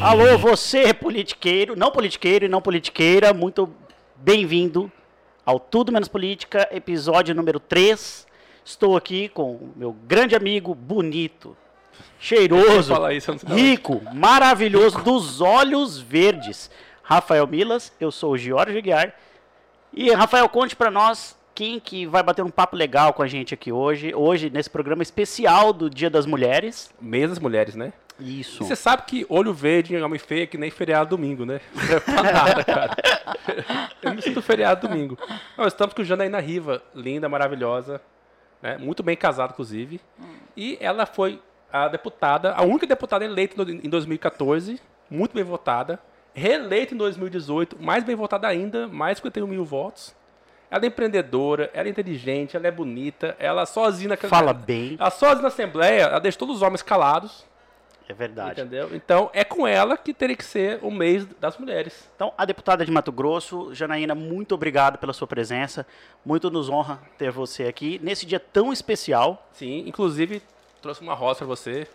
[0.00, 3.68] Alô, você politiqueiro, não politiqueiro e não politiqueira, muito
[4.14, 4.90] bem-vindo
[5.44, 8.24] ao Tudo Menos Política, episódio número 3.
[8.64, 11.56] Estou aqui com o meu grande amigo, bonito,
[12.20, 16.70] cheiroso, isso, rico, maravilhoso, dos olhos verdes.
[17.02, 19.12] Rafael Milas, eu sou o Giorgio Guiar.
[19.92, 23.52] E, Rafael, conte pra nós quem que vai bater um papo legal com a gente
[23.52, 26.94] aqui hoje, hoje nesse programa especial do Dia das Mulheres.
[27.00, 27.92] Mês das mulheres, né?
[28.18, 28.62] Isso.
[28.62, 31.60] E você sabe que olho verde em homem feio é que nem feriado domingo, né?
[31.74, 32.96] Não serve pra nada, cara.
[34.02, 35.16] Eu me sinto feriado domingo.
[35.56, 38.00] Nós estamos com Janaína Riva, linda, maravilhosa,
[38.62, 38.76] né?
[38.78, 40.00] muito bem casada, inclusive.
[40.56, 41.40] E ela foi
[41.72, 45.98] a deputada, a única deputada eleita em 2014, muito bem votada.
[46.34, 50.14] Reeleita em 2018, mais bem votada ainda, mais de 51 mil votos.
[50.70, 54.10] Ela é empreendedora, ela é inteligente, ela é bonita, ela sozinha...
[54.10, 54.96] na- Fala bem.
[55.00, 57.46] Ela sozinha na Assembleia, ela deixa todos os homens calados.
[58.08, 58.60] É verdade.
[58.60, 58.88] Entendeu?
[58.94, 62.08] Então é com ela que teria que ser o mês das mulheres.
[62.16, 65.86] Então, a deputada de Mato Grosso, Janaína, muito obrigado pela sua presença.
[66.24, 69.46] Muito nos honra ter você aqui nesse dia tão especial.
[69.52, 70.42] Sim, inclusive
[70.80, 71.86] trouxe uma rosa pra você.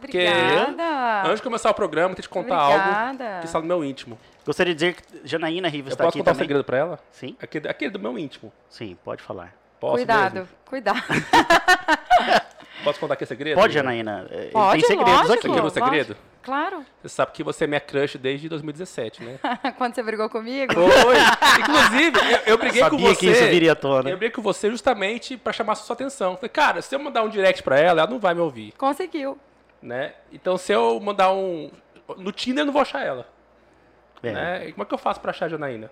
[0.00, 1.22] Porque obrigada.
[1.22, 3.24] Antes de começar o programa, eu tenho que te contar Obrigada.
[3.24, 4.16] algo que está no meu íntimo.
[4.44, 6.98] Gostaria de dizer que Janaína Riva Eu está posso aqui contar um segredo pra ela?
[7.10, 8.52] Sim, Aquele, aquele do meu íntimo.
[8.70, 9.52] sim, pode falar.
[9.80, 10.48] Posso cuidado, mesmo?
[10.64, 11.02] cuidado.
[12.86, 13.58] Posso contar aquele segredo?
[13.60, 14.26] Pode, Janaína.
[14.30, 15.32] É, Pode, Tem segredos lógico.
[15.34, 15.46] aqui.
[15.48, 16.08] Aqui é meu segredo?
[16.10, 16.26] Lógico.
[16.42, 16.86] Claro.
[17.02, 19.38] Você sabe que você é minha crush desde 2017, né?
[19.76, 20.72] Quando você brigou comigo.
[20.72, 21.16] Foi!
[21.60, 23.16] Inclusive, eu, eu briguei com Sabia você.
[23.20, 24.08] que isso viria à tona.
[24.08, 26.36] Eu briguei com você justamente pra chamar a sua atenção.
[26.36, 28.72] Falei, cara, se eu mandar um direct pra ela, ela não vai me ouvir.
[28.78, 29.36] Conseguiu.
[29.82, 30.14] né?
[30.32, 31.70] Então se eu mandar um.
[32.16, 33.26] No Tinder eu não vou achar ela.
[34.22, 34.30] É.
[34.32, 34.68] Né?
[34.68, 35.90] E como é que eu faço pra achar a Janaína?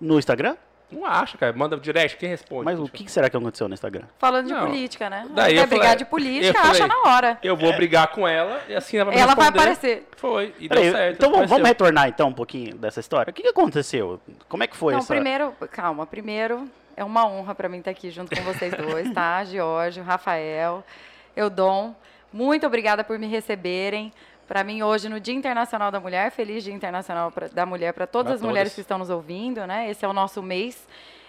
[0.00, 0.56] No Instagram?
[0.90, 1.52] Não acha, cara.
[1.52, 2.64] Manda direct, quem responde?
[2.64, 4.04] Mas o que será que aconteceu no Instagram?
[4.18, 4.66] Falando de Não.
[4.66, 5.26] política, né?
[5.30, 7.38] Daí Quer eu brigar falei- de eu política, falei- acha na hora.
[7.42, 9.60] Eu vou brigar com ela e assim ela vai Ela vai responder.
[9.62, 10.08] aparecer.
[10.16, 11.14] Foi, e Peraí, deu certo.
[11.16, 11.66] então vamos, vamos apareceu.
[11.66, 13.30] retornar então um pouquinho dessa história.
[13.30, 14.20] O que, que aconteceu?
[14.48, 15.12] Como é que foi Não, essa...
[15.12, 19.42] primeiro, calma, primeiro é uma honra pra mim estar aqui junto com vocês dois, tá?
[19.44, 20.84] Giorgio, Rafael,
[21.34, 21.94] Eudon,
[22.32, 24.12] muito obrigada por me receberem.
[24.46, 28.06] Pra mim hoje no Dia Internacional da Mulher, feliz Dia Internacional pra- da Mulher para
[28.06, 29.90] todas Pra as mulheres que estão nos ouvindo, né?
[29.90, 30.86] Esse é o nosso mês.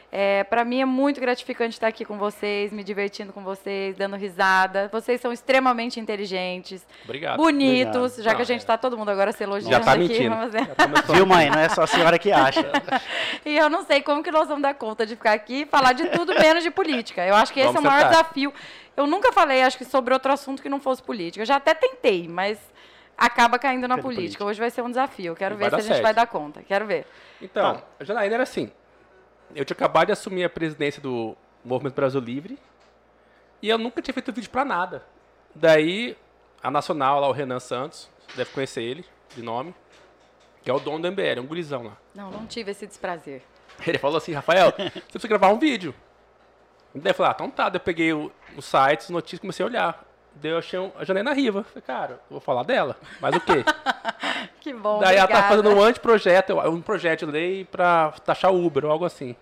[0.10, 4.16] É, para mim é muito gratificante estar aqui com vocês, me divertindo com vocês, dando
[4.16, 4.88] risada.
[4.90, 7.36] Vocês são extremamente inteligentes, Obrigado.
[7.36, 8.24] bonitos, Obrigado.
[8.24, 8.64] já que Não, a gente é.
[8.64, 10.08] está todo mundo agora se elogiando Já tá aqui.
[10.08, 10.50] mentindo.
[10.50, 10.66] ver.
[10.66, 11.16] Já começou.
[11.16, 11.50] Viu, mãe?
[11.50, 12.62] Não é só a senhora que acha.
[13.46, 15.92] E eu não sei como que nós vamos dar conta de ficar aqui e falar
[15.92, 17.26] de tudo menos de política.
[17.26, 18.22] Eu acho que esse Vamos é o maior sentar.
[18.24, 18.54] desafio.
[18.96, 21.42] Eu nunca falei, acho que, sobre outro assunto que não fosse política.
[21.42, 22.58] Eu já até tentei, mas
[23.18, 24.16] acaba caindo na política.
[24.16, 24.46] política.
[24.46, 25.36] Hoje vai ser um desafio.
[25.36, 26.62] Quero E ver se a gente vai dar conta.
[26.62, 27.06] Quero ver.
[27.42, 28.72] Então, a Janaína era assim.
[29.56, 32.60] Eu tinha acabado de assumir a presidência do Movimento Brasil Livre
[33.62, 35.04] e eu nunca tinha feito vídeo pra nada.
[35.56, 36.16] Daí,
[36.62, 39.74] a Nacional, lá, o Renan Santos, você deve conhecer ele, de nome,
[40.62, 41.98] que é o dono do MBL, é um gurizão lá.
[42.14, 43.42] Não, não tive esse desprazer.
[43.86, 45.94] Ele falou assim, Rafael, você precisa gravar um vídeo.
[46.94, 47.70] Daí eu falei, ah, então tá.
[47.70, 50.07] Daí eu peguei o, os sites, as notícias, comecei a olhar.
[50.42, 51.64] Daí eu achei um, a Janaína Riva.
[51.64, 52.96] Falei, cara, eu vou falar dela.
[53.20, 53.64] Mas o quê?
[54.60, 55.48] Que bom, Daí ela tá obrigada.
[55.48, 59.36] fazendo um anteprojeto, um projeto de lei pra taxar Uber ou algo assim.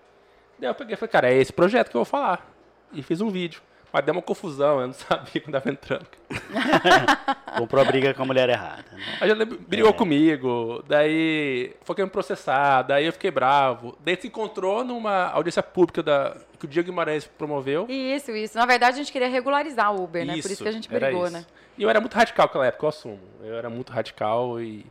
[0.58, 2.46] Daí eu peguei e falei, cara, é esse projeto que eu vou falar.
[2.92, 3.60] E fiz um vídeo.
[3.96, 6.06] Mas deu uma confusão, eu não sabia quando tava entrando.
[7.56, 8.84] Comprou a briga com a mulher errada.
[8.92, 9.02] né?
[9.22, 13.96] Aí ela brigou comigo, daí foi querer me processar, daí eu fiquei bravo.
[14.04, 17.86] Daí se encontrou numa audiência pública da, que o Diego Guimarães promoveu.
[17.88, 18.58] Isso, isso.
[18.58, 20.34] Na verdade, a gente queria regularizar o Uber, né?
[20.42, 21.32] Por isso que a gente era brigou, isso.
[21.32, 21.46] né?
[21.78, 23.20] E eu era muito radical naquela época, eu assumo.
[23.42, 24.84] Eu era muito radical e.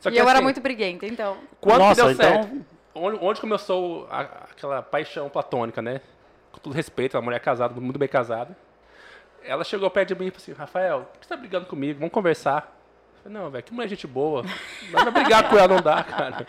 [0.00, 1.36] Só E eu era assim, muito briguenta, então.
[1.60, 2.64] Quando Nossa, que deu então- certo?
[2.94, 6.00] Onde, onde começou a- aquela paixão platônica, né?
[6.56, 8.56] Com todo respeito, uma mulher casada, muito bem casada.
[9.44, 12.00] Ela chegou perto de mim e falou assim, Rafael, por que você tá brigando comigo?
[12.00, 12.74] Vamos conversar.
[13.18, 14.42] Eu falei, não, velho, que mulher gente boa.
[14.90, 16.46] Não dá brigar com ela, não dá, cara.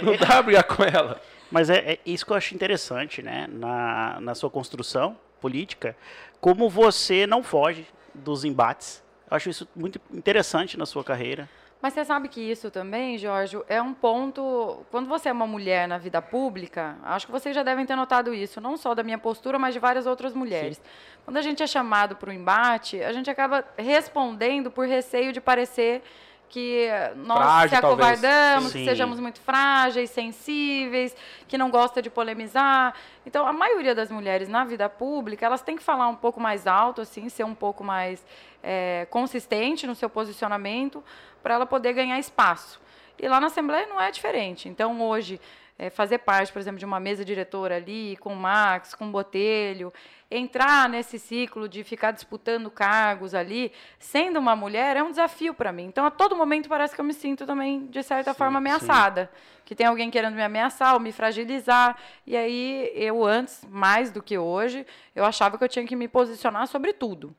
[0.00, 1.20] Não dá pra brigar com ela.
[1.50, 3.48] Mas é, é isso que eu acho interessante, né?
[3.50, 5.96] Na, na sua construção política,
[6.40, 9.02] como você não foge dos embates.
[9.28, 11.48] Eu acho isso muito interessante na sua carreira.
[11.80, 14.84] Mas você sabe que isso também, Jorge, é um ponto.
[14.90, 18.34] Quando você é uma mulher na vida pública, acho que vocês já devem ter notado
[18.34, 20.80] isso, não só da minha postura, mas de várias outras mulheres.
[21.24, 25.40] Quando a gente é chamado para o embate, a gente acaba respondendo por receio de
[25.40, 26.02] parecer
[26.48, 31.14] que nós Frágil, se acovardamos, que sejamos muito frágeis, sensíveis,
[31.46, 32.94] que não gosta de polemizar.
[33.26, 36.66] Então, a maioria das mulheres na vida pública, elas têm que falar um pouco mais
[36.66, 38.24] alto, assim, ser um pouco mais
[38.62, 41.04] é, consistente no seu posicionamento,
[41.42, 42.80] para ela poder ganhar espaço.
[43.18, 44.68] E lá na Assembleia não é diferente.
[44.68, 45.40] Então, hoje,
[45.78, 49.10] é, fazer parte, por exemplo, de uma mesa diretora ali, com o Max, com o
[49.10, 49.92] Botelho,
[50.28, 55.70] entrar nesse ciclo de ficar disputando cargos ali, sendo uma mulher, é um desafio para
[55.70, 55.84] mim.
[55.84, 59.30] Então, a todo momento parece que eu me sinto também, de certa Sim, forma, ameaçada.
[59.64, 61.96] Que tem alguém querendo me ameaçar ou me fragilizar.
[62.26, 64.84] E aí, eu antes, mais do que hoje,
[65.14, 67.34] eu achava que eu tinha que me posicionar sobre tudo.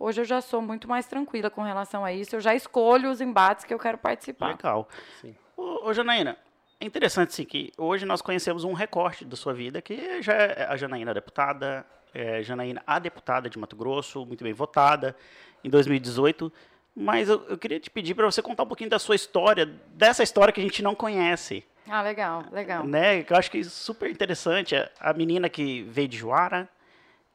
[0.00, 2.36] Hoje eu já sou muito mais tranquila com relação a isso.
[2.36, 4.48] Eu já escolho os embates que eu quero participar.
[4.48, 4.88] Legal.
[5.20, 5.34] Sim.
[5.56, 6.38] Ô, ô Janaína,
[6.80, 10.66] é interessante sim que hoje nós conhecemos um recorte da sua vida, que já é
[10.68, 11.84] a Janaína deputada,
[12.14, 15.16] é Janaína a deputada de Mato Grosso, muito bem votada
[15.64, 16.52] em 2018.
[16.94, 20.22] Mas eu, eu queria te pedir para você contar um pouquinho da sua história, dessa
[20.22, 21.64] história que a gente não conhece.
[21.88, 22.84] Ah, legal, legal.
[22.84, 23.22] Né?
[23.22, 24.74] Que eu acho que é super interessante.
[24.76, 26.68] A- A menina que veio de Juara,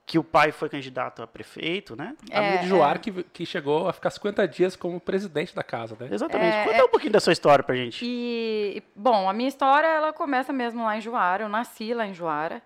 [0.05, 2.15] que o pai foi candidato a prefeito, né?
[2.31, 5.63] A menina de É, Juara que, que chegou a ficar 50 dias como presidente da
[5.63, 6.09] casa, né?
[6.11, 6.55] Exatamente.
[6.55, 8.03] É, Conta um pouquinho da sua história pra gente.
[8.05, 11.43] E, bom, a minha história, ela começa mesmo lá em Juara.
[11.43, 12.61] Eu nasci lá em Juara.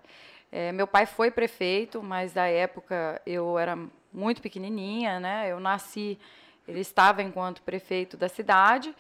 [0.51, 3.78] É, meu pai foi prefeito, mas na época eu era
[4.12, 5.51] muito pequenininha, né?
[5.51, 6.18] Eu nasci,
[6.68, 8.95] ele estava enquanto prefeito da cidade.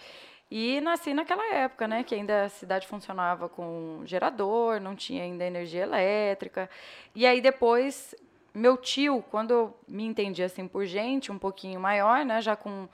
[0.49, 5.43] E nasci naquela época, né, que ainda a cidade funcionava com gerador, não tinha ainda
[5.43, 6.69] energia elétrica.
[7.13, 8.15] E aí depois,
[8.57, 12.89] meu tio, quando eu me entendi assim por gente, um pouquinho maior, né, já com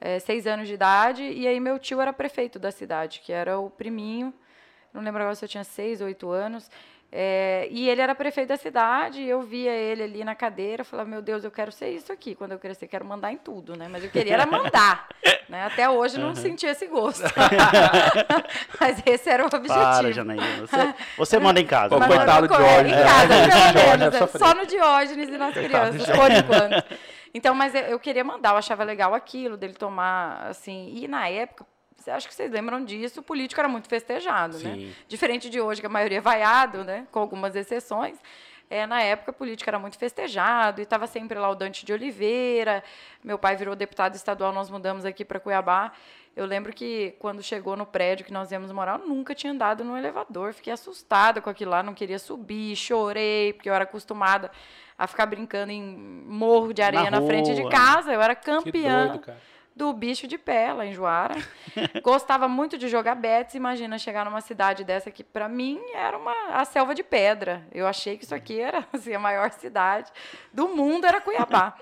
[0.00, 3.58] eh, seis anos de idade, e aí meu tio era prefeito da cidade, que era
[3.58, 4.32] o priminho,
[4.92, 6.70] não lembro agora se eu tinha seis, oito anos,
[7.10, 10.84] eh, e ele era prefeito da cidade, e eu via ele ali na cadeira, eu
[10.84, 13.76] falava, meu Deus, eu quero ser isso aqui, quando eu crescer, quero mandar em tudo,
[13.76, 15.08] né, mas eu queria era mandar,
[15.48, 17.24] né, até hoje não senti esse gosto,
[18.80, 19.74] mas esse era o objetivo.
[19.74, 20.66] Para, Janaína.
[20.66, 21.94] Você, você manda em casa.
[21.94, 21.98] Ô?
[21.98, 23.04] Mas coitado é, Diógenes, Em né?
[23.04, 24.14] casa, pelo Diógenes menos.
[24.14, 24.26] é é.
[24.38, 26.84] Só no Diógenes e nas Coitado de crianças, por enquanto.
[27.34, 30.92] Então, mas eu- eu queria mandar, eu achava legal aquilo, dele tomar, assim...
[30.94, 31.64] E na época,
[32.10, 34.74] acha que vocês lembram disso, o político era muito festejado, né?
[34.74, 34.94] Sim.
[35.06, 37.06] Diferente de hoje, que a maioria é vaiado, né?
[37.10, 38.18] Com algumas exceções.
[38.70, 41.92] É, na época, a política era muito festejado e estava sempre lá o Dante de
[41.92, 42.84] Oliveira.
[43.24, 45.92] Meu pai virou deputado estadual, nós mudamos aqui para Cuiabá.
[46.36, 49.82] Eu lembro que quando chegou no prédio que nós íamos morar, eu nunca tinha andado
[49.82, 50.52] no elevador.
[50.52, 54.50] Fiquei assustada com aquilo lá, não queria subir, chorei, porque eu era acostumada
[54.96, 58.12] a ficar brincando em morro de areia na, frente de casa.
[58.12, 59.38] Eu era Que campeã doido, cara.
[59.78, 61.36] Do bicho de pé lá em Juara.
[62.02, 63.54] Gostava muito de jogar bets.
[63.54, 67.64] Imagina chegar numa cidade dessa que, para mim, era uma, a selva de pedra.
[67.72, 70.10] Eu achei que isso aqui era assim, a maior cidade
[70.52, 71.78] do mundo, era Cuiabá.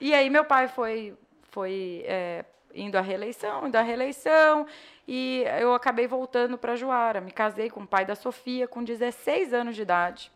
[0.00, 1.14] E aí meu pai foi,
[1.50, 2.44] foi é,
[2.74, 4.66] indo à reeleição, indo à reeleição,
[5.06, 7.20] e eu acabei voltando para Juara.
[7.20, 10.30] Me casei com o pai da Sofia com 16 anos de idade.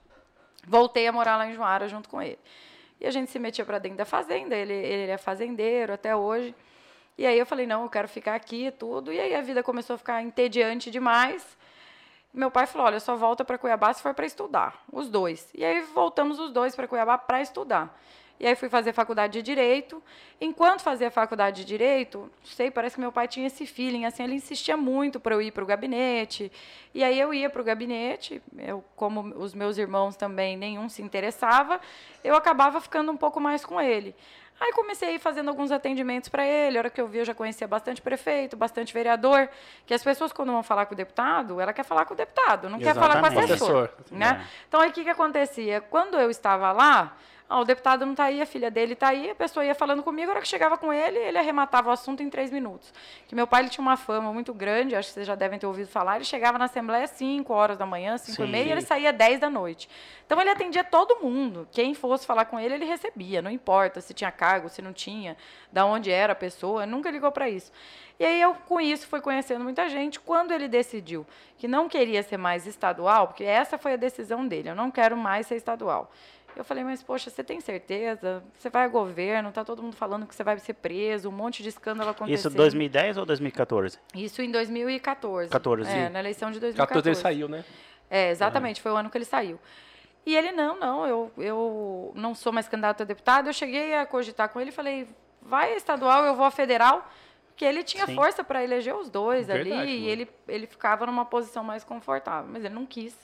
[0.66, 2.38] Voltei a morar lá em Juara junto com ele.
[3.00, 6.54] E a gente se metia para dentro da fazenda, ele, ele é fazendeiro até hoje.
[7.18, 9.12] E aí eu falei, não, eu quero ficar aqui e tudo.
[9.12, 11.56] E aí a vida começou a ficar entediante demais.
[12.32, 15.48] Meu pai falou, olha, só volta para Cuiabá se for para estudar, os dois.
[15.54, 17.98] E aí voltamos os dois para Cuiabá para estudar.
[18.38, 20.02] E aí fui fazer faculdade de Direito.
[20.38, 24.24] Enquanto fazia faculdade de Direito, não sei, parece que meu pai tinha esse feeling, assim,
[24.24, 26.52] ele insistia muito para eu ir para o gabinete.
[26.92, 31.00] E aí eu ia para o gabinete, eu, como os meus irmãos também, nenhum se
[31.00, 31.80] interessava,
[32.22, 34.14] eu acabava ficando um pouco mais com ele.
[34.60, 36.78] Aí comecei a ir fazendo alguns atendimentos para ele.
[36.78, 39.48] A hora que eu vi, eu já conhecia bastante prefeito, bastante vereador.
[39.84, 42.68] Que as pessoas, quando vão falar com o deputado, ela quer falar com o deputado,
[42.68, 43.52] não quer falar com o Exatamente.
[43.52, 43.84] assessor.
[43.84, 44.18] Assessor.
[44.18, 44.40] Né?
[44.42, 44.46] É.
[44.68, 45.80] Então, aí o que, que acontecia?
[45.82, 47.16] Quando eu estava lá,
[47.48, 50.02] ah, o deputado não está aí, a filha dele está aí, a pessoa ia falando
[50.02, 52.92] comigo, a hora que chegava com ele, ele arrematava o assunto em três minutos.
[53.28, 55.66] Que meu pai ele tinha uma fama muito grande, acho que vocês já devem ter
[55.66, 58.72] ouvido falar, ele chegava na Assembleia às 5 horas da manhã, 5 e meia, e
[58.72, 59.88] ele saía 10 da noite.
[60.26, 61.68] Então, ele atendia todo mundo.
[61.70, 65.36] Quem fosse falar com ele, ele recebia, não importa se tinha cargo, se não tinha,
[65.70, 67.70] da onde era a pessoa, nunca ligou para isso.
[68.18, 70.18] E aí eu, com isso, fui conhecendo muita gente.
[70.18, 71.26] Quando ele decidiu
[71.58, 75.16] que não queria ser mais estadual, porque essa foi a decisão dele, eu não quero
[75.16, 76.10] mais ser estadual.
[76.56, 78.42] Eu falei, mas poxa, você tem certeza?
[78.58, 81.62] Você vai ao governo, tá todo mundo falando que você vai ser preso, um monte
[81.62, 82.50] de escândalo acontecendo.
[82.52, 83.98] Isso 2010 ou 2014?
[84.14, 85.50] Isso em 2014.
[85.50, 85.90] 14.
[85.90, 86.88] É, na eleição de 2014.
[86.88, 87.64] 14 ele saiu, né?
[88.08, 89.60] É, exatamente, foi o ano que ele saiu.
[90.24, 93.48] E ele, não, não, eu, eu não sou mais candidato a deputado.
[93.48, 95.06] Eu cheguei a cogitar com ele e falei,
[95.40, 97.08] vai estadual, eu vou a federal.
[97.48, 98.14] Porque ele tinha Sim.
[98.16, 100.10] força para eleger os dois Verdade, ali e mano.
[100.10, 102.50] ele, ele ficava numa posição mais confortável.
[102.52, 103.16] Mas ele não quis.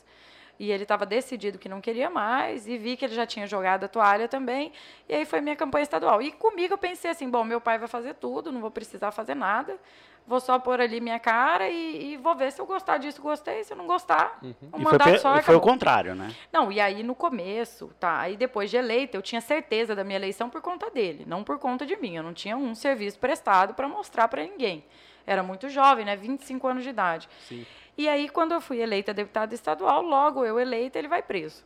[0.63, 3.83] E ele estava decidido que não queria mais, e vi que ele já tinha jogado
[3.83, 4.71] a toalha também,
[5.09, 6.23] e aí foi minha campanha estadual.
[6.23, 9.35] E comigo eu pensei assim: bom, meu pai vai fazer tudo, não vou precisar fazer
[9.35, 9.77] nada,
[10.25, 13.65] vou só pôr ali minha cara e, e vou ver se eu gostar disso, gostei,
[13.65, 16.33] se eu não gostar, um E foi, mandato só e foi o contrário, né?
[16.53, 18.21] Não, e aí no começo, tá?
[18.21, 21.59] Aí depois de eleita, eu tinha certeza da minha eleição por conta dele, não por
[21.59, 22.15] conta de mim.
[22.15, 24.85] Eu não tinha um serviço prestado para mostrar para ninguém.
[25.27, 26.15] Era muito jovem, né?
[26.15, 27.29] 25 anos de idade.
[27.49, 27.67] Sim.
[27.97, 31.65] E aí, quando eu fui eleita deputada estadual, logo eu eleita, ele vai preso.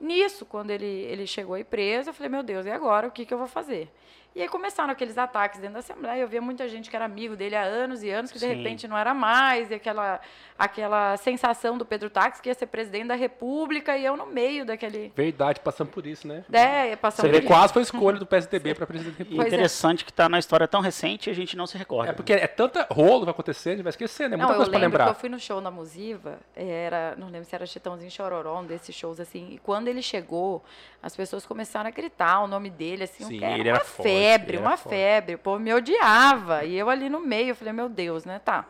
[0.00, 3.08] Nisso, quando ele, ele chegou aí preso, eu falei, meu Deus, e agora?
[3.08, 3.90] O que, que eu vou fazer?
[4.36, 6.20] E aí começaram aqueles ataques dentro da Assembleia.
[6.20, 8.52] Eu via muita gente que era amigo dele há anos e anos, que de Sim.
[8.54, 10.20] repente não era mais, e aquela,
[10.58, 14.66] aquela sensação do Pedro Táxi que ia ser presidente da República, e eu no meio
[14.66, 15.10] daquele.
[15.16, 16.44] Verdade, passando por isso, né?
[16.52, 19.42] É, passando Você vê, por- quase foi escolha do PSDB para presidente da E República.
[19.42, 19.56] Pois é.
[19.56, 22.10] interessante que tá na história tão recente e a gente não se recorda.
[22.10, 24.36] É porque é tanta rolo que vai acontecer, a gente vai esquecer, né?
[24.36, 25.04] Muita Não, coisa lembro lembrar.
[25.06, 28.64] que eu fui no show na Musiva, era, não lembro se era Chitãozinho Chororó, um
[28.66, 30.62] desses shows assim, e quando ele chegou,
[31.02, 33.84] as pessoas começaram a gritar o nome dele, assim, Sim, que era ele uma era
[33.86, 37.56] forte, febre, era uma febre, o povo me odiava, e eu ali no meio, eu
[37.56, 38.64] falei, meu Deus, né, tá.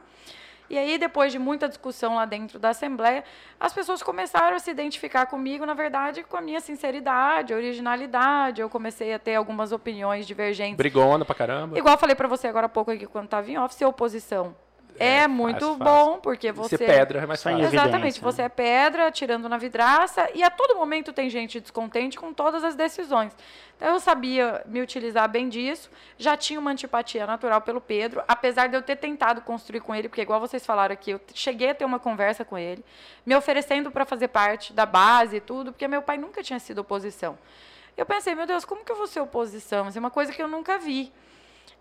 [0.68, 3.22] E aí, depois de muita discussão lá dentro da Assembleia,
[3.58, 8.68] as pessoas começaram a se identificar comigo, na verdade, com a minha sinceridade, originalidade, eu
[8.68, 10.76] comecei a ter algumas opiniões divergentes.
[10.76, 11.78] Brigona pra caramba.
[11.78, 14.56] Igual eu falei pra você agora há pouco aqui, quando estava em office, oposição
[14.98, 16.76] é, É, muito fácil, bom, porque você...
[16.76, 17.60] Ser pedra é mais fácil.
[17.60, 18.24] Exatamente, né?
[18.24, 22.64] você é pedra, tirando na vidraça, e a todo momento tem gente descontente com todas
[22.64, 23.32] as decisões.
[23.76, 28.68] Então eu sabia me utilizar bem disso, já tinha uma antipatia natural pelo Pedro, apesar
[28.68, 31.74] de eu ter tentado construir com ele, porque igual vocês falaram aqui, eu cheguei a
[31.74, 32.84] ter uma conversa com ele,
[33.24, 36.78] me oferecendo para fazer parte da base e tudo, porque meu pai nunca tinha sido
[36.78, 37.38] oposição.
[37.96, 39.88] Eu pensei, meu Deus, como que eu vou ser oposição?
[39.88, 41.12] Isso é uma coisa que eu nunca vi.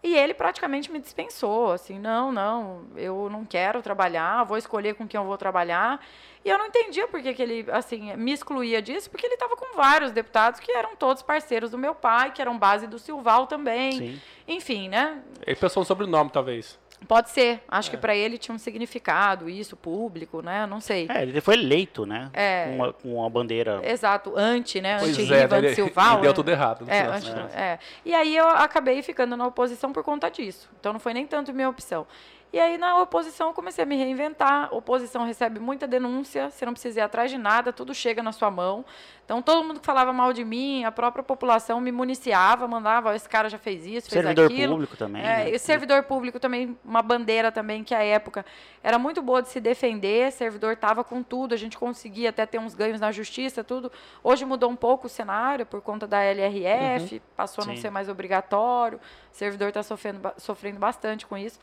[0.05, 5.07] E ele praticamente me dispensou, assim, não, não, eu não quero trabalhar, vou escolher com
[5.07, 5.99] quem eu vou trabalhar.
[6.45, 9.55] E eu não entendia por que, que ele, assim, me excluía disso, porque ele estava
[9.55, 13.47] com vários deputados que eram todos parceiros do meu pai, que eram base do Silval
[13.47, 13.93] também.
[13.93, 14.21] Sim.
[14.47, 15.23] Enfim, né?
[15.41, 16.77] Ele pensou no sobrenome, talvez.
[17.07, 17.61] Pode ser.
[17.67, 17.91] Acho É.
[17.91, 20.65] que para ele tinha um significado, isso, público, né?
[20.65, 21.07] Não sei.
[21.09, 22.29] É, ele foi eleito, né?
[22.33, 22.65] É.
[22.65, 23.81] Com, uma, com uma bandeira.
[23.83, 24.97] Exato, anti, né?
[24.99, 26.17] Pois Anti-Riva, é, ele- anti-Silval.
[26.17, 26.35] e deu né?
[26.35, 26.85] tudo errado.
[26.87, 27.79] É, antes não- é.
[28.03, 30.69] E aí eu acabei ficando na oposição por conta disso.
[30.79, 32.07] Então não foi nem tanto minha opção.
[32.55, 34.69] E aí na oposição eu comecei a me reinventar.
[34.71, 38.31] A oposição recebe muita denúncia, você não precisa ir atrás de nada, tudo chega na
[38.31, 38.85] sua mão.
[39.25, 43.13] Então todo mundo que falava mal de mim, a própria população me municiava, mandava, "Ó,
[43.13, 44.71] esse cara já fez isso, fez servidor aquilo.
[44.71, 45.21] público também.
[45.21, 45.49] É, né?
[45.49, 48.45] e servidor público também, uma bandeira também, que à época
[48.81, 52.57] era muito boa de se defender, servidor estava com tudo, a gente conseguia até ter
[52.57, 53.91] uns ganhos na justiça, tudo.
[54.23, 57.81] Hoje mudou um pouco o cenário por conta da LRF, passou a não Sim.
[57.81, 61.59] ser mais obrigatório, o servidor está sofrendo, sofrendo bastante com isso.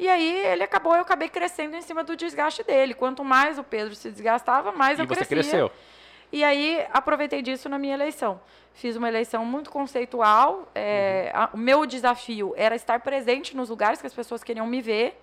[0.00, 2.94] E aí ele acabou, eu acabei crescendo em cima do desgaste dele.
[2.94, 5.36] Quanto mais o Pedro se desgastava, mais E eu você crescia.
[5.36, 5.70] cresceu.
[6.32, 8.40] E aí aproveitei disso na minha eleição.
[8.72, 10.68] Fiz uma eleição muito conceitual.
[10.74, 14.80] é, a- o meu desafio era estar presente nos lugares que as pessoas queriam me
[14.80, 15.20] ver.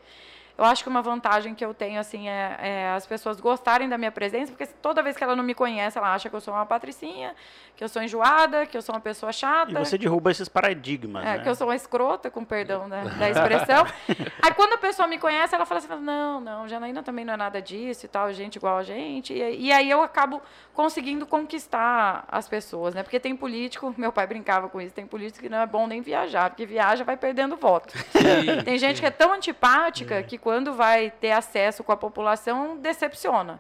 [0.58, 3.98] Eu acho que uma vantagem que eu tenho assim é, é as pessoas gostarem da
[3.98, 6.54] minha presença, porque toda vez que ela não me conhece, ela acha que eu sou
[6.54, 7.36] uma patricinha,
[7.76, 9.72] que eu sou enjoada, que eu sou uma pessoa chata.
[9.72, 11.44] E você derruba esses paradigmas, É, né?
[11.44, 13.86] que eu sou uma escrota, com perdão da, da expressão.
[14.42, 17.38] Aí quando a pessoa me conhece, ela fala assim, não, não, Janaína também não é
[17.38, 19.34] nada disso e tal, gente igual a gente.
[19.34, 20.42] E, e aí eu acabo
[20.74, 23.04] conseguindo conquistar as pessoas, né?
[23.04, 26.02] Porque tem político, meu pai brincava com isso, tem político que não é bom nem
[26.02, 27.98] viajar, porque viaja vai perdendo voto.
[27.98, 32.78] Sim, Tem gente que é tão antipática que quando vai ter acesso com a população,
[32.78, 33.60] decepciona.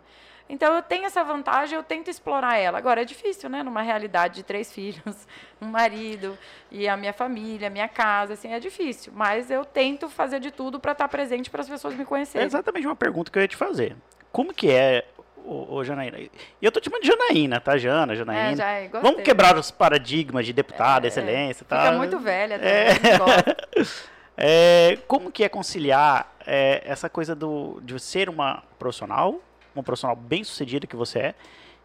[0.49, 2.77] Então eu tenho essa vantagem, eu tento explorar ela.
[2.77, 3.61] Agora é difícil, né?
[3.61, 5.27] Numa realidade de três filhos,
[5.61, 6.37] um marido
[6.71, 9.11] e a minha família, a minha casa, assim, é difícil.
[9.13, 12.47] Mas eu tento fazer de tudo para estar presente para as pessoas me É conhecerem.
[12.47, 13.93] exatamente uma pergunta que eu ia te fazer.
[14.31, 15.03] Como que é,
[15.43, 16.19] ô, ô Janaína?
[16.19, 17.77] E eu tô te chamando de Janaína, tá?
[17.77, 18.63] Jana, Janaína.
[18.63, 18.87] É, é.
[18.87, 21.81] Vamos quebrar os paradigmas de deputada, excelência e tal.
[21.81, 22.93] Fica muito velha, É.
[22.95, 24.07] também, não gosto.
[24.39, 29.41] É, como que é conciliar é, essa coisa do, de ser uma profissional,
[29.75, 31.35] uma profissional bem sucedida que você é,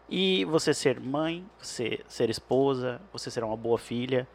[0.09, 4.25] e você ser mãe, você ser esposa, você ser uma boa filha,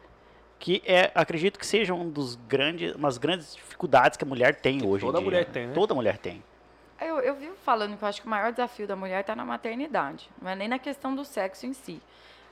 [0.59, 4.85] que é, acredito que seja um dos grandes, umas grandes dificuldades que a mulher tem
[4.85, 5.31] hoje toda em dia.
[5.31, 5.73] mulher tem, né?
[5.73, 6.43] Toda mulher tem.
[7.01, 9.45] Eu, eu vivo falando que eu acho que o maior desafio da mulher está na
[9.45, 12.01] maternidade, não é nem na questão do sexo em si.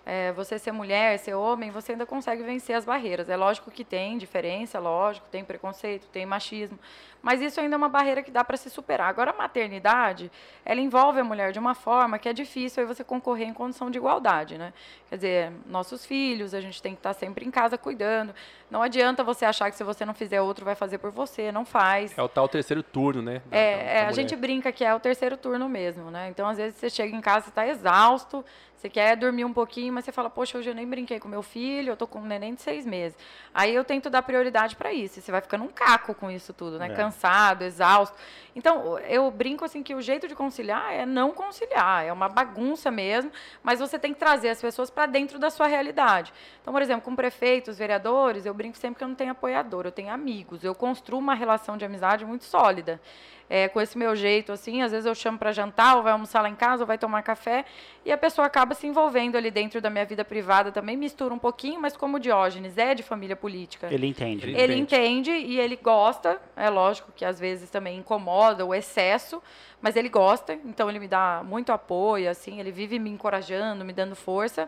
[0.10, 3.28] É, você ser mulher, ser homem, você ainda consegue vencer as barreiras.
[3.28, 6.80] É lógico que tem diferença, lógico, tem preconceito, tem machismo,
[7.22, 9.10] mas isso ainda é uma barreira que dá para se superar.
[9.10, 10.32] Agora, a maternidade,
[10.64, 13.92] ela envolve a mulher de uma forma que é difícil aí você concorrer em condição
[13.92, 14.72] de igualdade, né?
[15.10, 18.34] Quer dizer, nossos filhos, a gente tem que estar sempre em casa cuidando.
[18.72, 21.66] Não adianta você achar que se você não fizer, outro vai fazer por você, não
[21.66, 22.18] faz.
[22.18, 23.42] É o tal terceiro turno, né?
[23.46, 26.30] da- da- É, da é, a gente brinca que é o terceiro turno mesmo, né?
[26.30, 28.44] Então, às vezes, você chega em casa, você está exausto,
[28.78, 31.42] você quer dormir um pouquinho, mas você fala, poxa, hoje eu nem brinquei com meu
[31.42, 33.18] filho, eu tô com um neném de seis meses.
[33.52, 35.18] Aí eu tento dar prioridade para isso.
[35.18, 36.86] E você vai ficando um caco com isso tudo, né?
[36.86, 36.94] É.
[36.94, 38.16] Cansado, exausto.
[38.56, 42.92] Então, eu brinco assim que o jeito de conciliar é não conciliar, é uma bagunça
[42.92, 43.32] mesmo,
[43.64, 46.32] mas você tem que trazer as pessoas para dentro da sua realidade.
[46.62, 49.92] Então, por exemplo, com prefeitos, vereadores, eu brinco sempre que eu não tenho apoiador, eu
[49.92, 50.64] tenho amigos.
[50.64, 53.02] Eu construo uma relação de amizade muito sólida.
[53.50, 56.42] É, com esse meu jeito, assim, às vezes eu chamo para jantar, ou vai almoçar
[56.42, 57.64] lá em casa, ou vai tomar café,
[58.06, 61.40] e a pessoa acaba se envolvendo ali dentro da minha vida privada também, mistura um
[61.40, 64.50] pouquinho, mas como o Diógenes é de família política, Ele entende.
[64.50, 66.42] Ele- ele entende e ele gosta.
[66.58, 69.42] É lógico que às vezes também incomoda o excesso,
[69.82, 73.94] mas ele gosta, então ele me dá muito apoio, assim, ele vive me encorajando, me
[73.94, 74.68] dando força.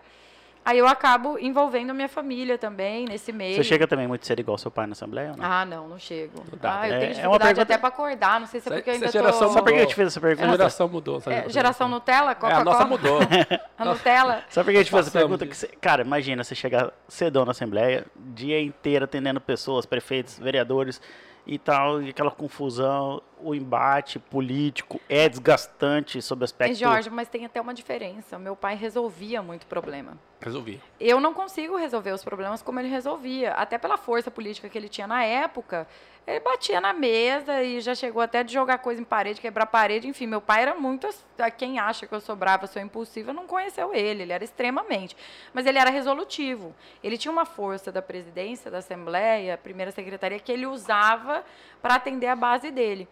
[0.69, 3.55] Aí eu acabo envolvendo a minha família também nesse meio.
[3.55, 5.43] Você chega também muito cedo igual seu pai na Assembleia ou não?
[5.43, 6.43] Ah, não, não chego.
[6.61, 6.81] dá.
[6.81, 8.75] Ah, eu É- é tenho uma dificuldade pergunta- até para acordar, não sei se é
[8.75, 9.53] porque eu ainda geração tô...
[9.55, 10.51] Sabe por que eu te fiz essa A pergunta?
[10.51, 11.19] geração mudou.
[11.21, 11.35] sabe?
[11.37, 13.19] É, geração Nutella, É, a Coca-Cola, nossa mudou.
[13.79, 14.43] a Nutella.
[14.47, 15.47] Sabe por que eu te fiz essa pergunta?
[15.47, 21.01] Que você- cara, imagina você chegar cedão na Assembleia, dia inteiro atendendo pessoas, prefeitos, vereadores
[21.47, 26.71] e tal, e aquela confusão, o embate político é desgastante sob o aspecto...
[26.71, 28.37] E, Jorge, mas tem até uma diferença.
[28.37, 30.17] Meu pai resolvia muito problema.
[30.41, 30.81] Resolvi.
[30.99, 33.53] Eu não consigo resolver os problemas como ele resolvia.
[33.53, 35.85] Até pela força política que ele tinha na época,
[36.25, 40.07] ele batia na mesa e já chegou até de jogar coisa em parede, quebrar parede.
[40.07, 41.09] Enfim, meu pai era muito.
[41.57, 44.23] Quem acha que eu sou brava, sou impulsiva, não conheceu ele.
[44.23, 45.15] Ele era extremamente.
[45.53, 46.73] Mas ele era resolutivo.
[47.03, 51.43] Ele tinha uma força da presidência, da Assembleia, primeira secretaria, que ele usava
[51.81, 53.09] para atender a base dele.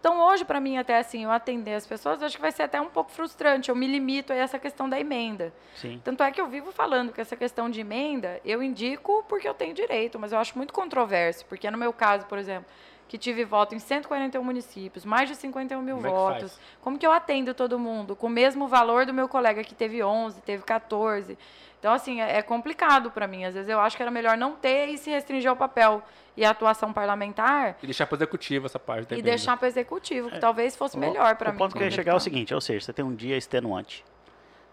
[0.00, 2.80] Então, hoje, para mim, até assim, eu atender as pessoas, acho que vai ser até
[2.80, 3.68] um pouco frustrante.
[3.68, 5.52] Eu me limito a essa questão da emenda.
[5.74, 6.00] Sim.
[6.04, 9.54] Tanto é que eu vivo falando que essa questão de emenda, eu indico porque eu
[9.54, 12.66] tenho direito, mas eu acho muito controverso, porque no meu caso, por exemplo,
[13.08, 16.98] que tive voto em 141 municípios, mais de 51 mil Como é que votos, como
[16.98, 20.42] que eu atendo todo mundo com o mesmo valor do meu colega que teve 11,
[20.42, 21.36] teve 14?
[21.78, 23.44] Então, assim, é é complicado para mim.
[23.44, 26.02] Às vezes eu acho que era melhor não ter e se restringir ao papel
[26.36, 29.08] e à atuação parlamentar E deixar para o executivo essa parte.
[29.08, 31.58] da e deixar para o executivo, que talvez fosse melhor para o mim.
[31.58, 34.04] ponto que eu ia chegar é o seguinte, ou seja, você tem um dia extenuante,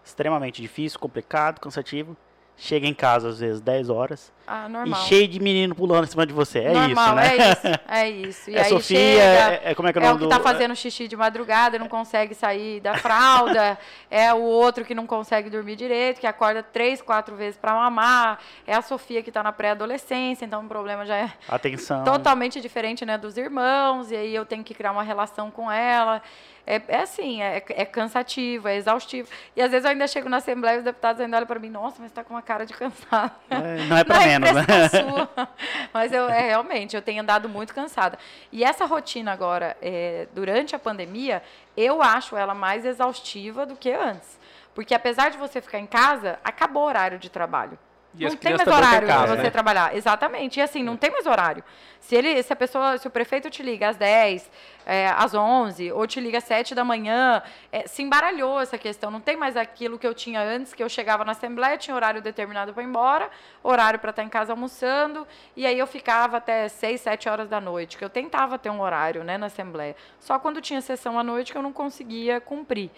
[0.04, 2.16] extremamente difícil, complicado, cansativo,
[2.56, 4.98] chega em casa às vezes 10 horas Ah, normal.
[5.00, 6.60] e cheio de menino pulando em cima de você.
[6.60, 7.26] É Normal, isso, né?
[7.28, 8.50] é isso, é isso.
[8.50, 10.20] E É aí Sofia, chega, é, é- como é que é o é o nome
[10.20, 10.30] que do...
[10.30, 13.76] tá fazendo xixi de madrugada e não consegue sair da fralda,
[14.10, 18.38] é o outro que não consegue dormir direito, que acorda três, quatro vezes para mamar,
[18.66, 22.04] é a Sofia que está na pré-adolescência, então o problema já é Atenção.
[22.04, 26.22] totalmente diferente né, dos irmãos, e aí eu tenho que criar uma relação com ela.
[26.66, 29.28] É, é assim, é, é cansativo, é exaustivo.
[29.54, 31.70] E às vezes eu ainda chego na Assembleia e os deputados ainda olham para mim,
[31.70, 33.32] nossa, mas está com uma cara de cansado.
[33.48, 34.88] É, não é Não menos, né?
[34.88, 35.48] sua.
[35.94, 38.18] Mas eu, é, realmente, eu tenho andado muito cansada.
[38.50, 41.42] E essa rotina agora, é, durante a pandemia,
[41.76, 44.38] eu acho ela mais exaustiva do que antes.
[44.74, 47.78] Porque apesar de você ficar em casa, acabou o horário de trabalho.
[48.18, 49.50] E não tem mais horário para você né?
[49.50, 49.96] trabalhar.
[49.96, 50.58] Exatamente.
[50.58, 51.62] E assim, não tem mais horário.
[52.00, 54.48] Se ele, se a pessoa, se o prefeito te liga às 10,
[54.86, 59.10] é, às 11, ou te liga às 7 da manhã, é, se embaralhou essa questão.
[59.10, 62.22] Não tem mais aquilo que eu tinha antes, que eu chegava na Assembleia, tinha horário
[62.22, 63.28] determinado para ir embora,
[63.62, 65.26] horário para estar em casa almoçando,
[65.56, 68.80] e aí eu ficava até 6, 7 horas da noite, que eu tentava ter um
[68.80, 69.96] horário né, na Assembleia.
[70.20, 72.90] Só quando tinha sessão à noite que eu não conseguia cumprir.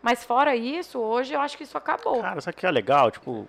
[0.00, 2.20] Mas fora isso, hoje eu acho que isso acabou.
[2.20, 3.10] Cara, sabe o que é legal?
[3.10, 3.46] Tipo,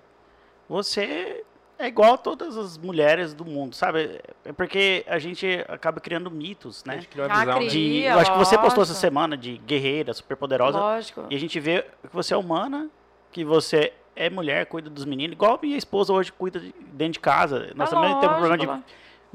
[0.67, 1.43] você
[1.79, 4.19] é igual a todas as mulheres do mundo, sabe?
[4.45, 6.95] É porque a gente acaba criando mitos, A né?
[6.95, 7.69] gente criou a Ah, visão, cria.
[7.69, 10.79] De, eu acho que você postou essa semana de guerreira, superpoderosa.
[10.79, 11.25] Lógico.
[11.29, 12.89] E a gente vê que você é humana,
[13.31, 17.13] que você é mulher, cuida dos meninos, igual a minha esposa hoje cuida de- dentro
[17.13, 17.71] de casa.
[17.75, 18.83] Nós Tá também temos um problema de.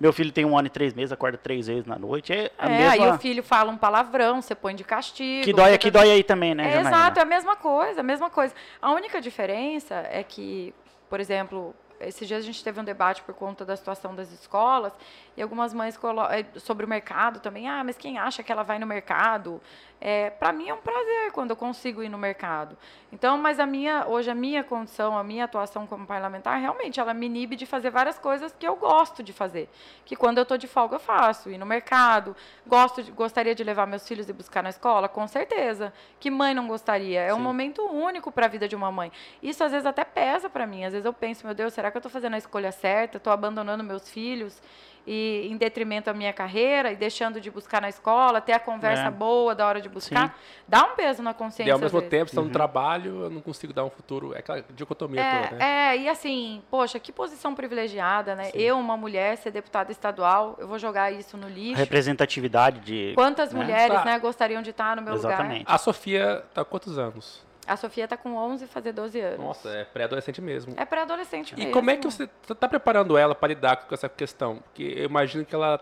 [0.00, 2.32] Meu filho tem um ano e três meses, acorda três vezes na noite.
[2.32, 3.16] É a É, aí mesma.
[3.16, 5.42] o filho fala um palavrão, você põe de castigo.
[5.44, 7.98] Que dói você aqui, tá- dói aí também, né, É, exato, é a mesma coisa,
[7.98, 8.54] a mesma coisa.
[8.80, 10.72] A única diferença é que,
[11.08, 14.92] por exemplo, esses dias a gente teve um debate por conta da situação das escolas
[15.36, 15.98] e algumas mães
[16.30, 17.68] eh, sobre o mercado também.
[17.68, 19.60] Ah, mas quem acha que ela vai no mercado?
[20.00, 22.76] É, para mim é um prazer quando eu consigo ir no mercado.
[23.12, 27.12] Então, mas a minha hoje a minha condição, a minha atuação como parlamentar, realmente ela
[27.12, 29.68] me inibe de fazer várias coisas que eu gosto de fazer.
[30.04, 33.64] Que quando eu estou de folga eu faço, ir no mercado, gosto de- gostaria de
[33.64, 35.92] levar meus filhos e buscar na escola, com certeza.
[36.20, 37.20] Que mãe não gostaria?
[37.22, 37.42] É um Sim.
[37.42, 39.10] momento único para a vida de uma mãe.
[39.42, 40.84] Isso às vezes até pesa para mim.
[40.84, 43.16] Às vezes eu penso, meu Deus, será que eu estou fazendo a escolha certa?
[43.16, 44.62] Estou abandonando meus filhos
[45.06, 49.04] e em detrimento da minha carreira e deixando de buscar na escola, ter a conversa
[49.04, 49.10] É.
[49.10, 50.38] boa da hora de buscar?
[50.66, 51.70] Dá um peso na consciência.
[51.70, 52.10] E ao mesmo vezes.
[52.10, 52.26] tempo, Uhum.
[52.26, 54.34] estando no trabalho, eu não consigo dar um futuro.
[54.34, 55.64] É aquela dicotomia toda, né?
[55.64, 58.44] É, é, e assim, poxa, que posição privilegiada, né?
[58.44, 58.58] Sim.
[58.58, 61.76] Eu, uma mulher, ser deputada estadual, eu vou jogar isso no lixo.
[61.76, 63.12] Representatividade de.
[63.14, 63.60] Quantas né?
[63.62, 64.04] mulheres, Tá.
[64.04, 65.64] né, gostariam de estar no meu Exatamente.
[65.66, 67.46] A Sofia tá há quantos anos?
[67.68, 69.38] A Sofia tá com 11 fazer 12 anos.
[69.38, 70.74] Nossa, é pré-adolescente mesmo.
[70.76, 71.72] É pré-adolescente E mesmo.
[71.72, 74.56] como é que você está preparando ela para lidar com essa questão?
[74.58, 75.78] Porque eu imagino que ela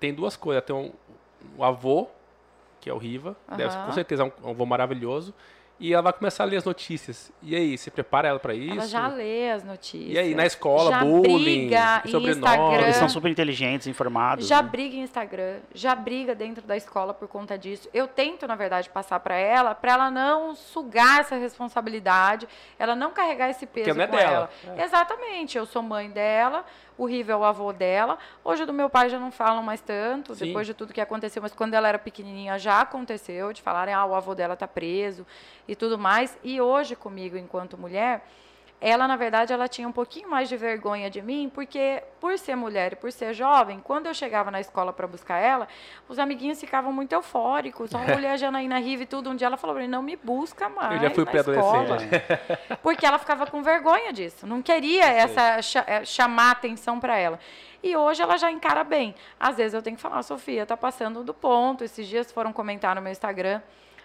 [0.00, 0.58] tem duas coisas.
[0.58, 0.92] Ela tem um,
[1.58, 2.08] um avô,
[2.80, 3.86] que é o Riva, deve ser, Aham.
[3.86, 5.32] com certeza é um, um avô maravilhoso,
[5.78, 7.32] e ela vai começar a ler as notícias.
[7.42, 8.72] E aí, você prepara ela para isso?
[8.74, 10.12] Ela já lê as notícias.
[10.12, 12.30] E aí, na escola, já bullying, briga sobrenome.
[12.30, 12.82] Instagram.
[12.82, 14.46] Eles são super inteligentes, informados.
[14.46, 14.68] Já né?
[14.68, 17.88] briga em Instagram, já briga dentro da escola por conta disso.
[17.92, 23.10] Eu tento, na verdade, passar para ela, para ela não sugar essa responsabilidade, ela não
[23.10, 24.50] carregar esse peso Porque não é com dela.
[24.64, 24.84] ela.
[24.84, 26.64] Exatamente, eu sou mãe dela,
[26.96, 28.18] o Riva é o avô dela.
[28.44, 30.46] Hoje do meu pai já não falam mais tanto, Sim.
[30.46, 34.04] depois de tudo que aconteceu, mas quando ela era pequenininha já aconteceu de falarem, ah,
[34.04, 35.26] o avô dela tá preso
[35.66, 36.38] e tudo mais.
[36.42, 38.26] E hoje comigo, enquanto mulher,
[38.80, 42.54] ela, na verdade, ela tinha um pouquinho mais de vergonha de mim, porque por ser
[42.54, 45.66] mulher e por ser jovem, quando eu chegava na escola para buscar ela,
[46.08, 47.94] os amiguinhos ficavam muito eufóricos.
[47.94, 49.30] Olha a Janaína Rive e tudo.
[49.30, 52.04] Um dia ela falou pra mim, não me busca mais Eu já fui pré-adolescente.
[52.82, 54.46] Porque ela ficava com vergonha disso.
[54.46, 57.38] Não queria essa eh, chamar atenção para ela.
[57.82, 59.14] E hoje ela já encara bem.
[59.38, 61.84] Às vezes eu tenho que falar, Sofia, tá passando do ponto.
[61.84, 63.60] Esses dias foram comentar no meu Instagram.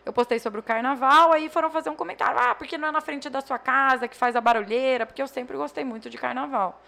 [0.10, 2.36] Eu postei sobre o carnaval, aí foram fazer um comentário.
[2.40, 5.06] Ah, porque não é na frente da sua casa que faz a barulheira?
[5.06, 6.82] Porque eu sempre gostei muito de carnaval.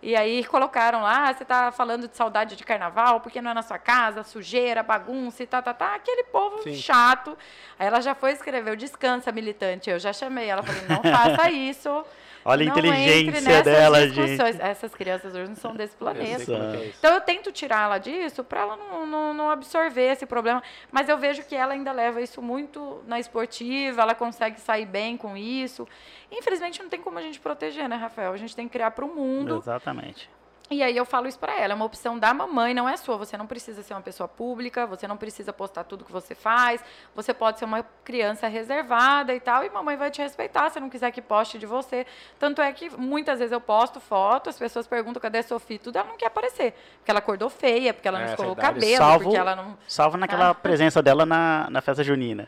[0.00, 3.54] E aí colocaram lá, ah, você tá falando de saudade de carnaval, porque não é
[3.54, 5.96] na sua casa, sujeira, bagunça e tá, tá, tá.
[5.96, 6.76] Aquele povo Sim.
[6.76, 7.36] chato.
[7.76, 9.90] Aí ela já foi escrever, descansa, militante.
[9.90, 12.04] Eu já chamei ela, falei, não faça isso.
[12.44, 14.56] Olha a não entre inteligência dela, discussões.
[14.56, 14.62] gente.
[14.62, 16.42] Essas crianças hoje não são desse Eu planeta.
[16.42, 16.52] isso.
[16.98, 20.62] Então eu tento tirá-la disso para ela não, não, não absorver esse problema.
[20.90, 25.16] Mas eu vejo que ela ainda leva isso muito na esportiva, ela consegue sair bem
[25.16, 25.86] com isso.
[26.32, 28.32] Infelizmente não tem como a gente proteger, né, Rafael?
[28.32, 29.56] A gente tem que criar para o mundo.
[29.56, 30.30] Exatamente.
[30.72, 33.16] E aí eu falo isso para ela, é uma opção da mamãe, não é sua.
[33.16, 36.80] Você não precisa ser uma pessoa pública, você não precisa postar tudo que você faz.
[37.12, 40.88] Você pode ser uma criança reservada e tal, e mamãe vai te respeitar se não
[40.88, 42.06] quiser que poste de você.
[42.38, 45.78] Tanto é que muitas vezes eu posto foto, as pessoas perguntam cadê a Sofia, e
[45.80, 48.56] tudo ela não quer aparecer, porque ela acordou feia, porque ela não É, escovou o
[48.56, 50.54] cabelo, Salvo- porque ela não Salvo naquela Ah.
[50.54, 52.46] presença dela na, na festa junina.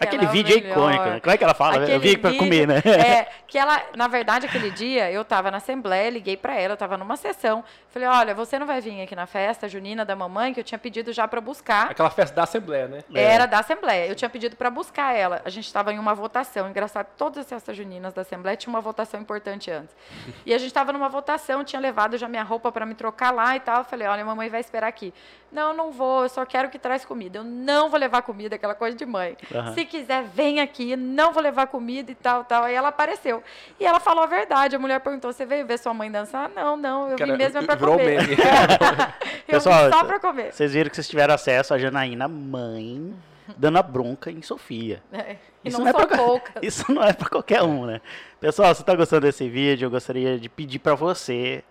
[0.00, 0.72] Aquele é o vídeo é melhor.
[0.78, 1.04] icônico.
[1.04, 1.20] né?
[1.20, 1.76] Como é que ela fala?
[1.76, 2.82] Eu Aquele vi pra vídeo- comer, né?
[2.84, 6.76] É, que ela, na verdade, aquele dia eu tava na assembleia, liguei pra ela, eu
[6.76, 7.51] tava numa sessão.
[7.88, 10.78] Falei, olha, você não vai vir aqui na festa junina da mamãe, que eu tinha
[10.78, 11.90] pedido já pra buscar.
[11.90, 13.04] Aquela festa da Assembleia, né?
[13.14, 14.06] Era da Assembleia.
[14.06, 15.42] Eu tinha pedido para buscar ela.
[15.44, 16.70] A gente estava em uma votação.
[16.70, 19.94] Engraçado, todas as festas juninas da Assembleia tinha uma votação importante antes.
[20.44, 23.54] E a gente estava numa votação, tinha levado já minha roupa para me trocar lá
[23.54, 23.78] e tal.
[23.78, 25.12] Eu falei, olha, mamãe vai esperar aqui.
[25.52, 27.38] Não, não vou, eu só quero que traz comida.
[27.38, 29.36] Eu não vou levar comida, aquela coisa de mãe.
[29.54, 29.74] Aham.
[29.74, 32.64] Se quiser, vem aqui, não vou levar comida e tal, tal.
[32.64, 33.42] Aí ela apareceu.
[33.78, 34.74] E ela falou a verdade.
[34.74, 36.48] A mulher perguntou, você veio ver sua mãe dançar?
[36.48, 38.22] Não, não, eu Cara, vim mesmo é para virou comer.
[38.22, 38.36] meme.
[39.48, 40.52] eu Pessoal, só para comer.
[40.52, 43.14] Vocês viram que vocês tiveram acesso a Janaína, mãe,
[43.56, 45.02] dando a bronca em Sofia.
[45.12, 46.52] É, E Isso não, não é pra- poucas.
[46.62, 48.00] Isso não é pra qualquer um, né?
[48.40, 51.62] Pessoal, se tá gostando desse vídeo, eu gostaria de pedir pra você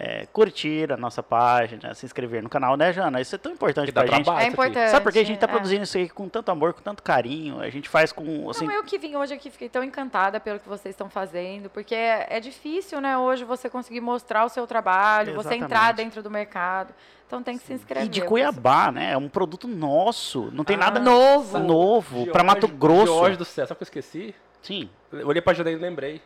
[0.00, 3.20] é, curtir a nossa página, se inscrever no canal, né, Jana?
[3.20, 4.22] Isso é tão importante pra gente.
[4.22, 4.46] trabalho.
[4.46, 4.90] É importante.
[4.92, 5.50] Sabe por que a gente tá é.
[5.50, 7.60] produzindo isso aí com tanto amor, com tanto carinho?
[7.60, 8.64] A gente faz com, assim...
[8.64, 11.96] Não, eu que vim hoje aqui, fiquei tão encantada pelo que vocês estão fazendo, porque
[11.96, 15.64] é, é difícil, né, hoje você conseguir mostrar o seu trabalho, você Exatamente.
[15.64, 16.94] entrar dentro do mercado.
[17.26, 18.06] Então tem que se inscrever.
[18.06, 19.12] E de Cuiabá, né?
[19.12, 20.48] É um produto nosso.
[20.52, 21.58] Não tem Ah, nada Novo.
[21.58, 23.06] novo pra Mato Grosso.
[23.06, 24.34] Jorge do céu, sabe o que eu esqueci?
[24.62, 24.88] Sim.
[25.12, 26.22] Eu olhei pra Janaína e lembrei.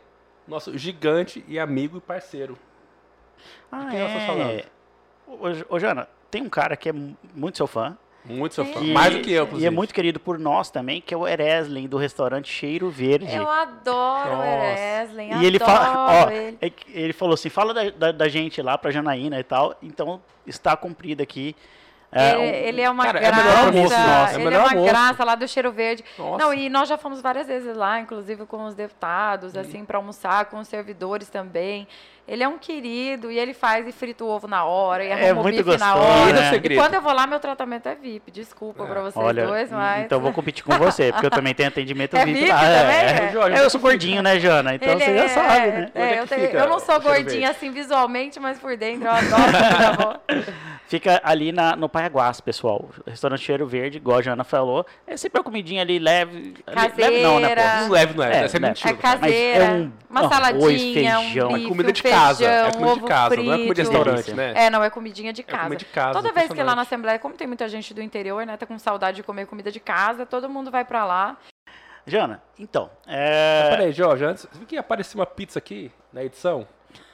[0.46, 2.56] Nosso gigante e amigo e parceiro.
[3.70, 4.64] Ah, quem nós estamos é.
[5.26, 7.96] Ô, ô, Jana, tem um cara que é mu- muito seu fã.
[8.24, 8.78] Muito seu fã.
[8.80, 8.92] Sim.
[8.92, 9.66] Mais do que eu, E inclusive.
[9.66, 13.34] é muito querido por nós também, que é o Ereslen, do restaurante Cheiro Verde.
[13.34, 14.78] Eu adoro o Nossa.
[14.80, 16.58] Ereslen, E ele adoro fala, ó, ele.
[16.62, 20.22] é ele falou assim, fala da, da, da gente lá pra Janaína e tal, então
[20.46, 21.56] está cumprido aqui.
[22.12, 23.40] é, ele, um- ele é uma Cara, é graça.
[23.40, 24.88] o melhor almoço nosso, é o ele é melhor uma almoço.
[24.92, 26.04] graça lá do Cheiro Verde.
[26.16, 26.44] Nossa.
[26.44, 30.44] Não, e nós já fomos várias vezes lá, inclusive com os deputados, assim, para almoçar,
[30.44, 31.88] com os servidores também.
[32.26, 35.12] Ele é um querido e ele faz e frita o ovo na hora, e É
[35.28, 36.32] arruma o muito bife na gostoso, hora.
[36.32, 36.60] né?
[36.62, 38.30] E quando eu vou lá, meu tratamento é VIP.
[38.30, 40.04] Desculpa pra vocês Olha, dois, mas...
[40.04, 42.60] então eu vou competir com você, porque eu também tenho atendimento É VIP VIP lá.
[42.60, 43.24] também, é.
[43.28, 43.32] é?
[43.32, 44.74] Jorge, É, eu sou gordinho, né, Jana?
[44.74, 45.90] Então Ele você já é- sabe, né?
[45.94, 48.76] É, é eu, que tenho- fica eu não sou o gordinha assim visualmente, mas por
[48.76, 50.20] dentro eu adoro boa.
[50.86, 52.90] Fica ali na, no Paiaguás, pessoal.
[53.06, 54.84] Restaurante Cheiro Verde, igual a Jana falou.
[55.06, 56.54] É sempre uma comidinha ali leve.
[56.66, 57.62] ali- Leve não, né, Caseira.
[57.78, 57.80] pô?
[57.84, 58.26] Não leve, não é.
[58.26, 58.68] É, é né?
[58.68, 58.90] mentira.
[58.90, 62.44] É caseira, Mas é um uma arroz, saladinha, feijão, um é bife, comida de casa.
[62.44, 63.80] é comida de casa, não é comida de frito.
[63.80, 64.52] restaurante, né?
[64.56, 65.64] É, não, é comidinha de casa.
[65.64, 66.82] comida de casa, Toda vez que lá na.
[66.82, 69.78] Assembleia, como tem muita gente do interior, né, tá com saudade de comer comida de
[69.80, 71.36] casa, todo mundo vai pra lá.
[72.06, 72.90] Jana, então.
[73.06, 73.68] É...
[73.70, 76.66] Peraí, Jorge, antes, você viu que apareceu uma pizza aqui na edição?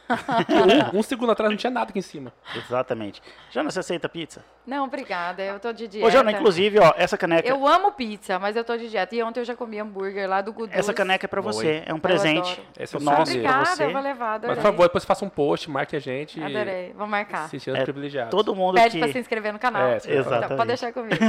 [0.95, 2.33] um, um segundo atrás não tinha nada aqui em cima.
[2.57, 3.23] Exatamente.
[3.51, 4.45] Jana, você aceita pizza?
[4.67, 5.43] Não, obrigada.
[5.43, 6.07] Eu tô de dieta.
[6.07, 7.49] Ô, Jana, inclusive, ó, essa caneca.
[7.49, 9.15] Eu amo pizza, mas eu tô de dieta.
[9.15, 10.75] E ontem eu já comi hambúrguer lá do Gudus.
[10.77, 11.83] Essa caneca é pra você.
[11.87, 12.61] É um presente.
[12.79, 13.85] Esse é o Nossa, seu pra você.
[13.85, 14.35] eu vou levar.
[14.35, 14.57] Adorei.
[14.57, 16.43] Mas, por favor, depois faça um post, marque a gente.
[16.43, 16.93] Adorei.
[16.97, 17.45] Vou marcar.
[17.49, 18.31] Se sentindo É, privilegiados.
[18.31, 18.99] Todo mundo Pede que...
[18.99, 19.83] pra se inscrever no canal.
[19.89, 20.11] É, sim.
[20.11, 20.57] Então, Exatamente.
[20.57, 21.17] pode deixar comigo.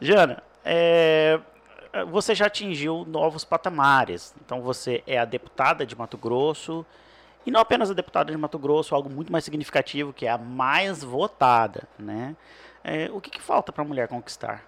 [0.00, 1.38] Jana, é,
[2.02, 4.34] você já atingiu novos patamares.
[4.44, 6.84] Então você é a deputada de Mato Grosso.
[7.46, 10.38] E não apenas a deputada de Mato Grosso, algo muito mais significativo, que é a
[10.38, 11.86] mais votada.
[11.98, 12.34] Né?
[12.82, 14.64] É, o que, que falta para a mulher conquistar?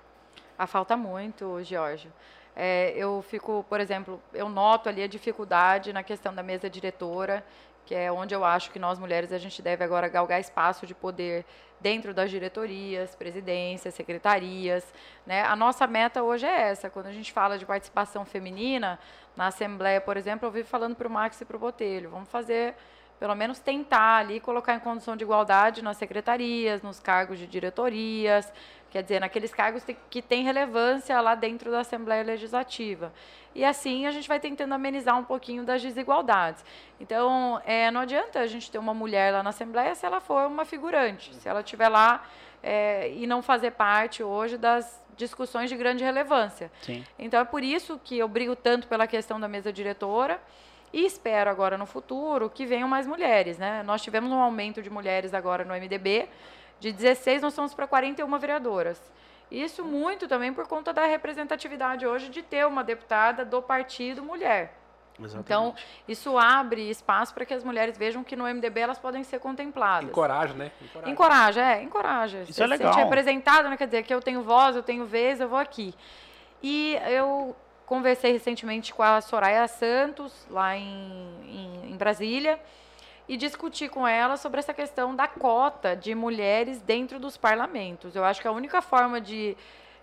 [0.59, 2.13] Ah, falta muito, Giorgio.
[2.55, 7.45] É, eu fico, por exemplo, eu noto ali a dificuldade na questão da mesa diretora,
[7.87, 10.95] que é onde eu acho que nós mulheres a gente deve agora galgar espaço de
[10.95, 11.47] poder
[11.81, 14.93] dentro das diretorias, presidências, secretarias.
[15.25, 15.43] Né?
[15.43, 16.91] A nossa meta hoje é essa.
[16.91, 18.99] Quando a gente fala de participação feminina,
[19.37, 22.29] na Assembleia, por exemplo, eu vivo falando para o Max e para o Botelho, vamos
[22.29, 22.75] fazer,
[23.19, 28.53] pelo menos tentar ali, colocar em condição de igualdade nas secretarias, nos cargos de diretorias,
[28.91, 33.13] quer dizer, naqueles cargos que têm relevância lá dentro da Assembleia Legislativa.
[33.55, 36.65] E assim a gente vai tentando amenizar um pouquinho das desigualdades.
[37.01, 40.47] Então, é, não adianta a gente ter uma mulher lá na Assembleia se ela for
[40.47, 42.25] uma figurante, se ela estiver lá
[42.63, 46.71] é, e não fazer parte hoje das discussões de grande relevância.
[46.83, 47.05] Sim.
[47.19, 50.39] Então é por isso que eu brigo tanto pela questão da mesa diretora
[50.97, 53.83] e espero agora no futuro que venham mais mulheres, né?
[53.83, 56.27] Nós tivemos um aumento de mulheres agora no MDB,
[56.81, 59.13] de 16 nós somos para 41 vereadoras.
[59.51, 64.75] Isso muito também por conta da representatividade hoje de ter uma deputada do partido mulher.
[65.19, 65.45] Exatamente.
[65.45, 65.75] Então,
[66.09, 70.09] isso abre espaço para que as mulheres vejam que no MDB elas podem ser contempladas.
[70.09, 70.73] Encoraja, né?
[70.81, 71.11] Encoraja.
[71.11, 72.39] Encoraja, é, encoraja.
[72.39, 72.95] Isso Você é se legal.
[72.95, 73.77] sente representado, né?
[73.77, 75.95] Quer dizer, que eu tenho voz, eu tenho vez, eu vou aqui.
[76.63, 77.55] E eu
[77.87, 80.83] conversei recentemente com a Soraya Santos, lá em,
[81.45, 82.61] em, em Brasília,
[83.29, 88.15] e discuti com ela sobre essa questão da cota de mulheres dentro dos parlamentos.
[88.15, 89.57] Eu acho que a única forma de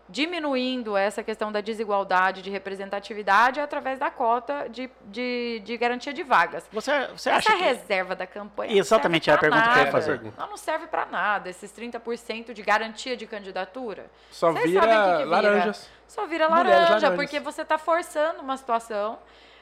[0.09, 6.13] diminuindo essa questão da desigualdade de representatividade é através da cota de, de, de garantia
[6.13, 6.67] de vagas.
[6.71, 7.63] Você, você Essa acha que...
[7.63, 8.77] reserva da campanha.
[8.77, 9.91] Exatamente, serve é a pergunta que eu ia nada.
[9.91, 10.33] fazer.
[10.37, 14.05] Ela não serve para nada, esses 30% de garantia de candidatura.
[14.29, 15.25] Só Vocês vira vira.
[15.25, 15.89] laranjas.
[16.13, 19.17] Só vira laranja, porque você está forçando uma situação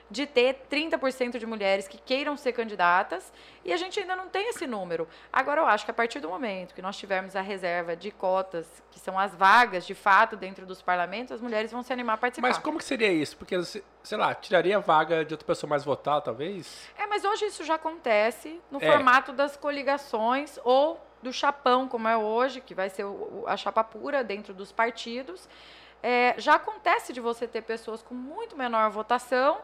[0.10, 3.32] de ter 30% de mulheres que queiram ser candidatas
[3.64, 5.08] e a gente ainda não tem esse número.
[5.32, 8.68] Agora, eu acho que a partir do momento que nós tivermos a reserva de cotas,
[8.92, 12.18] que são as vagas de fato dentro dos parlamentos, as mulheres vão se animar a
[12.18, 12.50] participar.
[12.50, 13.38] Mas como que seria isso?
[13.38, 16.86] Porque, se- sei lá, tiraria a vaga de outra pessoa mais votada, talvez?
[16.98, 18.92] É, mas hoje isso já acontece no É.
[18.92, 23.06] formato das coligações ou do chapão, como é hoje, que vai ser
[23.48, 25.48] a chapa pura dentro dos partidos.
[26.04, 29.60] É, já acontece de você ter pessoas com muito menor votação,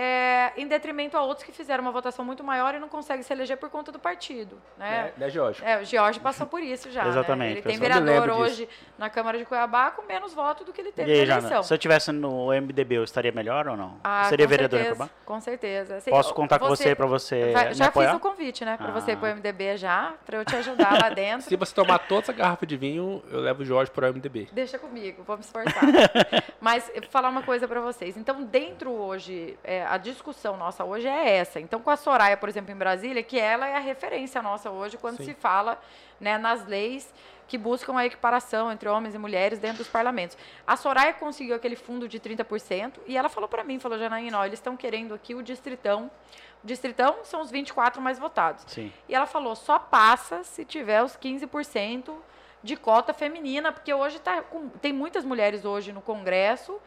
[0.00, 3.32] é, em detrimento a outros que fizeram uma votação muito maior e não conseguem se
[3.32, 4.56] eleger por conta do partido.
[4.76, 4.88] Né?
[4.88, 5.60] Né, né Jorge?
[5.64, 7.02] É, o Jorge passou por isso já.
[7.02, 7.08] né?
[7.08, 7.74] Exatamente, Ele tem.
[7.74, 11.12] Eu vereador hoje na Câmara de Cuiabá com menos voto do que ele teve E
[11.14, 11.62] aí, na Jana, eleição.
[11.64, 13.96] se eu estivesse no MDB, eu estaria melhor ou não?
[14.04, 15.24] Ah, Seria com vereadora em certeza, Cuiabá?
[15.26, 15.96] Com certeza.
[15.96, 18.10] Assim, Posso contar com você para você Vai- me já apoiar?
[18.10, 19.16] fiz o convite, né, para você ir Ah.
[19.16, 21.48] pro MDB já, para eu te ajudar lá dentro.
[21.48, 24.48] Se você tomar toda essa garrafa de vinho, eu levo o Jorge pro MDB.
[24.52, 25.82] Deixa comigo, vou me esforçar.
[26.60, 28.16] Mas eu vou falar uma coisa para vocês.
[28.16, 31.58] Então, dentro hoje, é, a discussão nossa hoje é essa.
[31.60, 34.96] Então, com a Soraya, por exemplo, em Brasília, que ela é a referência nossa hoje
[34.96, 35.24] quando Sim.
[35.24, 35.80] se fala
[36.20, 37.12] né, nas leis
[37.46, 40.36] que buscam a equiparação entre homens e mulheres dentro dos parlamentos.
[40.66, 44.44] A Soraya conseguiu aquele fundo de 30% e ela falou para mim, falou, Janaína, ó,
[44.44, 46.10] eles estão querendo aqui o distritão.
[46.62, 48.64] O distritão são os 24 mais votados.
[48.66, 48.92] Sim.
[49.08, 52.12] E ela falou, só passa se tiver os 15%
[52.62, 56.78] de cota feminina, porque hoje tá com- tem muitas mulheres hoje no Congresso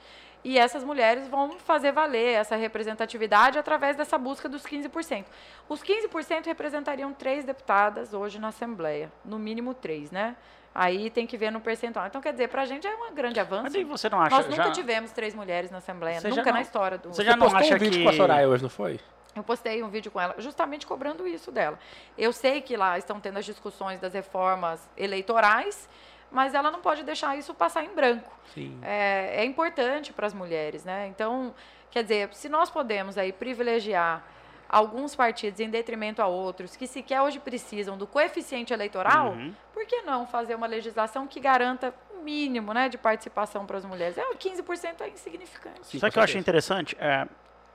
[0.43, 5.25] e essas mulheres vão fazer valer essa representatividade através dessa busca dos 15%.
[5.69, 10.35] Os 15% representariam três deputadas hoje na Assembleia, no mínimo três, né?
[10.73, 12.07] Aí tem que ver no percentual.
[12.07, 13.63] Então, quer dizer, para a gente é um grande avanço.
[13.63, 14.35] Mas aí você não acha...
[14.35, 14.71] Nós nunca já...
[14.71, 17.09] tivemos três mulheres na Assembleia, Você já nunca não- na história do...
[17.09, 18.03] Você já Você não postou acha um vídeo que...
[18.03, 18.99] com a Soraya hoje, não foi?
[19.35, 21.79] Eu postei um vídeo com ela, justamente cobrando isso dela.
[22.17, 25.89] Eu sei que lá estão tendo as discussões das reformas eleitorais,
[26.31, 28.31] mas ela não pode deixar isso passar em branco.
[28.53, 28.79] Sim.
[28.81, 31.07] É, é importante para as mulheres, né?
[31.07, 31.53] Então,
[31.89, 34.23] quer dizer, se nós podemos aí privilegiar
[34.69, 39.53] alguns partidos em detrimento a outros que sequer hoje precisam do coeficiente eleitoral, Uhum.
[39.73, 43.83] por que não fazer uma legislação que garanta o mínimo, né, de participação para as
[43.85, 44.17] mulheres?
[44.17, 45.85] É, o 15% é insignificante.
[45.87, 46.95] Sim, Sabe o que eu acho interessante?
[46.99, 47.27] É,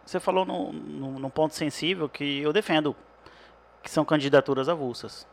[0.06, 2.96] você falou num, num, num ponto sensível que eu defendo,
[3.82, 5.26] que são candidaturas avulsas.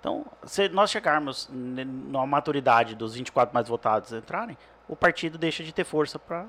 [0.00, 4.56] Então, se nós chegarmos na maturidade dos 24 mais votados entrarem,
[4.88, 6.46] o partido deixa de ter força para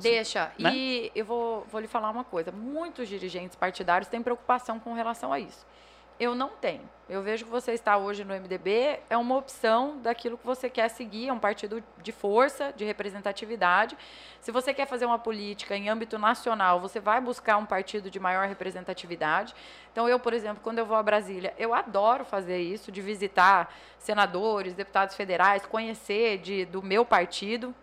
[0.00, 0.50] Deixa.
[0.58, 0.74] né?
[0.74, 2.50] E eu vou, vou lhe falar uma coisa.
[2.50, 5.66] Muitos dirigentes partidários têm preocupação com relação a isso.
[6.22, 6.88] Eu não tenho.
[7.08, 10.88] Eu vejo que você está hoje no MDB, é uma opção daquilo que você quer
[10.88, 13.98] seguir, é um partido de força, de representatividade.
[14.40, 18.20] Se você quer fazer uma política em âmbito nacional, você vai buscar um partido de
[18.20, 19.52] maior representatividade.
[19.90, 23.74] Então, eu, por exemplo, quando eu vou a Brasília, eu adoro fazer isso, de visitar
[23.98, 27.74] senadores, deputados federais, conhecer de, do meu partido,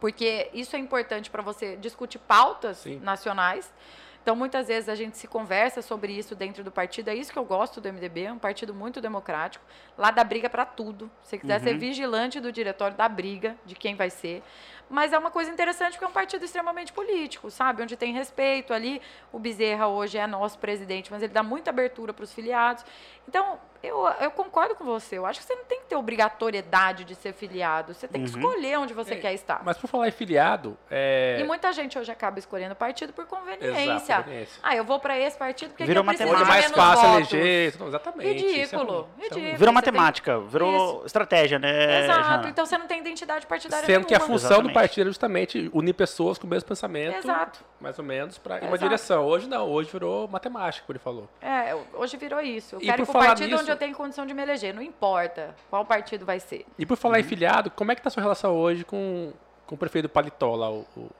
[0.00, 2.98] porque isso é importante para você discutir pautas Sim.
[2.98, 3.72] nacionais.
[4.22, 7.08] Então, muitas vezes a gente se conversa sobre isso dentro do partido.
[7.08, 9.64] É isso que eu gosto do MDB, é um partido muito democrático.
[9.96, 11.10] Lá dá briga para tudo.
[11.22, 14.42] Se você quiser ser vigilante do diretório, dá briga de quem vai ser.
[14.90, 17.82] Mas é uma coisa interessante porque é um partido extremamente político, sabe?
[17.82, 19.02] Onde tem respeito ali.
[19.32, 22.84] O Bezerra hoje é nosso presidente, mas ele dá muita abertura para os filiados.
[23.28, 25.18] Então, eu, eu concordo com você.
[25.18, 27.92] Eu acho que você não tem que ter obrigatoriedade de ser filiado.
[27.94, 29.60] Você tem que escolher onde você É, quer estar.
[29.64, 31.38] Mas por falar em filiado, é...
[31.40, 33.94] E muita gente hoje acaba escolhendo partido por conveniência.
[33.94, 34.60] Exato, conveniência.
[34.62, 37.32] Ah, eu vou para esse partido porque Virou aqui eu preciso de mais fácil votos.
[37.34, 37.78] eleger.
[37.78, 38.36] Não, exatamente.
[38.36, 39.40] isso Ridículo, isso é ridículo.
[39.40, 42.04] Virou você tem- matemática, virou estratégia, né?
[42.04, 42.48] Exato, Jana?
[42.48, 44.32] então você não tem identidade partidária Sendo que a nenhuma.
[44.38, 44.74] função do Exatamente.
[44.74, 47.60] partido é justamente unir pessoas com o mesmo pensamento, Exato.
[47.80, 49.24] mais ou menos, para uma direção.
[49.26, 51.28] Hoje não, hoje virou matemática, como ele falou.
[51.40, 52.76] É, hoje virou isso.
[52.76, 54.74] Eu E quero ir por pro partido nisso- onde eu tenho condição de me eleger.
[54.74, 56.64] Não importa qual partido vai ser.
[56.78, 57.28] E por falar em Uhum.
[57.28, 59.32] filiado, como é que tá a sua relação hoje com,
[59.66, 61.10] com o prefeito do Paletó lá, o, o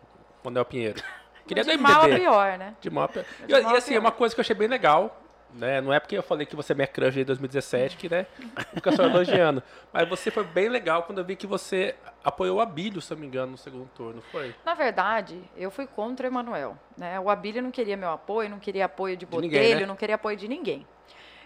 [0.45, 1.03] Manuel Pinheiro?
[1.47, 2.75] Queria de mal a pior, né?
[2.81, 3.25] De mal a pior.
[3.47, 4.01] De E, e assim, pior.
[4.01, 5.19] uma coisa que eu achei bem legal,
[5.55, 5.81] né?
[5.81, 8.27] Não é porque eu falei que você é minha crush em 2017, que, né?
[8.75, 9.63] Fica só elogiando.
[9.93, 13.17] Mas você foi bem legal quando eu vi que você apoiou o Abílio, se eu
[13.17, 14.55] não me engano, no segundo turno, foi?
[14.65, 16.77] Na verdade, eu fui contra o Emanuel.
[16.97, 17.19] Né?
[17.21, 19.87] O Abílio não queria meu apoio, não queria apoio de ninguém, Botelho, né?
[19.87, 20.87] não queria apoio de ninguém.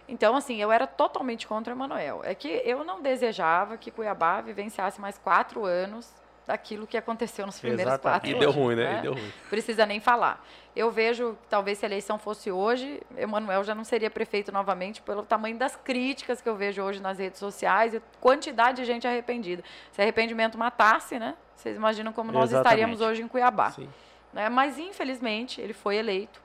[0.09, 2.21] Então, assim, eu era totalmente contra o Emanuel.
[2.25, 6.13] É que eu não desejava que Cuiabá vivenciasse mais quatro anos
[6.47, 8.21] daquilo que aconteceu nos primeiros Exatamente.
[8.21, 8.41] quatro E anos.
[8.41, 8.99] deu ruim, né?
[8.99, 9.33] E deu ruim.
[9.49, 10.45] Precisa nem falar.
[10.75, 15.01] Eu vejo que talvez se a eleição fosse hoje, Emanuel já não seria prefeito novamente
[15.03, 19.07] pelo tamanho das críticas que eu vejo hoje nas redes sociais e quantidade de gente
[19.07, 19.63] arrependida.
[19.93, 21.35] Se arrependimento matasse, né?
[21.55, 22.67] Vocês imaginam como nós Exatamente.
[22.67, 23.71] estaríamos hoje em Cuiabá.
[23.71, 23.89] Sim.
[24.33, 24.49] né?
[24.49, 26.41] Mas, infelizmente, ele foi eleito.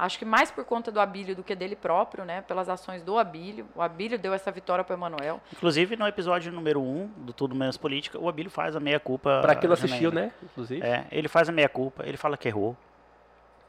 [0.00, 2.40] Acho que mais por conta do Abílio do que dele próprio, né?
[2.42, 3.66] Pelas ações do Abílio.
[3.74, 5.40] O Abílio deu essa vitória para o Emanuel.
[5.52, 9.40] Inclusive, no episódio número 1 um, do Tudo Menos Política, o Abílio faz a meia-culpa.
[9.42, 10.32] Pra quem não assistiu, né?
[10.42, 10.82] Inclusive.
[10.84, 12.76] É, ele faz a meia-culpa, ele fala que errou.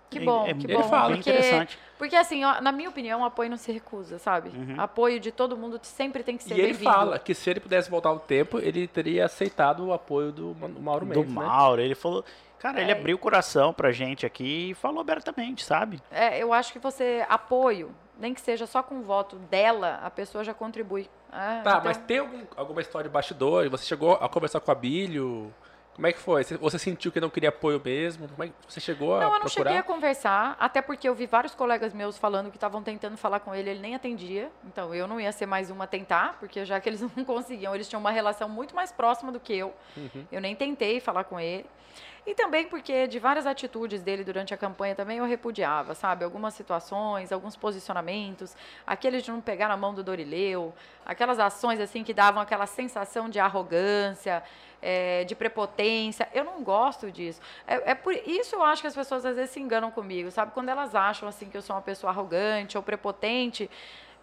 [0.10, 0.84] Que É- bom, é que bom.
[0.84, 1.08] fala.
[1.08, 1.80] bem porque, interessante.
[1.98, 4.50] porque, assim, ó, na minha opinião, o apoio não se recusa, sabe?
[4.50, 4.76] Uhum.
[4.78, 7.90] Apoio de todo mundo sempre tem que ser E ele fala que se ele pudesse
[7.90, 11.46] voltar ao tempo, ele teria aceitado o apoio do Ma- Mauro Do Mendes, né?
[11.46, 12.26] Mauro, ele falou.
[12.62, 12.94] Cara, ele É.
[12.94, 16.00] abriu o coração pra gente aqui e falou abertamente, sabe?
[16.12, 20.12] É, eu acho que você, apoio, nem que seja só com o voto dela, a
[20.12, 21.10] pessoa já contribui.
[21.34, 23.68] É, Tá, então- mas tem algum- alguma história de bastidor?
[23.72, 25.52] Você chegou a conversar com a Bílio?
[25.96, 26.44] Como é que foi?
[26.44, 28.28] Você- sentiu que não queria apoio mesmo?
[28.30, 29.70] Como é que você chegou a Não, eu não procurar?
[29.72, 33.40] cheguei a conversar, até porque eu vi vários colegas meus falando que estavam tentando falar
[33.42, 34.50] com ele, ele nem atendia.
[34.66, 37.74] Então eu não ia ser mais uma a tentar, porque já que eles não conseguiam,
[37.76, 39.74] eles tinham uma relação muito mais próxima do que eu.
[39.98, 40.26] Uhum.
[40.32, 41.66] Eu nem tentei falar com ele.
[42.26, 46.24] E também porque de várias atitudes dele durante a campanha também eu repudiava, sabe?
[46.24, 48.56] Algumas situações, alguns posicionamentos,
[48.86, 50.72] aqueles de não pegar na mão do Dorileu,
[51.04, 54.44] aquelas ações assim que davam aquela sensação de arrogância,
[54.84, 56.30] eh, de prepotência.
[56.32, 57.42] Eu não gosto disso.
[57.66, 60.52] É, é por isso eu acho que as pessoas às vezes se enganam comigo, sabe?
[60.52, 63.68] Quando elas acham assim que eu sou uma pessoa arrogante ou prepotente,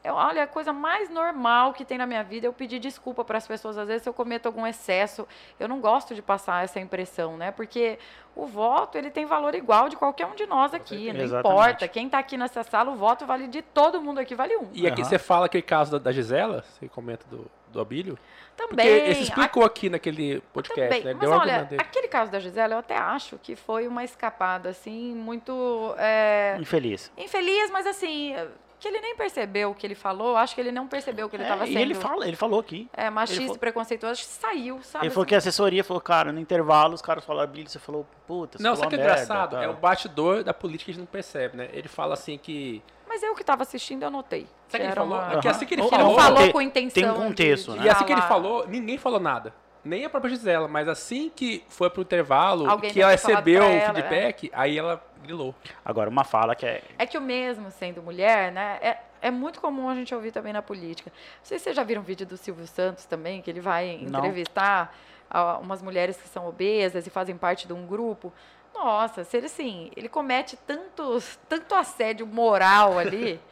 [0.04, 3.24] eu, olha, a coisa mais normal que tem na minha vida é eu pedir desculpa
[3.24, 5.26] para as pessoas, às vezes, se eu cometo algum excesso.
[5.58, 7.50] Eu não gosto de passar essa impressão, né?
[7.50, 7.98] Porque
[8.36, 11.12] o voto, ele tem valor igual de qualquer um de nós aqui.
[11.12, 11.58] Não Exatamente.
[11.60, 11.88] importa.
[11.88, 14.68] Quem está aqui nessa sala, o voto vale de todo mundo aqui, vale um.
[14.72, 15.10] E aqui Aham.
[15.10, 18.16] você fala aquele caso da, da Gisela, você comenta do, do Abílio?
[18.56, 18.86] Porque Também.
[18.88, 21.04] ele se explicou aqui naquele podcast, Também.
[21.04, 21.10] né?
[21.10, 21.82] Ele Mas deu um olha, dele.
[21.82, 27.12] aquele caso da Gisela, eu até acho que foi uma escapada, assim, muito é, Infeliz.
[27.16, 28.34] infeliz, mas assim,
[28.80, 30.36] que ele nem percebeu o que ele falou.
[30.36, 32.60] Acho que ele não percebeu que ele É, estava e sendo ele, fala, ele falou
[32.60, 32.88] aqui.
[32.92, 34.12] é, machista e falou- preconceituoso.
[34.12, 35.06] Acho que saiu, sabe?
[35.06, 35.48] Ele falou que a assim.
[35.48, 38.84] assessoria falou, cara, no intervalo os caras falaram Bíblia, você falou, puta, você Não, falou
[38.84, 39.50] sabe o que é merda, engraçado?
[39.52, 39.62] tal.
[39.62, 41.68] É o bastidor da política que a gente não percebe, né?
[41.72, 42.82] Ele fala assim que...
[43.08, 44.46] Mas eu que estava assistindo, eu notei.
[44.68, 45.18] Sabe o que ele falou?
[45.18, 45.56] uma- É que Aham.
[45.56, 46.18] assim que ele Ou- Que não falou...
[46.20, 47.02] falou tem- com intenção.
[47.02, 47.82] tem um contexto, de- né?
[47.82, 48.28] de E assim que ele falar.
[48.34, 49.54] falou, ninguém falou nada.
[49.84, 53.64] Nem a própria Gisela, mas assim que foi pro intervalo, Alguém que ela recebeu o
[53.64, 55.54] ela, feedback, aí ela grilou.
[55.84, 56.82] Agora, uma fala que é.
[56.98, 58.78] É que o mesmo sendo mulher, né?
[58.82, 61.10] É, é muito comum a gente ouvir também na política.
[61.10, 63.98] Não sei se vocês já viram um vídeo do Silvio Santos também, que ele vai
[64.02, 64.20] Não.
[64.20, 64.94] entrevistar
[65.30, 68.32] ah, umas mulheres que são obesas e fazem parte de um grupo.
[68.74, 73.40] Nossa, se ele assim, ele comete tantos, tanto assédio moral ali.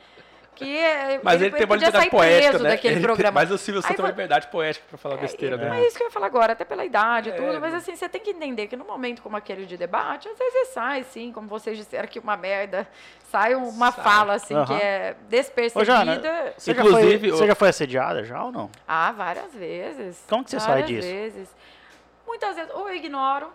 [0.57, 2.71] que Mas ele, ele, tem uma liberdade poética, né?
[2.71, 3.41] daquele Ele tem- programa.
[3.41, 5.81] Mas o Silvio Santos tem uma liberdade poética pra falar besteira, né?
[5.83, 7.79] É isso que eu ia falar agora, até pela idade e É, tudo, mas né?
[7.79, 10.65] assim, você tem que entender que num momento como aquele de debate, às vezes você
[10.73, 12.89] sai, sim, como vocês disseram que uma merda,
[13.31, 14.05] sai uma Sai.
[14.05, 14.81] fala, assim, que Aham.
[14.81, 15.85] é Ô, despercebida.
[15.85, 16.21] Jana,
[16.57, 18.71] você, já Inclusive, foi, o- você já foi assediada já ou não?
[18.89, 20.25] Ah, várias vezes.
[20.29, 21.09] Como que você sai várias disso?
[21.09, 21.55] vezes.
[22.27, 23.51] Muitas vezes, ou eu ignoro,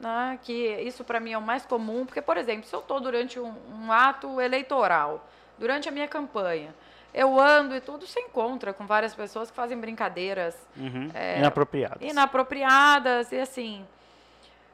[0.00, 2.98] né, que isso para mim é o mais comum, porque, por exemplo, se eu estou
[3.00, 5.24] durante um, um ato eleitoral,
[5.58, 6.74] durante a minha campanha,
[7.14, 11.10] eu ando e tudo, você encontra com várias pessoas que fazem brincadeiras Uhum.
[11.14, 12.02] É, Inapropriadas.
[12.02, 13.86] inapropriadas e assim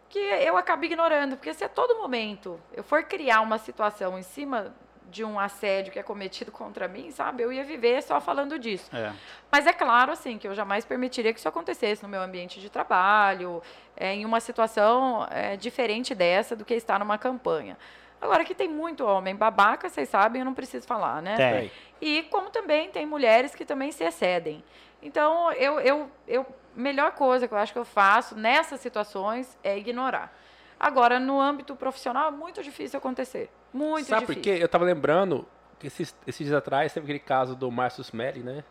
[0.08, 4.22] que eu acabo ignorando, porque se a todo momento eu for criar uma situação em
[4.22, 4.74] cima
[5.10, 8.94] de um assédio que é cometido contra mim, sabe, eu ia viver só falando disso.
[8.94, 9.12] É.
[9.50, 12.68] Mas é claro, assim, que eu jamais permitiria que isso acontecesse no meu ambiente de
[12.68, 13.62] trabalho,
[13.96, 17.78] é, em uma situação é, diferente dessa do que estar numa campanha.
[18.22, 21.34] Agora que tem muito homem babaca, vocês sabem, eu não preciso falar, né?
[21.36, 21.70] Tem.
[22.00, 24.62] E como também tem mulheres que também se excedem.
[25.02, 26.46] Então, eu, eu, eu
[26.76, 30.32] melhor coisa que eu acho que eu faço nessas situações é ignorar.
[30.78, 33.50] Agora, no âmbito profissional, é muito difícil acontecer.
[33.74, 34.56] Muito Sabe por difícil.
[34.58, 34.62] quê?
[34.64, 35.44] Eu tava lembrando
[35.80, 38.62] que esses, esses dias atrás teve aquele caso do Márcio Smelly, né?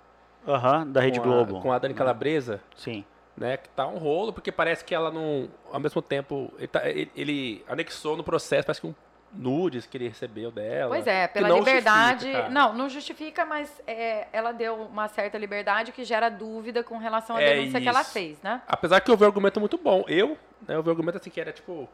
[0.47, 1.58] Aham, da Rede com Globo.
[1.58, 3.04] A, com a Dani Calabresa, Sim.
[3.36, 3.58] né?
[3.58, 5.49] Que tá um rolo, porque parece que ela não.
[5.72, 8.95] Ao mesmo tempo, ele, tá- ele- ele anexou no processo, parece que um
[9.34, 10.90] nudes que ele recebeu dela.
[10.96, 12.28] Pois é, pela não liberdade.
[12.50, 17.36] não, não justifica, mas é, ela deu uma certa liberdade que gera dúvida com relação
[17.38, 18.12] à É denúncia que ela isso.
[18.12, 18.62] fez, né?
[18.68, 20.04] Apesar que eu vi um argumento muito bom.
[20.08, 21.88] Eu, né, eu vi um argumento assim que era tipo.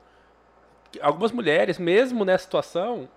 [0.92, 3.08] que algumas mulheres, mesmo nessa situação,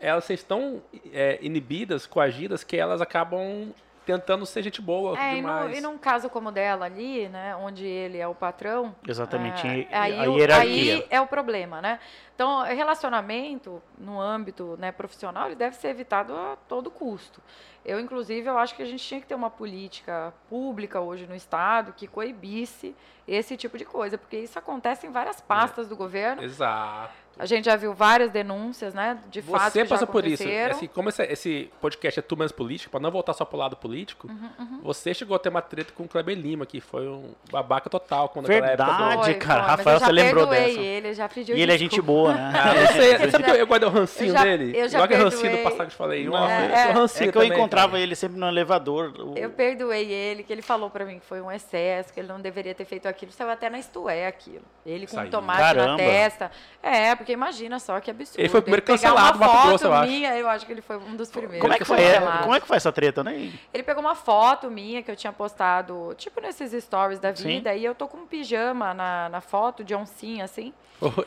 [0.00, 0.82] elas estão
[1.12, 3.72] é, inibidas, coagidas, que elas acabam
[4.08, 5.76] tentando ser gente boa É, e, no, demais.
[5.76, 9.66] e num caso como o dela ali, né, onde ele é o patrão, Exatamente.
[9.66, 10.94] é, e- aí, a hierarquia.
[10.94, 12.00] aí é o problema, né?
[12.34, 17.42] Então, relacionamento no âmbito né, profissional, ele deve ser evitado a todo custo.
[17.84, 21.34] Eu, inclusive, eu acho que a gente tinha que ter uma política pública hoje no
[21.34, 22.96] Estado que coibisse
[23.26, 26.42] esse tipo de coisa, porque isso acontece em várias pastas do governo.
[26.42, 27.12] Exato.
[27.38, 30.42] A gente já viu várias denúncias, né, de fatos Você passou por isso.
[30.70, 33.76] Assim, como esse, esse podcast é tu menos político, pra não voltar só pro lado
[33.76, 37.32] político, Uhum, você chegou a ter uma treta com o Kleber Lima, que foi um
[37.50, 38.96] babaca total quando aquela época do...
[38.98, 39.22] Verdade.
[39.24, 40.80] Foi, cara, foi, Rafael, eu já você lembrou perdoei dessa.
[40.86, 42.52] ele, já pediu E ele é gente boa, né?
[42.58, 44.72] Ah, eu sei, você sabe que eu, eu guardei o rancinho Eu já- dele?
[44.76, 46.24] eu já Igual rancinho do passado que eu falei.
[46.28, 46.90] Não, é, é.
[46.92, 48.02] rancinho É que eu também, encontrava cara.
[48.02, 49.12] ele sempre no elevador.
[49.18, 52.28] o- Eu perdoei ele, que ele falou pra mim que foi um excesso, que ele
[52.28, 53.30] não deveria ter feito aquilo.
[53.32, 54.64] Saiu até na Isto É aquilo.
[54.84, 55.30] Ele com Saiu.
[55.30, 55.88] tomate Caramba.
[55.92, 56.50] na testa.
[56.82, 58.40] É, porque imagina só que absurdo.
[58.40, 60.10] Ele foi o primeiro cancelado do uma foto Grosso, eu acho.
[60.10, 61.60] minha, eu acho que ele foi um dos primeiros.
[61.60, 62.40] Como é que foi, cancelados.
[62.42, 63.52] como é que foi essa treta, né?
[63.72, 67.44] Ele pegou uma foto minha que eu tinha postado, tipo nesses stories da Sim.
[67.48, 70.72] vida, e eu tô com um pijama na, na foto de oncinha, assim.
[71.00, 71.26] Oi.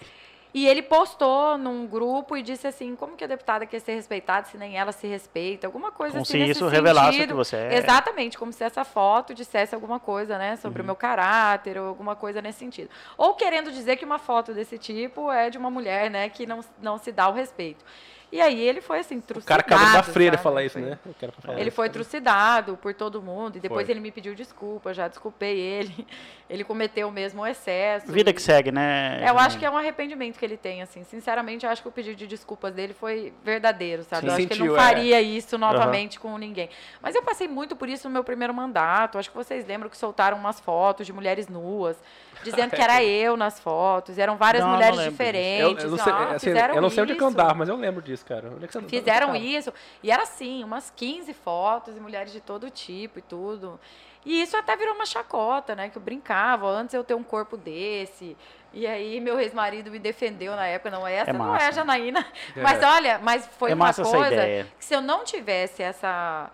[0.54, 4.48] E ele postou num grupo e disse assim, como que a deputada quer ser respeitada
[4.48, 5.66] se nem ela se respeita?
[5.66, 7.30] Alguma coisa Como assim se nesse isso revelasse sentido.
[7.30, 7.78] que você é.
[7.78, 10.84] Exatamente, como se essa foto dissesse alguma coisa, né, sobre Uhum.
[10.84, 12.90] o meu caráter ou alguma coisa nesse sentido.
[13.18, 16.60] Ou querendo dizer que uma foto desse tipo é de uma mulher, né, que não,
[16.82, 17.86] não se dá o respeito.
[18.32, 19.46] E aí ele foi assim, O trucidado.
[19.46, 20.44] cara acabou da freira sabe?
[20.44, 20.98] falar isso, né?
[21.06, 21.76] Eu quero falar Ele isso.
[21.76, 23.94] foi trucidado por todo mundo e depois Foi.
[23.94, 26.08] ele me pediu desculpa, já desculpei ele.
[26.52, 28.12] Ele cometeu o mesmo excesso.
[28.12, 29.22] Vida e- que segue, né?
[29.24, 31.02] é, eu acho que é um arrependimento que ele tem, assim.
[31.06, 34.24] Sinceramente, eu acho que o pedido de desculpas dele foi verdadeiro, sabe?
[34.24, 34.28] Sim.
[34.28, 34.78] eu acho que ele não é.
[34.78, 36.70] faria isso novamente com ninguém.
[37.02, 39.18] Mas eu passei muito por isso no meu primeiro mandato.
[39.18, 41.96] Acho que vocês lembram que soltaram umas fotos de mulheres nuas,
[42.44, 44.18] dizendo que era eu nas fotos.
[44.18, 45.24] Eram várias Não, não mulheres lembro disso.
[45.24, 45.84] Eu, diferentes.
[45.84, 47.26] eu não sei, assim, fizeram eu não sei onde é isso.
[47.26, 48.50] andava, mas eu lembro disso, cara.
[48.50, 49.74] Onde é é Fizeram isso.
[50.04, 53.80] E era assim, umas 15 fotos e mulheres de todo tipo e tudo.
[54.26, 55.90] E isso até virou uma chacota, né?
[55.90, 58.38] Que eu brincava, antes eu ter um corpo desse.
[58.74, 62.26] E aí meu ex-marido me defendeu na época, não, essa É não é a Janaína.
[62.56, 62.62] É.
[62.62, 66.50] Mas olha, mas foi É uma coisa que se eu não tivesse essa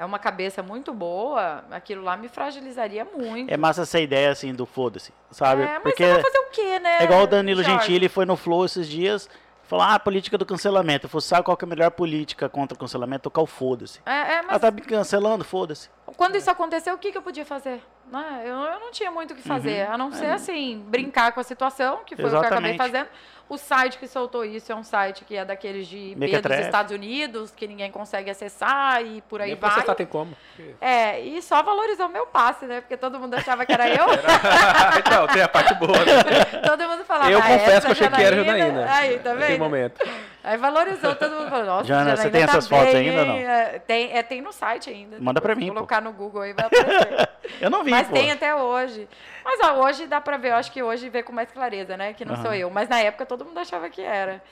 [0.00, 3.52] é uma cabeça muito boa, aquilo lá me fragilizaria muito.
[3.52, 5.60] É massa essa ideia, assim, do foda-se, sabe?
[5.60, 6.98] É, mas Porque você vai fazer o quê, né?
[7.00, 7.80] é igual o Danilo Jorge?
[7.86, 9.28] Gentili foi no Flow esses dias,
[9.64, 11.04] falou, ah, política do cancelamento.
[11.04, 13.24] Eu falei, sabe qual que é a melhor política contra o cancelamento?
[13.24, 14.00] Tocar o foda-se.
[14.06, 15.90] É, é, Ela mas tá me cancelando, foda-se.
[16.16, 17.82] Quando isso aconteceu, o que, que eu podia fazer?
[18.10, 18.42] Né?
[18.46, 19.94] Eu, eu não tinha muito o que fazer, Uhum.
[19.94, 22.78] a não ser assim, brincar com a situação, que foi o que eu acabei Exatamente.
[22.78, 23.08] fazendo.
[23.50, 26.52] O site que soltou isso é um site que é daqueles de IP dos.
[26.58, 29.70] Estados Unidos, que ninguém consegue acessar e por aí Nem vai.
[29.70, 30.36] processar tem como.
[30.80, 32.80] É, e só valorizou meu passe, né?
[32.80, 34.06] Porque todo mundo achava que era eu.
[35.04, 35.98] então, tem a parte boa.
[35.98, 36.44] Né?
[36.64, 38.86] todo mundo falava, Eu "Ah, confesso essa que eu achei que era Janaína.
[38.88, 39.58] Aí, tá vendo?
[39.58, 40.00] momento.
[40.42, 43.34] Aí valorizou, todo mundo falou, nossa, Jana, você tem tá essas fotos bem, ainda, não?
[43.36, 45.16] É, tem, é, tem no site ainda.
[45.20, 45.74] Manda pra mim, Se pô.
[45.74, 47.28] colocar no Google aí vai aparecer.
[47.60, 48.14] Eu não vi, Mas pô.
[48.14, 49.08] tem até hoje.
[49.44, 52.12] Mas ó, hoje dá pra ver, eu acho que hoje vê com mais clareza, né?
[52.14, 52.54] Que não sou Aham.
[52.56, 52.70] eu.
[52.70, 54.42] Mas na época todo mundo achava que era.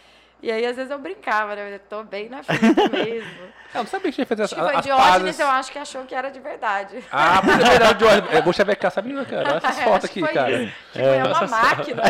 [0.41, 1.75] E aí, às vezes, eu brincava, né?
[1.75, 2.63] Eu tô bem na frente
[2.93, 3.29] mesmo.
[3.75, 5.41] Eu não sabia que tinha feito as, Acho que foi Diógenes, pazes.
[5.41, 7.05] eu acho que achou que era de verdade.
[7.11, 8.31] Ah, por é verdade, Diógenes.
[8.33, 9.49] É, vou chavecar essa menina, cara.
[9.49, 10.63] Olha essas É, fotos aqui, cara.
[10.63, 10.73] isso.
[10.93, 12.03] Tipo, é uma máquina.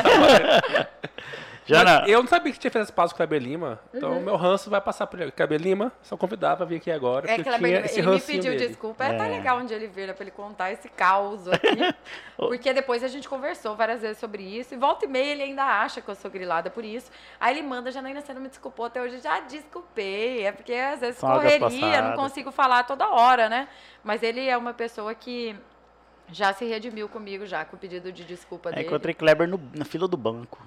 [1.69, 3.79] Jana, Mas eu não sabia que tinha feito as pazes com o Kleber Lima.
[3.93, 4.19] Então, Uhum.
[4.19, 5.31] o meu ranço vai passar por ele.
[5.31, 7.31] Kleber Lima, só convidar pra vir aqui agora.
[7.31, 8.67] É bem- esse ele me pediu dele.
[8.69, 9.05] desculpa.
[9.05, 9.31] É, tá É.
[9.31, 11.59] legal um dia ele vir, né, pra ele contar esse caos aqui.
[12.37, 14.75] porque depois a gente conversou várias vezes sobre isso.
[14.75, 17.11] E volta e meia ele ainda acha que eu sou grilada por isso.
[17.39, 19.21] Aí ele manda, Janaína, você não me desculpou até hoje.
[19.21, 20.47] Já desculpei.
[20.47, 23.69] É porque às vezes São correria, não consigo falar toda hora, né?
[24.03, 25.55] Mas ele é uma pessoa que
[26.31, 28.87] já se redimiu comigo já, com o pedido de desculpa é, dele.
[28.87, 30.59] encontrei Kleber no- na fila do banco.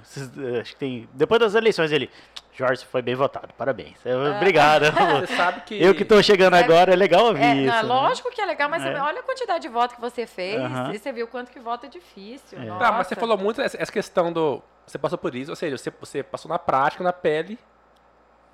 [0.56, 1.10] Eh, Acho que tem.
[1.14, 2.10] Depois das eleições ele.
[2.54, 3.96] Jorge, você foi bem votado, parabéns.
[4.06, 4.38] Eu- Ah.
[4.38, 4.84] Obrigado.
[5.26, 5.76] Você sabe que...
[5.82, 7.68] Eu que tô chegando É- agora, é legal ouvir É, isso.
[7.68, 7.88] não, é né?
[7.88, 9.02] lógico que é legal, mas É.
[9.02, 10.62] olha a quantidade de voto que você fez
[10.94, 12.60] e você viu quanto que voto é difícil.
[12.62, 12.66] É.
[12.78, 14.62] Tá, mas você falou muito essa essa questão do...
[14.86, 17.58] Você passou por isso, ou seja, você, você passou na prática, na pele,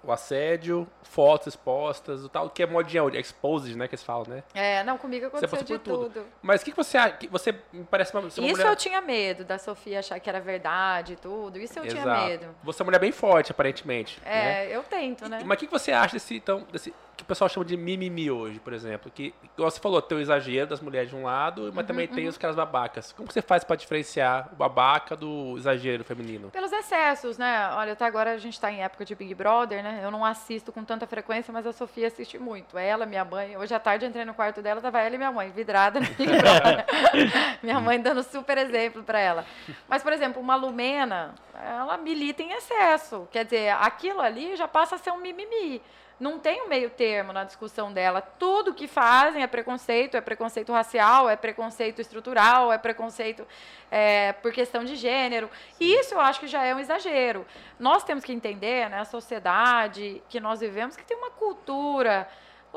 [0.08, 4.26] o assédio, fotos expostas, o tal, que é modinha, hoje, exposed, né, que eles falam,
[4.28, 4.43] né?
[4.53, 6.10] É, não, comigo aconteceu de tudo.
[6.10, 6.26] tudo.
[6.41, 7.18] Mas o que, que você acha?
[7.30, 8.68] Você me parece uma, é uma Isso mulher...
[8.68, 11.60] eu tinha medo, da Sofia achar que era verdade e tudo.
[11.60, 12.26] Isso eu tinha Exato.
[12.26, 12.55] medo.
[12.64, 14.22] Você é uma mulher bem forte, aparentemente.
[14.24, 14.68] né?
[14.68, 15.41] É, eu tento, né?
[15.45, 18.30] Mas o que que você acha desse, então, desse, que o pessoal chama de mimimi
[18.30, 19.11] hoje, por exemplo?
[19.13, 22.07] Que, igual você falou, tem o exagero das mulheres de um lado, mas Uhum, também
[22.07, 23.11] tem os caras babacas.
[23.11, 26.49] Como você faz pra diferenciar o babaca do exagero feminino?
[26.51, 27.72] Pelos excessos, né?
[27.74, 29.99] Olha, até agora a gente tá em época de Big Brother, né?
[30.03, 32.78] Eu não assisto com tanta frequência, mas a Sofia assiste muito.
[32.78, 33.57] Ela, minha mãe.
[33.57, 36.05] Hoje à tarde eu entrei no quarto dela, tava ela e minha mãe, vidrada no
[36.05, 36.86] Big Brother.
[37.63, 39.43] minha mãe dando super exemplo pra ela.
[39.88, 43.28] Mas, por exemplo, uma Lumena, ela milita em excesso.
[43.32, 45.82] Quer dizer, aquilo ali já passa a ser um mimimi.
[46.20, 48.22] Não tem um meio termo na discussão dela.
[48.22, 53.47] Tudo que fazem é preconceito, é preconceito racial, é preconceito estrutural, é preconceito
[53.91, 55.49] é, por questão de gênero.
[55.80, 57.45] E isso eu acho que já é um exagero.
[57.80, 62.28] Nós temos que entender, né, a sociedade que nós vivemos, que tem uma cultura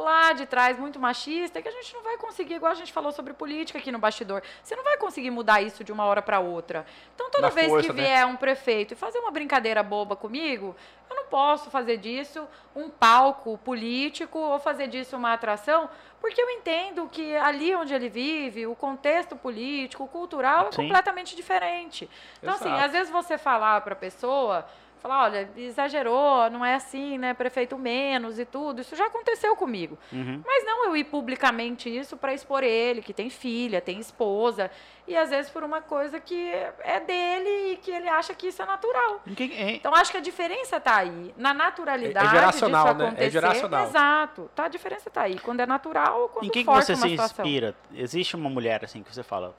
[0.01, 3.13] lá de trás muito machista que a gente não vai conseguir, igual a gente falou
[3.13, 6.41] sobre política aqui no bastidor, você não vai conseguir mudar isso de uma hora para
[6.41, 6.87] outra.
[7.15, 8.03] Então toda Na vez força, que né?
[8.03, 10.75] vier um prefeito e fazer uma brincadeira boba comigo,
[11.09, 15.89] eu não posso fazer disso um palco político ou fazer disso uma atração,
[16.21, 20.83] porque eu entendo que ali onde ele vive, o contexto político, cultural é Sim.
[20.83, 22.09] completamente diferente.
[22.43, 22.85] Então, assim, Exato.
[22.85, 24.67] às vezes você falar para a pessoa,
[25.01, 29.99] falar, olha, exagerou, não é assim, né, prefeito menos e tudo, isso já aconteceu comigo.
[30.13, 30.43] Uhum.
[30.47, 34.71] Mas não eu ir publicamente isso para expor ele, que tem filha, tem esposa,
[35.09, 38.63] e às vezes por uma coisa que é dele e que ele acha que isso
[38.63, 39.21] é natural.
[39.27, 43.05] Então acho que a diferença está aí, na naturalidade É- é geracional, disso né?
[43.05, 43.31] É acontecer.
[43.31, 43.85] geracional.
[43.87, 44.51] Exato.
[44.55, 47.09] Tá, a diferença está aí, quando é natural ou quando Em quem que você se
[47.09, 47.45] situação.
[47.45, 47.75] inspira?
[47.93, 49.55] Existe uma mulher assim que você fala.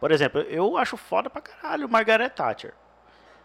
[0.00, 2.74] Por exemplo, eu acho foda pra caralho Margaret Thatcher.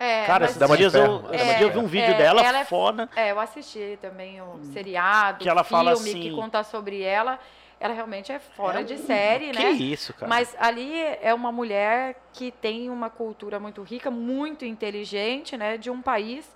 [0.04, 1.88] É, Cara, mas- esses Dama dias eu, de dias eu vi um ferro.
[1.88, 3.08] vídeo É, dela ela é foda.
[3.16, 7.40] É, eu assisti também o seriado, Que ela filme fala assim- que conta sobre ela.
[7.80, 9.70] Ela realmente é fora É de um- série, que né?
[9.72, 10.28] isso, cara.
[10.28, 10.92] Mas ali
[11.22, 15.78] é uma mulher que tem uma cultura muito rica, muito inteligente, né?
[15.78, 16.50] De um país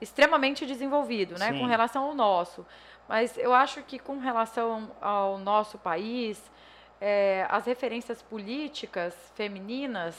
[0.00, 1.52] extremamente desenvolvido, né?
[1.52, 1.58] Sim.
[1.60, 2.66] Com relação ao nosso.
[3.08, 6.40] Mas eu acho que com relação ao nosso país,
[7.00, 10.16] é, as referências políticas femininas,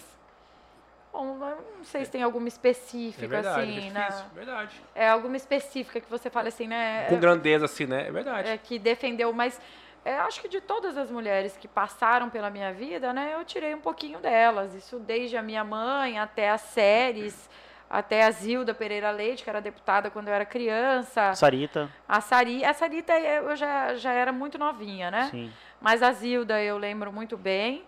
[1.23, 4.81] bom, não sei se tem alguma É específica, verdade, assim, é na- difícil, verdade.
[4.93, 7.05] é alguma específica que você fala assim, né?
[7.07, 8.07] Com grandeza assim, né?
[8.07, 8.49] É verdade.
[8.49, 9.59] é, que defendeu, mas
[10.03, 13.73] é, acho que de todas as mulheres que passaram pela minha vida, né, eu tirei
[13.73, 14.73] um pouquinho delas.
[14.75, 17.49] Isso desde a minha mãe até as séries,
[17.89, 21.33] até a Zilda Pereira Leite, que era deputada quando eu era criança.
[21.33, 25.27] Sarita, A Sari, a Sarita eu já, já era muito novinha, né?
[25.31, 25.51] sim.
[25.81, 27.83] Mas a Zilda eu lembro muito bem.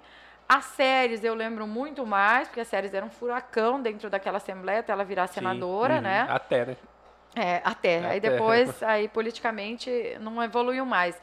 [0.47, 4.79] As séries eu lembro muito mais, porque as séries eram um furacão dentro daquela assembleia
[4.79, 6.01] até ela virar senadora, uhum.
[6.01, 6.25] né?
[6.29, 6.77] Até, né?
[7.35, 7.97] É, até.
[7.99, 8.31] Aí Até.
[8.31, 11.19] depois, aí politicamente, não evoluiu mais.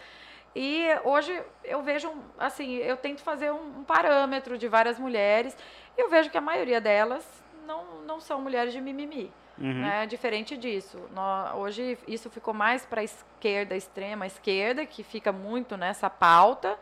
[0.54, 5.56] E hoje eu vejo, assim, eu tento fazer um, um parâmetro de várias mulheres
[5.98, 7.26] e eu vejo que a maioria delas
[7.66, 9.32] não, não são mulheres de mimimi.
[9.58, 9.82] Uhum.
[9.82, 10.06] Né?
[10.06, 10.98] Diferente disso.
[11.12, 16.78] Nó- hoje isso ficou mais para a esquerda, extrema esquerda, que fica muito nessa pauta.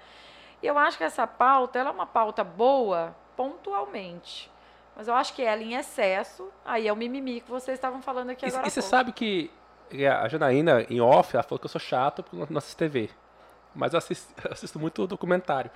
[0.62, 4.50] E eu acho que essa pauta ela é uma pauta boa pontualmente.
[4.96, 8.30] Mas eu acho que ela em excesso, aí é o mimimi que vocês estavam falando
[8.30, 8.66] aqui E, agora.
[8.66, 9.50] e você sabe que
[10.22, 13.10] a Janaína, em off, ela falou que eu sou chato porque eu não assisto TV.
[13.74, 15.70] Mas eu assisto, eu assisto muito documentário.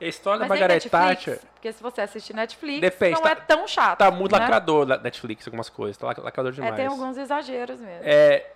[0.00, 3.30] E a história Mas da Margaret Thatcher Porque se você assistir Netflix, Depende, não tá-
[3.30, 3.98] é tão chato.
[3.98, 4.38] tá muito né?
[4.40, 5.96] lacrador Netflix, algumas coisas.
[5.96, 6.74] Tá lac- lacrador É, demais.
[6.74, 8.00] tem alguns exageros mesmo.
[8.02, 8.50] É,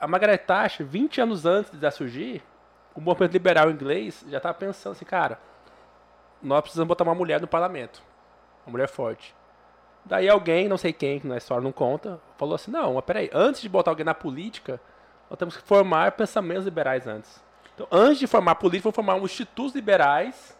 [0.00, 2.42] a Margaret Thatcher, 20 anos antes de ela surgir,
[2.96, 5.38] o movimento liberal inglês já estava pensando assim, cara,
[6.42, 8.02] nós precisamos botar uma mulher no parlamento.
[8.66, 9.34] Uma mulher forte.
[10.04, 13.28] Daí alguém, não sei quem, que na história não conta, falou assim, não, mas peraí,
[13.32, 14.80] antes de botar alguém na política,
[15.28, 17.44] nós temos que formar pensamentos liberais antes.
[17.74, 20.56] Então, antes de formar política, vamos formar um institutos liberais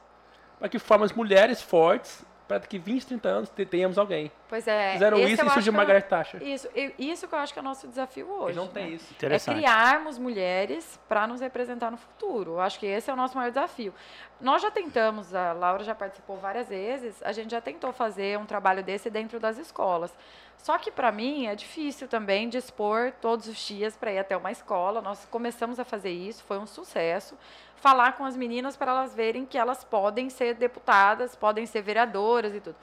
[0.58, 4.30] para que formem mulheres fortes para que 20, 30 anos te- tenhamos alguém.
[4.48, 4.92] Pois é.
[4.92, 6.42] Fizeram isso e surgiu é- Margaret Thatcher.
[6.42, 6.68] Isso,
[6.98, 8.44] isso que eu acho que é o nosso desafio hoje.
[8.46, 8.90] Eles não tem né?
[8.90, 9.06] isso.
[9.10, 9.56] É Interessante.
[9.56, 12.52] criarmos mulheres para nos representar no futuro.
[12.52, 13.92] Eu acho que esse é o nosso maior desafio.
[14.40, 18.46] Nós já tentamos, a Laura já participou várias vezes, a gente já tentou fazer um
[18.46, 20.12] trabalho desse dentro das escolas.
[20.58, 24.50] Só que para mim é difícil também dispor todos os dias para ir até uma
[24.52, 25.00] escola.
[25.02, 27.36] Nós começamos a fazer isso, foi um sucesso.
[27.76, 32.54] Falar com as meninas para elas verem que elas podem ser deputadas, podem ser vereadoras
[32.54, 32.76] e tudo.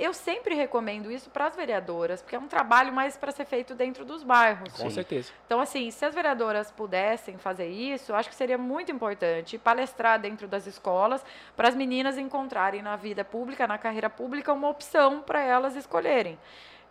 [0.00, 3.74] Eu sempre recomendo isso para as vereadoras, porque é um trabalho mais para ser feito
[3.74, 4.72] dentro dos bairros.
[4.72, 4.94] Com Sim.
[4.94, 5.30] certeza.
[5.44, 10.18] Então, assim, se as vereadoras pudessem fazer isso, eu acho que seria muito importante palestrar
[10.18, 11.22] dentro das escolas
[11.54, 16.38] para as meninas encontrarem na vida pública, na carreira pública, uma opção para elas escolherem.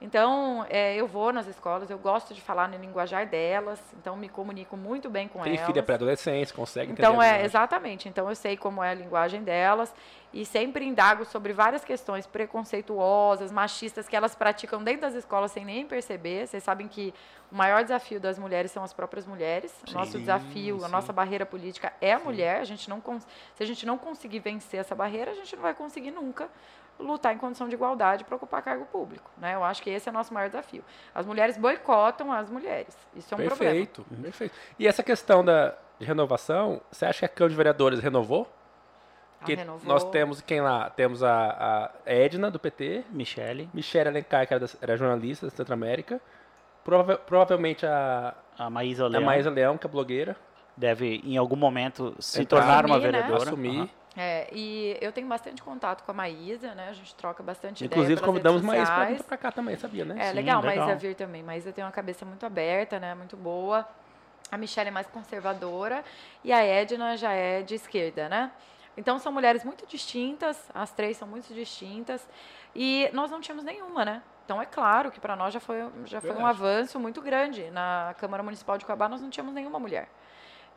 [0.02, 4.30] Então, é, eu vou nas escolas, eu gosto de falar no linguajar delas, então me
[4.30, 5.66] comunico muito bem com Tem elas.
[5.66, 8.08] filha pré-adolescência, consegue Então, entender a é, exatamente.
[8.08, 9.93] Então, eu sei como é a linguagem delas
[10.32, 15.66] e sempre indago sobre várias questões preconceituosas, machistas que elas praticam dentro das escolas sem
[15.66, 16.47] nem perceber.
[16.47, 17.14] Vocês sabem que
[17.52, 19.74] o maior desafio das mulheres são as próprias mulheres.
[19.89, 20.91] O nosso Sim, desafio, a sim.
[20.91, 22.62] nossa barreira política é a mulher.
[22.62, 23.02] A gente não
[23.56, 26.47] se a gente não conseguir vencer essa barreira, a gente não vai conseguir nunca
[27.00, 29.32] lutar em condição de igualdade para ocupar cargo público.
[29.38, 29.56] Né?
[29.56, 30.84] Eu acho que esse é o nosso maior desafio.
[31.16, 32.95] As mulheres boicotam as mulheres.
[33.16, 33.72] Isso é um problema.
[33.74, 34.54] Perfeito, perfeito.
[34.78, 38.47] E essa questão da de renovação, você acha que a Câmara de Vereadores renovou?
[39.41, 39.82] Ah, renovou.
[39.88, 40.89] nós temos quem lá?
[40.89, 45.52] Temos a, a Edna, do PT, Michele, Michelle Alencar, que era, da- era jornalista da
[45.52, 46.20] Centro América,
[46.86, 50.36] prova- provavelmente a, a Maísa a Leão, Maísa Leão, que é blogueira,
[50.76, 52.60] deve em algum momento se Entrar.
[52.60, 53.02] tornar uma né?
[53.04, 53.43] vereadora.
[53.43, 53.78] assumir.
[53.80, 53.89] Aham.
[54.22, 56.90] É, e eu tenho bastante contato com a Maísa, né?
[56.90, 60.16] A gente troca bastante Inclusive, ideia convidamos Maísa vir pra cá também, sabia, né?
[60.20, 60.88] É Sim, legal, legal.
[60.88, 61.42] Maísa vir também.
[61.42, 63.16] Maísa tem uma cabeça muito aberta, né?
[63.16, 63.88] Muito boa.
[64.52, 66.04] A Michelle é mais conservadora
[66.44, 68.52] e a Edna já é de esquerda, né?
[68.98, 72.28] Então são mulheres muito distintas, as três são muito distintas
[72.76, 74.22] e nós não tínhamos nenhuma, né?
[74.44, 77.72] Então é claro que para nós já foi, já foi um avanço muito grande.
[77.72, 80.10] Na Câmara Municipal de Cuiabá nós não tínhamos nenhuma mulher.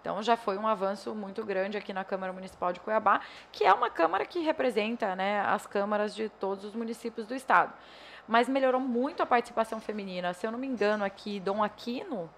[0.02, 3.20] Então já foi um avanço muito grande aqui na Câmara Municipal de Cuiabá,
[3.52, 7.72] que é uma Câmara que representa né, as câmaras de todos os municípios do estado.
[8.26, 10.34] Mas melhorou muito a participação feminina.
[10.34, 12.28] Se eu não me engano, aqui, Dom Aquino,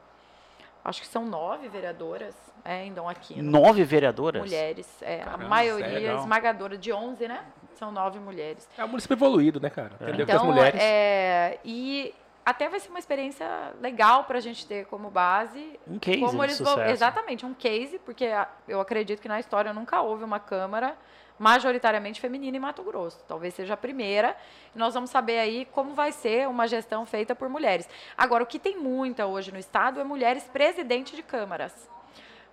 [0.84, 2.34] acho que são nove vereadoras
[2.64, 3.50] é, em Dom Aquino.
[3.50, 4.42] Nove vereadoras?
[4.42, 5.02] Mulheres.
[5.02, 6.18] É, Caramba, a maioria legal.
[6.18, 7.44] esmagadora de 11, né?
[7.76, 8.68] São nove mulheres.
[8.76, 9.92] É um município evoluído, né, cara?
[10.00, 10.26] Entendeu?
[10.26, 10.80] que as Então, mulheres.
[10.80, 13.46] é, e até vai ser uma experiência
[13.80, 17.98] legal para a gente ter como base Um case como eles vão, exatamente, um case,
[18.00, 18.28] porque
[18.68, 20.96] eu acredito que na história nunca houve uma Câmara
[21.38, 23.18] majoritariamente feminina em Mato Grosso.
[23.26, 24.36] Talvez seja a primeira.
[24.74, 27.88] E nós vamos saber aí como vai ser uma gestão feita por mulheres.
[28.16, 31.90] Agora, o que tem muita hoje no Estado é mulheres presidente de câmaras.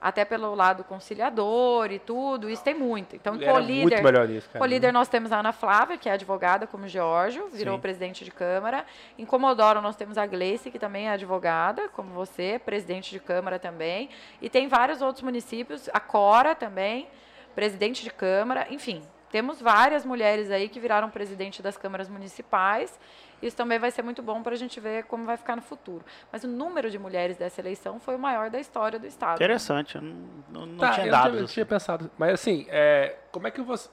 [0.01, 3.15] Até pelo lado conciliador e tudo, isso tem muito.
[3.15, 4.41] Então, Mulher é muito co-líder, melhor.
[4.57, 7.81] Co-líder nós temos a Ana Flávia, que é advogada, como Giorgio, virou Sim.
[7.81, 8.83] presidente de Câmara.
[9.15, 13.59] Em Comodoro nós temos a Gleice, que também é advogada, como você, presidente de Câmara
[13.59, 14.09] também.
[14.41, 17.07] E tem vários outros municípios, a Cora também,
[17.53, 18.65] presidente de Câmara.
[18.71, 22.99] Enfim, temos várias mulheres aí que viraram presidente das câmaras municipais.
[23.41, 26.03] Isso também vai ser muito bom para a gente ver como vai ficar no futuro.
[26.31, 29.35] Mas o número de mulheres dessa eleição foi o maior da história do Estado.
[29.37, 30.15] Interessante, eu não,
[30.49, 31.37] não, não Tá, tinha eu dados.
[31.39, 31.53] eu assim.
[31.53, 32.11] tinha pensado.
[32.17, 33.89] Mas assim, é, como é que você.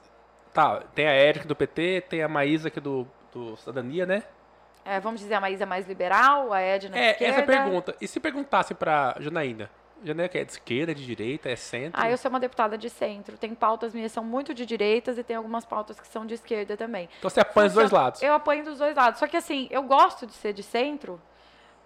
[0.52, 4.22] Tá, tem a Érica do PT, tem a Maísa aqui do, do Cidadania, né?
[4.84, 7.34] É, vamos dizer, a Maísa mais liberal, a Edna de É, esquerda.
[7.36, 7.94] essa pergunta.
[8.00, 9.70] E se perguntasse pra Janaína?
[10.02, 12.00] Janaína que é de esquerda, de direita, é centro?
[12.00, 13.36] Ah, eu sou uma deputada de centro.
[13.36, 16.34] Tem pautas minhas que são muito de direitas e tem algumas pautas que são de
[16.34, 17.08] esquerda também.
[17.18, 18.22] Então você apanha os dois lados.
[18.22, 19.18] Eu apoio dos dois lados.
[19.18, 21.20] Só que assim, eu gosto de ser de centro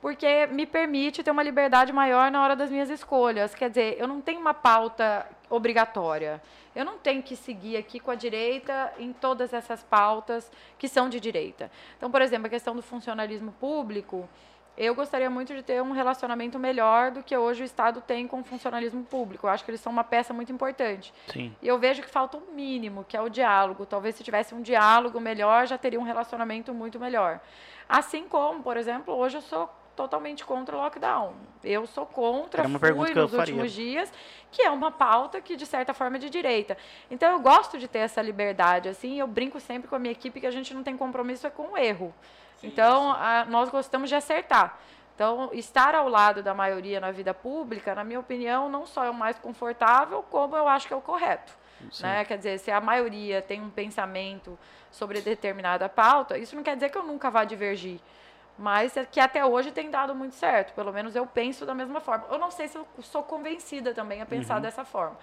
[0.02, 3.54] porque me permite ter uma liberdade maior na hora das minhas escolhas.
[3.54, 6.42] Quer dizer, eu não tenho uma pauta obrigatória.
[6.74, 11.08] Eu não tenho que seguir aqui com a direita em todas essas pautas que são
[11.08, 11.70] de direita.
[11.96, 14.28] Então, por exemplo, a questão do funcionalismo público,
[14.76, 18.40] eu gostaria muito de ter um relacionamento melhor do que hoje o Estado tem com
[18.40, 19.46] o funcionalismo público.
[19.46, 21.12] Eu acho que eles são uma peça muito importante.
[21.28, 21.54] Sim.
[21.60, 23.84] E eu vejo que falta um mínimo, que é o diálogo.
[23.84, 27.40] Talvez se tivesse um diálogo melhor, já teria um relacionamento muito melhor.
[27.88, 31.34] Assim como, por exemplo, hoje eu sou totalmente contra o lockdown.
[31.62, 33.38] Eu sou contra, Era uma fui nos faria.
[33.38, 34.12] últimos dias,
[34.50, 36.76] que é uma pauta que, de certa forma, é de direita.
[37.10, 40.40] Então, eu gosto de ter essa liberdade, assim, eu brinco sempre com a minha equipe
[40.40, 42.12] que a gente não tem compromisso é com o erro.
[42.62, 44.78] Então, a- nós gostamos de acertar.
[45.14, 49.10] Então, estar ao lado da maioria na vida pública, na minha opinião, não só é
[49.10, 51.52] o mais confortável, como eu acho que é o correto.
[52.00, 52.24] Né?
[52.24, 54.58] Quer dizer, se a maioria tem um pensamento
[54.90, 58.00] sobre determinada pauta, isso não quer dizer que eu nunca vá divergir.
[58.58, 60.72] Mas é que até hoje tem dado muito certo.
[60.74, 62.26] Pelo menos eu penso da mesma forma.
[62.30, 64.60] Eu não sei se eu sou convencida também a pensar Uhum.
[64.60, 65.16] dessa forma.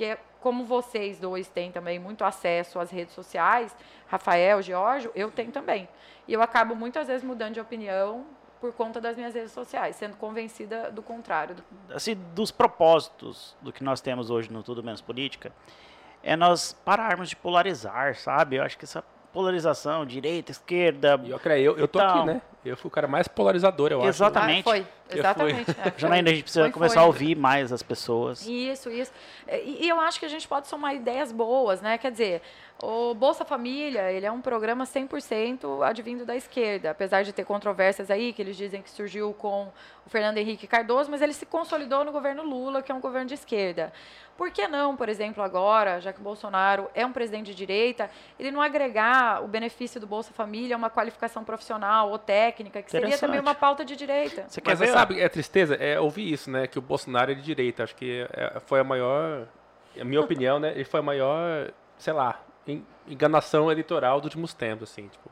[0.00, 3.76] Porque como vocês dois têm também muito acesso às redes sociais,
[4.08, 5.86] Rafael, Giorgio, eu tenho também.
[6.26, 8.24] E eu acabo muitas vezes mudando de opinião
[8.62, 11.54] por conta das minhas redes sociais, sendo convencida do contrário.
[11.90, 15.52] assim, dos propósitos do que nós temos hoje no Tudo Menos Política,
[16.22, 18.56] é nós pararmos de polarizar, sabe?
[18.56, 22.16] Eu acho que essa polarização, direita, esquerda, E eu, creio, eu, eu tô Então.
[22.16, 22.42] aqui, né?
[22.64, 24.38] Eu fui o cara mais polarizador, eu Exato.
[24.38, 24.64] Ah, Exatamente.
[24.64, 24.86] foi, Eu
[25.18, 25.70] exatamente.
[25.70, 25.92] é.
[25.96, 27.02] Janaína, a gente precisa Foi, começar foi.
[27.02, 28.46] a ouvir mais as pessoas.
[28.46, 29.12] Isso, isso.
[29.48, 31.98] E, e eu acho que a gente pode somar ideias boas, né?
[31.98, 32.42] Quer dizer,
[32.82, 38.10] o Bolsa Família, ele é um programa 100% advindo da esquerda, apesar de ter controvérsias
[38.10, 39.70] aí, que eles dizem que surgiu com
[40.06, 43.28] o Fernando Henrique Cardoso, mas ele se consolidou no governo Lula, que é um governo
[43.28, 43.92] de esquerda.
[44.40, 48.10] Por que não, por exemplo, agora, já que o Bolsonaro é um presidente de direita,
[48.38, 52.90] ele não agregar o benefício do Bolsa Família a uma qualificação profissional ou técnica, que
[52.90, 54.46] seria também uma pauta de direita?
[54.48, 54.86] Você quer Mas ver?
[55.00, 56.66] Sabe, é tristeza, é ouvir isso, né?
[56.66, 57.82] Que o Bolsonaro é de direita.
[57.84, 59.46] Acho que é, foi a maior,
[60.00, 60.70] a minha opinião, né?
[60.72, 65.28] Ele foi a maior, sei lá, en- enganação eleitoral dos últimos tempos, assim, tipo,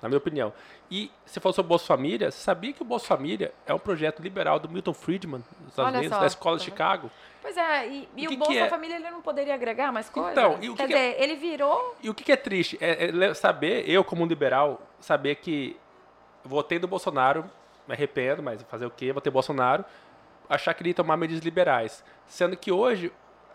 [0.00, 0.52] na minha opinião.
[0.90, 3.78] E se for sobre o Bolsa Família, você sabia que o Bolsa Família é um
[3.78, 6.70] projeto liberal do Milton Friedman, dos Estados Olha Unidos, só, da Escola de tá?
[6.70, 7.10] Chicago?
[7.42, 8.68] Pois é, e, e O o, que Bolsa que é?
[8.68, 10.32] Família ele não poderia agregar mais coisas?
[10.32, 11.96] Então, e o que Quer que é- dizer, ele virou.
[12.02, 12.78] E o que, é triste?
[12.80, 15.76] É, é saber, eu como um liberal, saber que
[16.44, 17.44] votei do Bolsonaro,
[17.88, 19.12] me arrependo, mas fazer o quê?
[19.12, 19.84] Votei Bolsonaro,
[20.48, 22.04] achar que ele ia tomar medidas liberais.
[22.26, 23.10] Sendo que hoje,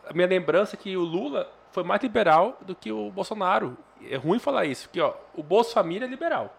[0.10, 3.78] a minha lembrança é que o Lula foi mais liberal do que o Bolsonaro.
[4.10, 6.54] É ruim falar isso, porque ó, o Bolsa Família é liberal.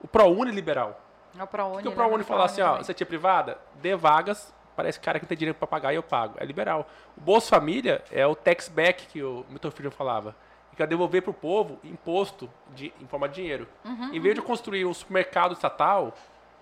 [0.00, 1.00] O ProUni é liberal.
[1.38, 1.74] É o ProUni.
[1.74, 1.96] Porque o né?
[1.96, 5.58] ProUni fala assim, ó, você tinha privada, dê vagas para esse cara que tem dinheiro
[5.58, 6.34] para pagar e eu pago.
[6.38, 6.88] É liberal.
[7.16, 10.34] O Bolsa Família é o tax back que o Milton Friedman falava.
[10.76, 13.66] Que é devolver para o povo imposto de, em forma de dinheiro.
[13.84, 16.14] Uhum, em vez de eu construir um supermercado estatal,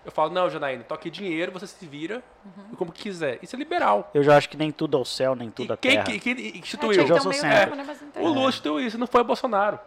[0.06, 2.76] eu falo, não, Janaína, toque dinheiro, você se vira Uhum.
[2.76, 3.38] como quiser.
[3.42, 4.08] Isso é liberal.
[4.14, 6.04] Eu já acho que nem tudo ao céu, nem tudo à quem, terra.
[6.04, 6.92] que- quem É, instituiu?
[6.92, 7.74] tinha que já ter um sou sempre.
[7.76, 7.96] né.
[8.16, 9.78] O Lula instituiu isso, não foi o Bolsonaro.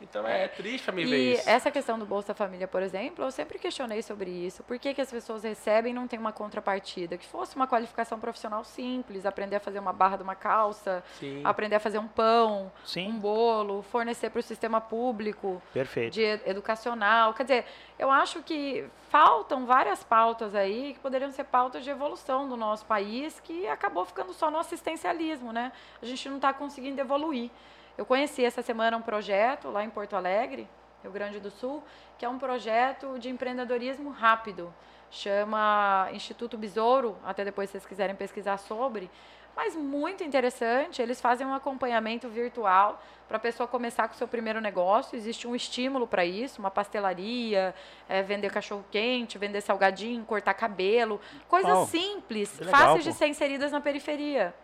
[0.00, 1.48] Então é, triste pra mim ver E isso.
[1.50, 4.62] essa questão do Bolsa Família, por exemplo, eu sempre questionei sobre isso.
[4.62, 7.18] Por que, que as pessoas recebem e não tem uma contrapartida?
[7.18, 11.42] Que fosse uma qualificação profissional simples, aprender a fazer uma barra de uma calça, Sim.
[11.44, 15.60] aprender a fazer um pão, um Sim, bolo, fornecer para o sistema público.
[15.72, 16.12] perfeito.
[16.14, 17.34] de ed- educacional.
[17.34, 17.64] Quer dizer,
[17.98, 22.84] eu acho que faltam várias pautas aí que poderiam ser pautas de evolução do nosso
[22.86, 25.72] país, que acabou ficando só no assistencialismo, né?
[26.00, 27.50] A gente não está conseguindo evoluir.
[27.98, 30.68] Eu conheci essa semana um projeto lá em Porto Alegre,
[31.02, 31.82] Rio Grande do Sul,
[32.16, 34.72] que é um projeto de empreendedorismo rápido.
[35.10, 39.10] Chama Instituto Besouro, até depois se vocês quiserem pesquisar sobre.
[39.56, 44.28] Mas muito interessante, eles fazem um acompanhamento virtual para a pessoa começar com o seu
[44.28, 45.16] primeiro negócio.
[45.16, 47.74] Existe um estímulo para isso, uma pastelaria,
[48.08, 51.20] eh, vender cachorro-quente, vender salgadinho, cortar cabelo.
[51.48, 54.54] Coisas simples, fáceis de ser inseridas na periferia.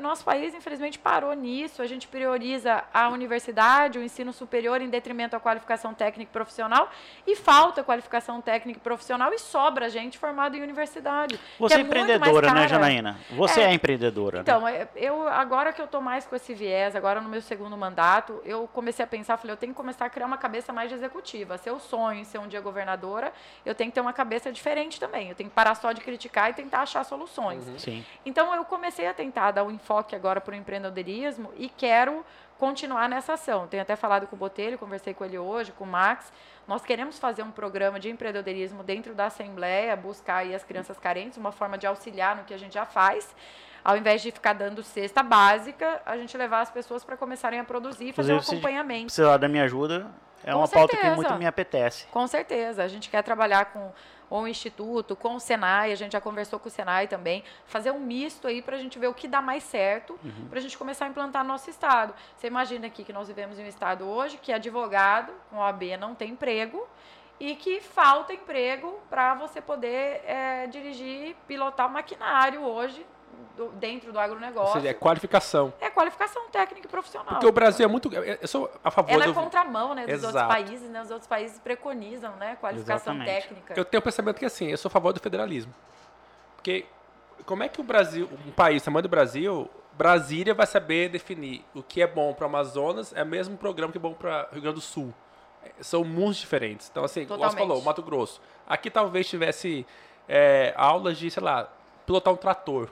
[0.00, 1.82] E nosso país, infelizmente, parou nisso.
[1.82, 6.88] A gente prioriza a universidade, o ensino superior, em detrimento à qualificação técnica e profissional.
[7.26, 11.38] E falta qualificação técnica e profissional e sobra gente formada em universidade.
[11.58, 12.66] Você é mais empreendedora, né.
[12.66, 13.18] Janaína?
[13.32, 13.74] Você é, É.
[13.74, 14.38] empreendedora.
[14.38, 14.42] né?
[14.42, 17.76] Então, é, eu agora que eu tô mais com esse viés, agora no meu segundo
[17.76, 20.90] mandato, eu comecei a pensar, falei, eu tenho que começar a criar uma cabeça mais
[20.90, 21.58] executiva.
[21.58, 23.34] Se eu sonho ser um dia governadora,
[23.66, 25.28] eu tenho que ter uma cabeça diferente também.
[25.28, 27.62] Eu tenho que parar só de criticar e tentar achar soluções.
[27.76, 28.02] Sim.
[28.24, 32.24] Então eu comecei a tentar dar um enfoque agora para o empreendedorismo e quero
[32.58, 33.66] continuar nessa ação.
[33.66, 36.32] Tenho até falado com o Botelho, conversei com ele hoje, com o Max.
[36.68, 41.36] Nós queremos fazer um programa de empreendedorismo dentro da Assembleia, buscar aí as crianças carentes,
[41.38, 43.34] uma forma de auxiliar no que a gente já faz.
[43.82, 47.64] Ao invés de ficar dando cesta básica, a gente levar as pessoas para começarem a
[47.64, 49.06] produzir e fazer um acompanhamento.
[49.06, 50.06] Precisar da minha ajuda
[50.44, 51.16] é Com uma pauta que certeza.
[51.16, 52.06] muito me apetece.
[52.08, 52.84] Com certeza.
[52.84, 53.90] A gente quer trabalhar com
[54.30, 57.98] o Instituto, com o Senai, a gente já conversou com o Senai também, fazer um
[57.98, 60.46] misto aí para a gente ver o que dá mais certo, Uhum.
[60.48, 62.14] para a gente começar a implantar no nosso estado.
[62.36, 66.14] Você imagina aqui que nós vivemos em um estado hoje que advogado com OAB não
[66.14, 66.86] tem emprego
[67.40, 73.04] e que falta emprego para você poder eh, dirigir, pilotar o maquinário hoje
[73.56, 74.74] do- dentro do Ou agronegócio.
[74.74, 75.72] seja, é qualificação.
[75.80, 77.28] É qualificação técnica e profissional.
[77.34, 78.12] Porque o Brasil é muito.
[78.14, 79.34] Eu sou a favor Ela é do.
[79.34, 80.48] contramão, né, dos outros Exato.
[80.48, 81.02] países, né?
[81.02, 83.42] Os outros países preconizam, né, qualificação Exatamente.
[83.48, 83.74] técnica.
[83.76, 85.74] Eu tenho o pensamento que assim, eu sou a favor do federalismo.
[86.56, 86.86] Porque
[87.46, 91.82] como é que o Brasil, um país tamanho do Brasil, Brasília vai saber definir o
[91.82, 94.62] que é bom para o Amazonas é o mesmo programa que é bom para Rio
[94.62, 95.12] Grande do Sul.
[95.62, 96.88] É, São mundos diferentes.
[96.90, 97.68] Então, assim, como você Totalmente.
[97.68, 98.40] falou, Mato Grosso.
[98.66, 99.86] Aqui talvez tivesse
[100.28, 101.68] é, aulas de, sei lá,
[102.06, 102.88] pilotar um trator.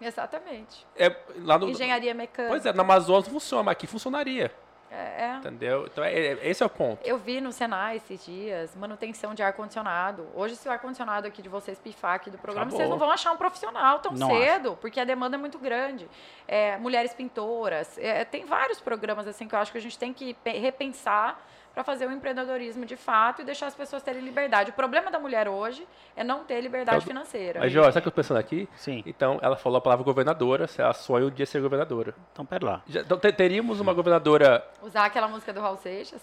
[0.00, 0.86] Exatamente.
[0.96, 2.50] É, lá no, Engenharia mecânica.
[2.52, 4.50] Pois é, na Amazonas não funciona, mas aqui funcionaria.
[4.92, 5.34] É, é.
[5.36, 5.86] Entendeu?
[5.86, 7.06] Então, é, é- esse é o ponto.
[7.06, 10.26] Eu vi no Senai esses dias, manutenção de ar-condicionado.
[10.34, 12.78] Hoje, se o ar-condicionado aqui de vocês pifar aqui do programa, Acabou.
[12.78, 16.08] vocês não vão achar um profissional tão Não cedo, porque a demanda é muito grande.
[16.48, 20.12] É, mulheres pintoras, é, tem vários programas assim que eu acho que a gente tem
[20.12, 21.40] que pe- repensar
[21.72, 24.70] para fazer o empreendedorismo de fato e deixar as pessoas terem liberdade.
[24.70, 27.60] O problema da mulher hoje é não ter liberdade Mas- financeira.
[27.60, 28.68] Mas, Jorge, sabe o que eu tô pensando aqui?
[28.74, 29.02] Sim.
[29.06, 32.14] Então, ela falou a palavra governadora, se ela sonha um dia ser governadora.
[32.32, 32.82] Então, pera lá.
[32.88, 36.20] Já- então, te- teríamos uma governadora Usar aquela música do Raul Seixas.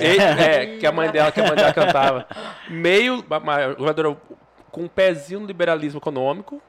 [0.00, 2.26] E- é, que a mãe dela, que a mãe dela cantava.
[2.70, 4.16] Meio, uma, uma governadora
[4.70, 6.62] com um pezinho no liberalismo econômico,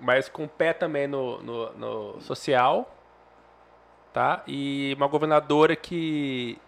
[0.00, 2.94] mas com um pé também no, no, no social,
[4.12, 4.42] tá?
[4.46, 6.58] E uma governadora que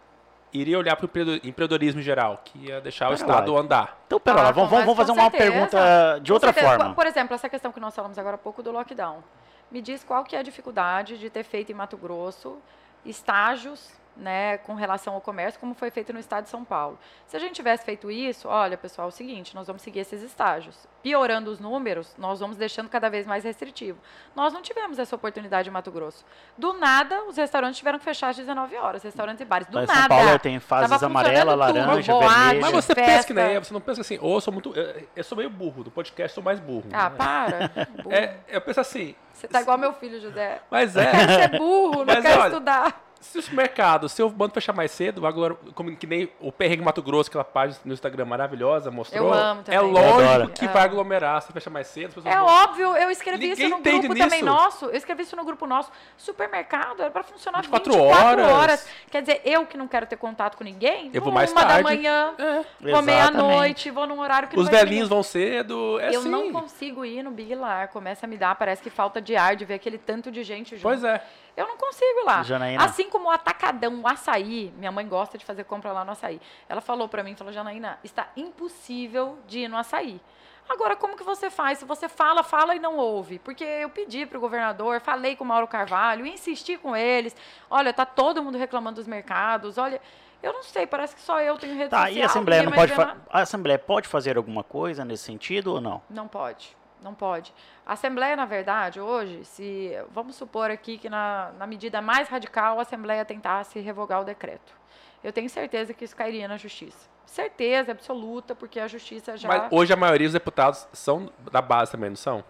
[0.53, 1.09] iria olhar para o
[1.45, 3.35] empreendedorismo em geral, que ia deixar o Pera lá.
[3.35, 3.99] Estado andar.
[4.07, 4.51] Então, pera Ah, lá.
[4.51, 5.51] Vamos, vamos fazer uma certeza.
[5.51, 6.77] pergunta de Com outra certeza.
[6.79, 6.95] forma.
[6.95, 9.23] Por exemplo, essa questão que nós falamos agora há pouco do lockdown.
[9.71, 12.59] Me diz qual que é a dificuldade de ter feito em Mato Grosso
[13.05, 16.99] estágios né, com relação ao comércio, como foi feito no estado de São Paulo.
[17.27, 20.23] Se a gente tivesse feito isso, olha, pessoal, é o seguinte, nós vamos seguir esses
[20.23, 20.87] estágios.
[21.03, 23.99] Piorando os números, nós vamos deixando cada vez mais restritivo.
[24.37, 26.25] Nós não tivemos essa oportunidade em Mato Grosso.
[26.57, 29.67] Do nada, os restaurantes tiveram que fechar às 19 horas, restaurantes e bares.
[29.67, 29.95] Do em nada.
[29.95, 32.61] São Paulo tem fases amarela, laranja, boate, vermelha.
[32.61, 33.13] Mas você festa.
[33.13, 34.73] pensa que nem eu, você não pensa assim, ou eu sou muito.
[34.77, 36.85] Eu, eu sou meio burro, do podcast sou mais burro.
[36.93, 37.17] Ah, né?
[37.17, 37.87] para.
[38.03, 38.13] burro.
[38.13, 40.61] É, eu penso assim, Você tá igual meu filho, José.
[40.71, 41.11] mas é.
[41.11, 43.12] Você é burro, não Mas quer olha, estudar.
[43.23, 46.83] Se o mercado, se o bando fechar mais cedo, agora, como que nem o Perrengue
[46.83, 49.29] Mato Grosso, aquela página no Instagram maravilhosa, mostrou.
[49.29, 49.79] Eu amo também.
[49.79, 50.75] É lógico que Amo.
[50.75, 52.13] vai aglomerar se fechar mais cedo.
[52.25, 54.53] É vão- óbvio, eu escrevi isso Ninguém no entende grupo também nisso.
[54.53, 54.85] nosso.
[54.87, 55.91] Eu escrevi isso no grupo nosso.
[56.17, 58.53] Supermercado era pra funcionar 24 24, horas.
[58.53, 58.89] horas.
[59.11, 61.61] Quer dizer, eu que não quero ter contato com ninguém, Eu vou vou mais uma
[61.65, 61.83] tarde.
[61.85, 62.91] da manhã, É.
[62.93, 65.99] vou meia-noite, vou num horário que Os não vai ter velhinhos vão cedo.
[66.01, 66.15] É.
[66.15, 66.29] Eu assim.
[66.29, 69.55] não consigo ir no Big Lar, começa a me dar, parece que falta de ar
[69.57, 70.83] de ver aquele tanto de gente junto.
[70.83, 71.23] Pois é.
[71.57, 72.43] Eu não consigo lá.
[72.43, 72.85] Janaína.
[72.85, 76.41] Assim como o atacadão, o açaí, minha mãe gosta de fazer compra lá no açaí.
[76.69, 80.21] Ela falou pra mim, falou, Janaína, está impossível de ir no açaí.
[80.69, 81.79] Agora, como que você faz?
[81.79, 83.39] Se você fala, fala e não ouve.
[83.39, 87.37] Porque eu pedi pro governador, falei com o Mauro Carvalho, insisti com eles.
[87.69, 89.77] Olha, tá todo mundo reclamando dos mercados.
[89.77, 90.01] Olha,
[90.43, 92.15] eu não sei, parece que só eu tenho rede Tá, social.
[92.17, 96.01] e a Assembleia não pode a Assembleia pode fazer alguma coisa nesse sentido ou não?
[96.09, 97.53] Não pode, não pode.
[97.85, 102.79] A Assembleia, na verdade, hoje, se vamos supor aqui que na, na medida mais radical
[102.79, 104.73] a Assembleia tentasse revogar o decreto.
[105.23, 107.09] Eu tenho certeza que isso cairia na justiça.
[107.25, 109.49] Certeza absoluta, porque a justiça já.
[109.49, 112.45] Mas hoje a maioria dos deputados são da base também, não são?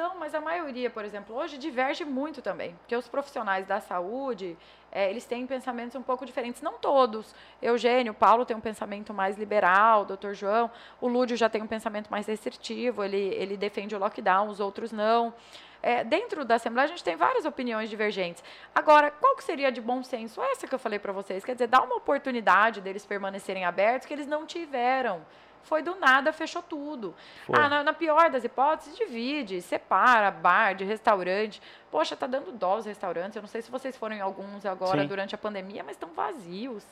[0.00, 2.74] Ah, mas a maioria por exemplo, hoje diverge muito também.
[2.80, 4.56] Porque os profissionais da saúde,
[4.92, 6.62] eh, eles têm pensamentos um pouco diferentes.
[6.62, 7.34] Não todos.
[7.60, 10.70] Eugênio, Paulo tem um pensamento mais liberal, doutor João.
[11.00, 14.92] O Lúdio já tem um pensamento mais restritivo, ele, ele defende o lockdown, os outros
[14.92, 15.34] não.
[15.82, 18.42] Eh, dentro da Assembleia, a gente tem várias opiniões divergentes.
[18.74, 20.42] Agora, qual que seria de bom senso?
[20.42, 21.44] Essa que eu falei para vocês.
[21.44, 25.24] Quer dizer, dá uma oportunidade deles permanecerem abertos, que eles não tiveram.
[25.62, 27.14] Foi do nada, fechou tudo.
[27.46, 27.58] Foi.
[27.58, 31.60] Ah, na, na pior das hipóteses, divide, separa bar de restaurante.
[31.90, 33.36] Poxa, tá dando dó os restaurantes.
[33.36, 35.06] Eu não sei se vocês foram em alguns agora Sim.
[35.08, 36.84] durante a pandemia, mas estão vazios.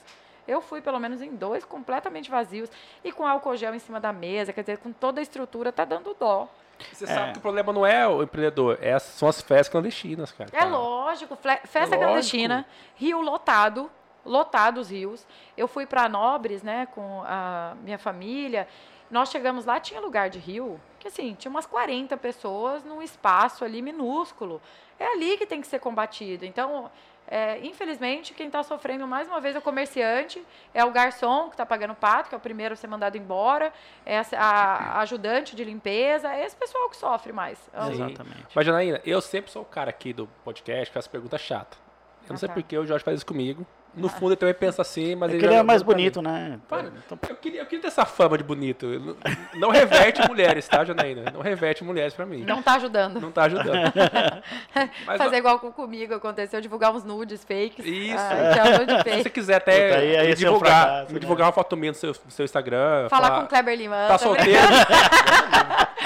[0.47, 2.71] Eu fui pelo menos em dois completamente vazios
[3.03, 5.85] e com álcool gel em cima da mesa, quer dizer, com toda a estrutura, tá
[5.85, 6.49] dando dó.
[6.93, 10.31] Você sabe que o problema não é o empreendedor, é as- são as festas clandestinas,
[10.31, 10.51] cara.
[10.53, 11.99] É lógico, festa lógico.
[11.99, 13.91] clandestina, rio lotado,
[14.27, 15.27] lotado os rios.
[15.57, 18.67] Eu fui para Nobres, né, com a minha família.
[19.11, 23.65] Nós chegamos lá, tinha lugar de rio, que assim, tinha umas 40 pessoas num espaço
[23.65, 24.61] ali minúsculo.
[24.99, 26.45] É ali que tem que ser combatido.
[26.45, 26.91] Então,
[27.29, 31.55] é, infelizmente, quem está sofrendo mais uma vez é o comerciante, é o garçom que
[31.55, 33.73] está pagando pato, que é o primeiro a ser mandado embora,
[34.05, 37.59] é a, a ajudante de limpeza, é esse pessoal que sofre mais.
[37.59, 37.91] Sim.
[37.93, 38.47] Exatamente.
[38.55, 41.79] Mas, Janaína, eu sempre sou o cara aqui do podcast que faz perguntas chatas.
[42.25, 42.55] Eu não Ah, sei tá.
[42.55, 43.65] por que o Jorge faz isso comigo.
[43.97, 46.59] No fundo, ele também pensa assim, mas É ele ele é mais bonito, né?
[46.69, 46.89] Para.
[47.05, 48.87] Então, Eu queria, eu queria ter essa fama de bonito.
[48.87, 49.17] Não,
[49.55, 51.31] não reverte mulheres, tá, Janaína?
[51.33, 52.45] Não reverte mulheres pra mim.
[52.47, 53.21] Não está ajudando.
[53.21, 53.93] Não tá ajudando.
[55.07, 57.85] Mas, Fazer ó, igual com- comigo aconteceu, divulgar uns nudes fakes.
[57.87, 58.17] Isso.
[58.19, 59.23] Ah, que nude se fake.
[59.23, 61.21] você quiser até Puta, aí- aí me esse é um divulgar, fracasso, me né?
[61.21, 63.09] divulgar uma foto minha no seu, no seu Instagram.
[63.09, 63.97] Falar falar, com o Kleber Lima.
[64.09, 64.59] Tá solteiro?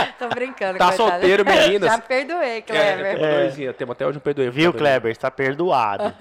[0.19, 0.79] Tô brincando.
[0.79, 1.11] Tá coitado.
[1.11, 1.91] solteiro, meninas?
[1.91, 3.19] Já perdoei, É, Kleber.
[3.19, 4.51] perdoezinha, temos até hoje um perdoe.
[4.51, 5.11] Viu, Kleber?
[5.13, 6.15] Está perdoado.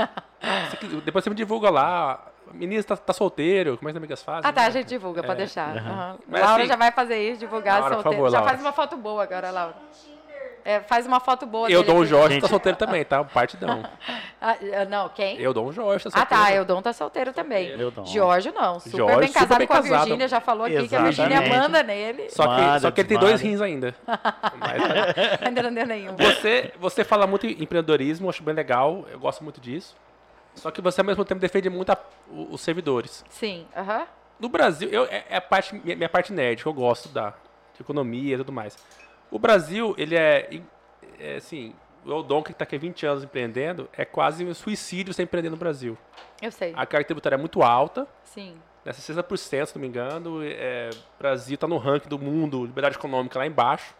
[1.03, 2.25] Depois você me divulga lá.
[2.53, 3.77] Menina, tá, tá solteiro.
[3.77, 4.41] Como é que as amigas fazem?
[4.49, 4.71] Ah, tá, a né?
[4.71, 5.77] gente divulga, pode deixar.
[5.77, 6.17] Aham.
[6.27, 8.17] Mas Laura assim- já vai fazer isso, divulgar Laura, solteiro.
[8.17, 8.49] favor, já Laura.
[8.53, 9.75] faz uma foto boa agora, Laura.
[10.65, 12.09] É, faz uma foto boa Eu dou um aqui.
[12.09, 12.41] Jorge, Gente.
[12.43, 13.23] tá solteiro também, tá?
[13.25, 13.83] Partidão.
[14.41, 15.37] Ah, ah, não, quem?
[15.39, 16.43] Eu dou um Jorge, tá Ah, solteiro.
[16.43, 16.53] tá.
[16.55, 17.67] Eudon tá solteiro também.
[17.69, 18.05] Eudon.
[18.05, 18.79] Giorgio não.
[18.79, 19.99] Super Giorgio, bem super casado bem com a casado.
[20.05, 20.27] Virgínia.
[20.27, 21.57] Já falou aqui que a Virgínia Exatamente.
[21.57, 22.29] manda nele.
[22.29, 23.95] Só que, Manda, só que ele tem dois rins ainda.
[24.59, 26.15] Mas, Ainda não deu nenhum.
[26.15, 29.95] você, você fala muito em empreendedorismo, acho bem legal, eu gosto muito disso.
[30.55, 31.97] Só que você, ao mesmo tempo, defende muito a-
[32.29, 33.23] o- os servidores.
[33.29, 34.05] Sim, aham.
[34.39, 37.33] No Brasil, eu, é, é a parte, minha, minha parte nerd, que eu gosto da
[37.79, 38.77] economia e tudo mais.
[39.31, 40.61] O Brasil, ele é,
[41.19, 41.73] é assim,
[42.05, 45.49] o Eldon, que está aqui há 20 anos empreendendo, é quase um suicídio você empreender
[45.49, 45.97] no Brasil.
[46.41, 46.73] Eu sei.
[46.75, 48.55] A carga tributária é muito alta, Sim.
[48.83, 50.41] né, 60%, se não me engano.
[50.43, 53.93] É, o Brasil está no ranking do mundo, liberdade econômica lá embaixo.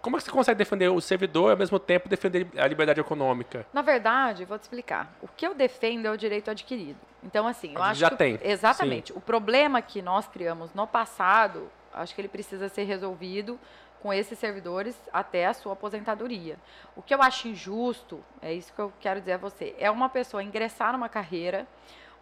[0.00, 3.00] Como é que você consegue defender o servidor e, ao mesmo tempo, defender a liberdade
[3.00, 3.66] econômica?
[3.70, 5.14] Na verdade, vou te explicar.
[5.20, 6.98] O que eu defendo é o direito adquirido.
[7.22, 9.12] Então, assim, eu A gente acho já que, tem, Exatamente.
[9.12, 13.58] O problema que nós criamos no passado, acho que ele precisa ser resolvido
[14.02, 16.56] com esses servidores até a sua aposentadoria.
[16.96, 20.08] O que eu acho injusto, é isso que eu quero dizer a você, é uma
[20.08, 21.66] pessoa ingressar numa carreira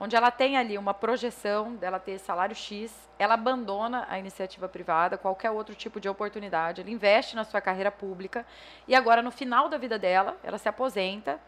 [0.01, 5.19] onde ela tem ali uma projeção dela ter salário X, ela abandona a iniciativa privada,
[5.19, 8.47] qualquer outro tipo de oportunidade, ela investe na sua carreira pública
[8.87, 11.41] e agora no final da vida dela, ela se aposenta,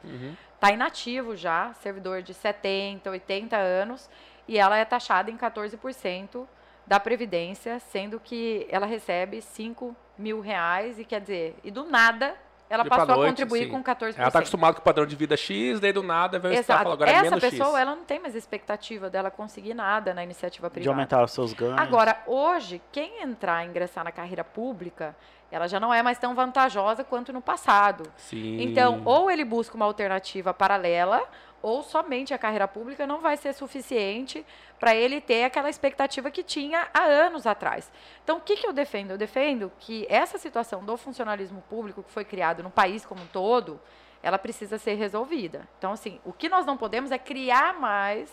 [0.54, 4.10] está inativo já, servidor de 70, 80 anos,
[4.48, 6.44] e ela é taxada em 14%
[6.90, 12.34] da Previdência, sendo que ela recebe 5 mil reais, e quer dizer, e do nada
[12.68, 13.70] ela E pra passou a noite, contribuir sim.
[13.70, 14.14] com 14%.
[14.18, 16.56] Ela está acostumada com o padrão de vida X, daí do nada vem o Estado
[16.56, 16.82] e Exato.
[16.82, 17.78] fala, agora é Essa menos pessoa, X.
[17.80, 20.90] ela não tem mais expectativa dela conseguir nada na iniciativa De privada.
[20.96, 21.78] aumentar os seus ganhos.
[21.78, 25.14] Agora, hoje, quem entrar, ingressar na carreira pública,
[25.48, 28.04] ela já não é mais tão vantajosa quanto no passado.
[28.16, 28.60] Sim.
[28.62, 31.22] Então, ou ele busca uma alternativa paralela,
[31.62, 34.44] ou somente a carreira pública não vai ser suficiente
[34.78, 37.90] para ele ter aquela expectativa que tinha há anos atrás.
[38.24, 39.10] Então, o que, que eu defendo?
[39.10, 43.26] Eu defendo que essa situação do funcionalismo público que foi criado no país como um
[43.26, 43.80] todo,
[44.22, 45.68] ela precisa ser resolvida.
[45.78, 48.30] Então, assim, o que nós não podemos é criar mais,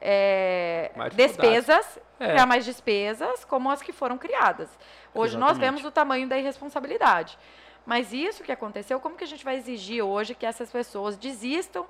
[0.00, 2.28] é, Mais despesas, É.
[2.28, 4.68] criar mais despesas como as que foram criadas.
[5.14, 5.60] Hoje nós Exatamente.
[5.60, 7.38] vemos o tamanho da irresponsabilidade.
[7.84, 11.86] Mas isso que aconteceu, como que a gente vai exigir hoje que essas pessoas desistam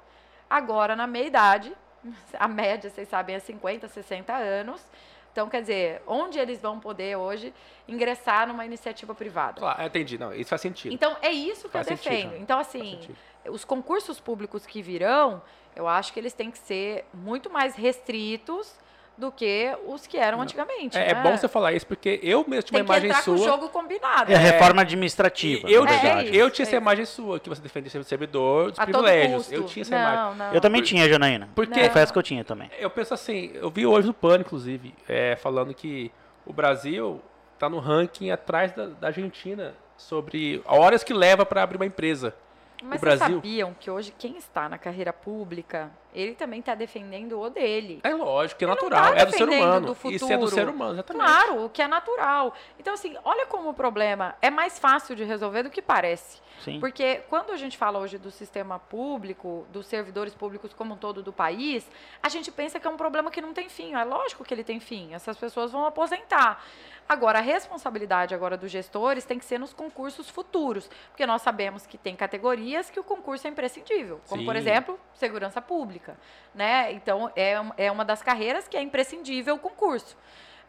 [0.56, 1.72] agora na meia idade?
[2.38, 4.80] A média, vocês sabem, é 50, 60 anos.
[5.32, 7.54] Então, quer dizer, onde eles vão poder hoje
[7.88, 9.60] ingressar numa iniciativa privada?
[9.60, 10.18] Claro, entendi.
[10.18, 10.92] Não, isso faz sentido.
[10.92, 12.12] Então, é isso que Faz eu sentido.
[12.12, 12.42] defendo.
[12.42, 13.00] Então, assim,
[13.48, 15.40] os concursos públicos que virão,
[15.74, 18.74] eu acho que eles têm que ser muito mais restritos
[19.16, 20.96] do que os que eram antigamente.
[20.96, 21.22] É, é né?
[21.22, 23.46] bom você falar isso, porque eu mesmo tinha Tem uma que imagem entrar com sua.
[23.46, 24.32] o jogo combinado.
[24.32, 26.74] É a reforma administrativa, eu, É, eu tinha é essa isso.
[26.76, 29.36] imagem sua, que você defende ser servidor dos A todo privilégios.
[29.46, 29.54] custo.
[29.54, 30.18] Eu tinha essa imagem.
[30.18, 30.54] não, não.
[30.54, 31.48] Eu também tinha, Janaína.
[31.54, 32.70] Porque- Confesso que eu tinha também.
[32.78, 36.10] Eu penso assim, eu vi hoje no Pano, inclusive, é, falando que
[36.46, 37.20] o Brasil
[37.54, 42.34] está no ranking atrás da, da Argentina sobre horas que leva para abrir uma empresa.
[42.82, 46.74] Mas o vocês Brasil- sabiam que hoje quem está na carreira pública, ele também está
[46.74, 48.00] defendendo o dele.
[48.02, 49.86] É lógico, que é Ele natural, tá é do ser humano.
[49.86, 50.48] do Isso é do futuro.
[50.48, 51.24] ser humano, exatamente.
[51.24, 52.54] Claro, o que é natural.
[52.78, 56.40] Então, assim, olha como o problema é mais fácil de resolver do que parece.
[56.60, 56.78] Sim.
[56.78, 61.22] Porque quando a gente fala hoje do sistema público, dos servidores públicos como um todo
[61.22, 61.84] do país,
[62.22, 63.94] a gente pensa que é um problema que não tem fim.
[63.94, 65.12] É lógico que ele tem fim.
[65.14, 66.62] Essas pessoas vão aposentar.
[67.08, 71.86] Agora, a responsabilidade agora dos gestores tem que ser nos concursos futuros, porque nós sabemos
[71.86, 74.60] que tem categorias que o concurso é imprescindível, como por Sim.
[74.60, 76.16] exemplo, segurança pública,
[76.54, 76.92] né?
[76.92, 80.16] Então é, é uma das carreiras que é imprescindível o concurso.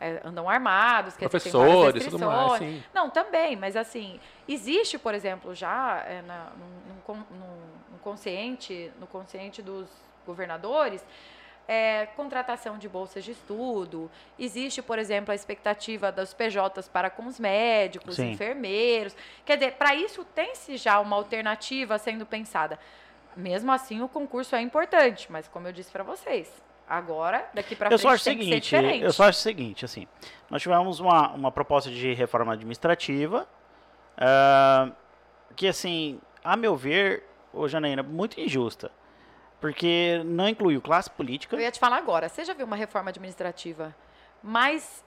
[0.02, 2.84] É, andam armados, várias Professores, tudo mais, sim.
[2.94, 7.98] Não, também, mas assim, existe, por exemplo, já é, na, num, num con- num- num
[8.00, 9.88] consciente, no consciente dos
[10.26, 11.06] governadores,
[11.68, 14.10] é, contratação de bolsas de estudo.
[14.38, 18.32] Existe, por exemplo, a expectativa dos PJs para com os médicos, Sim.
[18.32, 19.16] enfermeiros.
[19.46, 22.78] Quer dizer, para isso tem-se já uma alternativa sendo pensada.
[23.36, 26.52] Mesmo assim, o concurso é importante, mas como eu disse para vocês,
[26.88, 29.04] agora, daqui para frente, só acho tem que ser seguinte, diferente.
[29.04, 30.08] eu só acho o seguinte, assim,
[30.50, 33.48] nós tivemos uma, uma proposta de reforma administrativa,
[34.18, 34.92] ah,
[35.56, 38.92] que assim, a meu ver, ô Janaína, muito injusta,
[39.74, 42.28] porque não incluiu classe política, Eu ia te falar agora.
[42.28, 43.96] Você já viu uma reforma administrativa
[44.44, 45.02] mais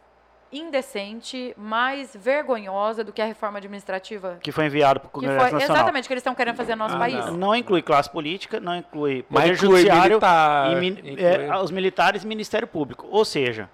[0.50, 5.36] indecente, mais vergonhosa do que a reforma administrativa que foi enviado para o que Congresso
[5.40, 5.76] foi Nacional.
[5.76, 7.26] exatamente o que eles estão querendo fazer no nosso Ah, país?
[7.26, 7.36] não.
[7.36, 11.56] Não inclui classe política, não inclui Mas poder inclui judiciário militar, e min- inclui- é,
[11.58, 13.06] os militares e Ministério Público.
[13.10, 13.68] Ou seja,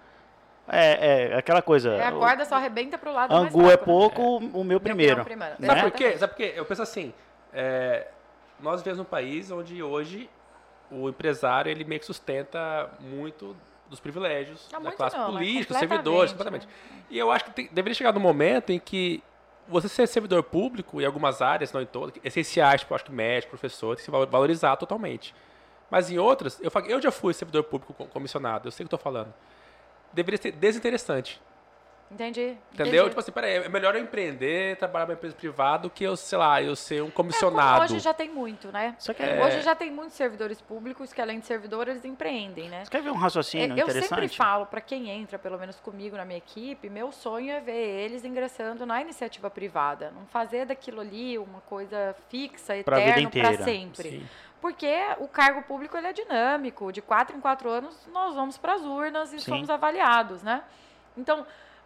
[0.67, 1.91] é, é aquela coisa.
[1.93, 3.77] É, a o- corda só arrebenta pro lado mais Angu é né?
[3.77, 5.21] pouco, o meu primeiro.
[5.23, 5.55] opinião primeiro.
[5.61, 5.67] né?
[5.69, 6.19] Sabe por quê?
[6.19, 6.53] Sabe por quê?
[6.57, 7.15] Eu penso assim,
[7.53, 8.09] é,
[8.59, 10.29] nós vivemos num país onde hoje
[10.93, 13.57] o empresário ele meio que sustenta muito
[13.89, 16.69] dos privilégios Não, da muito classe não, política, servidores, completamente.
[17.11, 19.23] E eu acho que tem- deveria chegar no momento em que
[19.69, 23.51] você ser servidor público em algumas áreas, não em todas, essenciais, tipo, acho que médico,
[23.51, 25.35] professor, tem que se valorizar totalmente.
[25.91, 28.99] Mas em outras, eu, eu já fui servidor público comissionado, eu sei o que estou
[28.99, 29.33] falando.
[30.13, 31.41] Deveria ser desinteressante.
[32.13, 32.57] Entendi.
[32.73, 32.95] Entendeu?
[32.95, 33.09] Entendi.
[33.09, 36.37] Tipo assim, peraí, é melhor eu empreender, trabalhar numa empresa privada do que eu, sei
[36.39, 37.83] lá, eu ser um comissionado.
[37.83, 38.95] É, hoje já tem muito, né?
[38.99, 39.43] Só que É.
[39.43, 42.85] Hoje já tem muitos servidores públicos que, além de servidores, eles empreendem, né?
[42.85, 44.09] Você quer ver um raciocínio eu interessante?
[44.09, 47.73] sempre falo para quem entra, pelo menos comigo na minha equipe, meu sonho é ver
[47.73, 54.11] eles ingressando na iniciativa privada, não fazer daquilo ali uma coisa fixa, eterno para sempre.
[54.11, 54.29] Sim.
[54.61, 58.75] Porque o cargo público ele é dinâmico, de quatro em quatro anos nós vamos para
[58.75, 59.51] as urnas e Sim.
[59.51, 60.63] somos avaliados, né?
[61.17, 61.45] Então,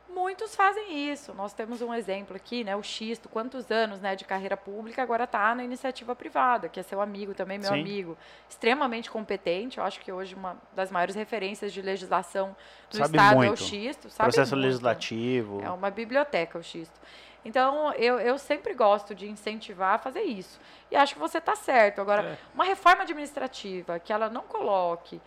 [0.09, 1.35] muitos fazem isso.
[1.35, 2.75] Nós temos um exemplo aqui, né?
[2.77, 6.83] O Xisto, quantos anos né, de carreira pública, agora está na iniciativa privada, que é
[6.83, 7.81] seu amigo também, meu Sim.
[7.81, 8.17] amigo.
[8.49, 12.57] Extremamente competente, eu acho que hoje uma das maiores referências de legislação
[12.91, 13.63] do Sabe Estado é o muito.
[13.63, 14.11] Xisto.
[14.11, 14.65] Sabe Processo muito.
[14.67, 15.61] legislativo.
[15.63, 16.99] É uma biblioteca o Xisto.
[17.45, 20.59] Então, eu, eu sempre gosto de incentivar a fazer isso.
[20.91, 22.01] E acho que você está certo.
[22.01, 22.39] Agora, É.
[22.53, 25.21] uma reforma administrativa que ela não coloque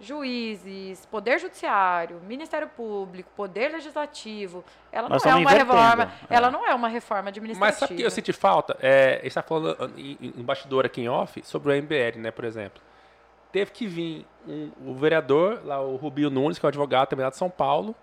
[0.00, 6.34] juízes, poder judiciário, Ministério Público, poder legislativo, ela Nós não é uma reforma, é.
[6.34, 7.66] ela não é uma reforma administrativa.
[7.66, 8.76] Mas sabe o que eu senti falta?
[8.80, 12.30] É, a gente está falando em, em bastidor aqui em off sobre o MBL, né,
[12.30, 12.80] por exemplo.
[13.52, 17.24] Teve que vir um- o vereador, lá o Rubio Nunes, que é um advogado também
[17.24, 17.94] lá de São Paulo,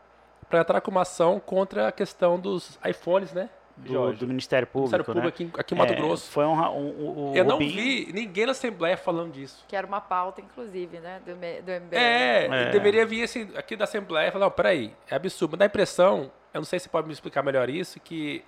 [0.50, 3.50] para entrar com uma ação contra a questão dos iPhones, né?
[3.78, 5.30] Do, do Ministério Público, Ministério Público né?
[5.30, 6.30] aqui, em- aqui em Mato É, Grosso.
[6.32, 9.64] Foi um, um, um- o Eu não vi ninguém na Assembleia falando disso.
[9.68, 11.96] Que era uma pauta, inclusive, né, do, do MBL.
[11.96, 12.70] É, É.
[12.72, 15.52] deveria vir assim, aqui da Assembleia e falar, não, peraí, é absurdo.
[15.52, 18.44] Mas dá a impressão, eu não sei se você pode me explicar melhor isso, que,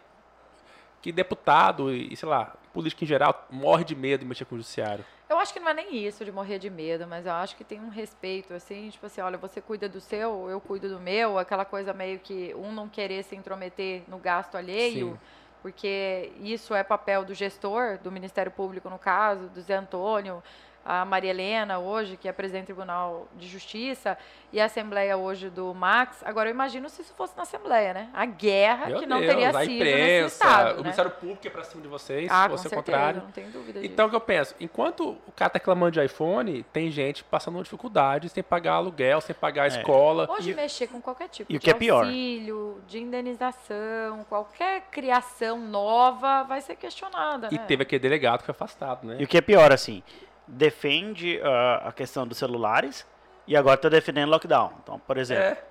[1.01, 4.57] que deputado e, sei lá, político em geral, morre de medo de mexer com o
[4.57, 5.05] judiciário.
[5.29, 7.63] Eu acho que não é nem isso de morrer de medo, mas eu acho que
[7.63, 11.37] tem um respeito, assim, tipo assim, olha, você cuida do seu, eu cuido do meu,
[11.37, 15.19] aquela coisa meio que um não querer se intrometer no gasto alheio, Sim.
[15.61, 20.41] porque isso é papel do gestor, do Ministério Público, no caso, do Zé Antônio,
[20.85, 24.17] a Maria Helena, hoje, que é presidente do Tribunal de Justiça,
[24.51, 26.23] e a Assembleia hoje do Max.
[26.25, 28.09] Agora, eu imagino se isso fosse na Assembleia, né?
[28.13, 30.81] A guerra Meu que não Deus, teria a sido imprensa, nesse Estado, o né?
[30.83, 33.21] Ministério Público é pra cima de vocês, Ah, se fosse o contrário.
[33.21, 33.93] não tem dúvida disso.
[33.93, 34.55] Então, o que eu penso?
[34.59, 39.35] Enquanto o cara tá reclamando de iPhone, tem gente passando dificuldade sem pagar aluguel, sem
[39.35, 39.67] pagar a É.
[39.69, 40.27] escola.
[40.31, 42.05] Hoje mexer com qualquer tipo e o de que é pior?
[42.05, 47.65] auxílio, de indenização, qualquer criação nova vai ser questionada, E né?
[47.67, 49.17] teve aquele delegado que foi afastado, né?
[49.19, 50.01] E o que é pior, assim,
[50.49, 53.05] defende ah, a questão dos celulares
[53.47, 54.71] e agora tá defendendo lockdown.
[54.83, 55.69] Então, por exemplo, É.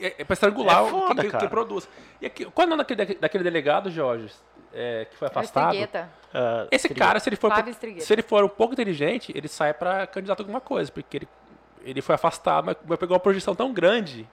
[0.00, 1.88] É, é pra estrangular É o foda, quem, quem- produz.
[2.20, 4.32] E aqui, qual é o nome daquele, daquele delegado, Jorge,
[4.72, 5.74] é, que foi afastado?
[5.74, 7.52] Estrigueta, ah, Esse queria- cara, se ele for
[7.98, 11.28] se ele for um pouco inteligente, ele sai pra candidato a alguma coisa, porque ele,
[11.82, 14.26] ele foi afastado, mas mas pegou uma projeção tão grande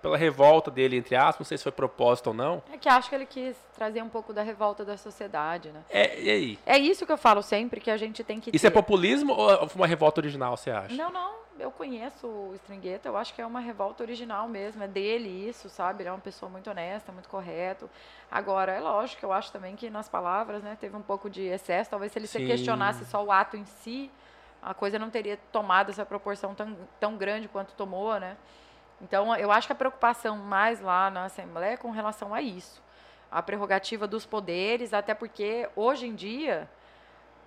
[0.00, 2.62] pela revolta dele, entre aspas, não sei se foi propósito ou não.
[2.72, 5.82] É que acho que ele quis trazer um pouco da revolta da sociedade, né?
[5.90, 6.58] É, e aí?
[6.64, 8.74] É isso que eu falo sempre, que a gente tem que Isso é ter.
[8.74, 10.94] populismo ou foi uma revolta original, você acha?
[10.94, 14.88] Não, não, eu conheço o Stringueta, eu acho que é uma revolta original mesmo, é
[14.88, 16.02] dele isso, sabe?
[16.02, 17.88] Ele é uma pessoa muito honesta, muito correto.
[18.30, 21.90] Agora, é lógico, eu acho também que nas palavras, né, teve um pouco de excesso,
[21.90, 22.46] talvez se ele se Sim.
[22.46, 24.10] questionasse só o ato em si,
[24.62, 28.36] a coisa não teria tomado essa proporção tão, tão grande quanto tomou, né?
[29.00, 32.82] Então, eu acho que a preocupação mais lá na Assembleia é com relação a isso.
[33.30, 36.68] A prerrogativa dos poderes, até porque hoje em dia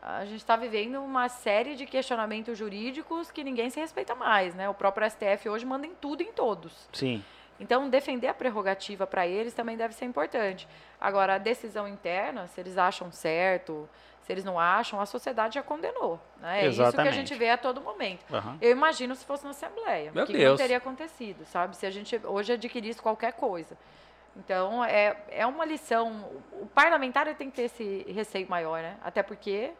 [0.01, 4.67] a gente está vivendo uma série de questionamentos jurídicos que ninguém se respeita mais, né?
[4.67, 6.89] O próprio STF hoje manda em tudo e em todos.
[6.91, 7.23] Sim.
[7.57, 10.67] Então, defender a prerrogativa para eles também deve ser importante.
[10.99, 13.87] Agora, a decisão interna, se eles acham certo,
[14.23, 16.19] se eles não acham, a sociedade já condenou.
[16.37, 16.65] Né?
[16.65, 18.25] É isso que a gente vê a todo momento.
[18.33, 18.57] aham.
[18.61, 20.11] Eu imagino se fosse na Assembleia.
[20.13, 20.51] Meu o que Deus.
[20.51, 21.75] não teria acontecido, sabe?
[21.75, 23.77] Se a gente hoje adquirisse qualquer coisa.
[24.35, 26.25] Então, é, é uma lição.
[26.53, 28.97] O parlamentar tem que ter esse receio maior, né?
[29.03, 29.71] Até porque,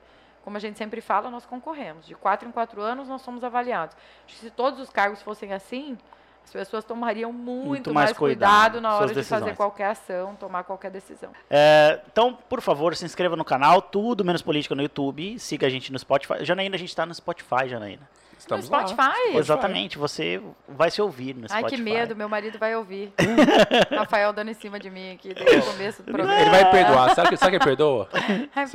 [0.44, 2.06] como a gente sempre fala, nós concorremos.
[2.06, 3.96] De quatro em quatro anos, nós somos avaliados.
[4.28, 5.98] Se todos os cargos fossem assim,
[6.46, 9.58] as pessoas tomariam muito, Muito mais mais, cuidado cuidado na hora de fazer decisões.
[9.58, 11.32] qualquer ação, tomar qualquer decisão.
[11.50, 15.70] É, então, por favor, se inscreva no canal, tudo menos política no YouTube, siga a
[15.70, 16.44] gente no Spotify.
[16.46, 18.08] Janaína, a gente tá no Spotify, Janaína.
[18.44, 18.86] Estamos no lá.
[18.88, 19.38] Spotify?
[19.38, 21.76] Exatamente, você vai se ouvir no Ai, Spotify.
[21.76, 23.14] que medo, meu marido vai ouvir.
[23.96, 26.41] Rafael dando em cima de mim aqui desde o começo do programa.
[26.41, 27.16] Ele vai perdoar.
[27.16, 28.10] Sabe que, sabe que ele perdoa?
[28.56, 28.66] Ai,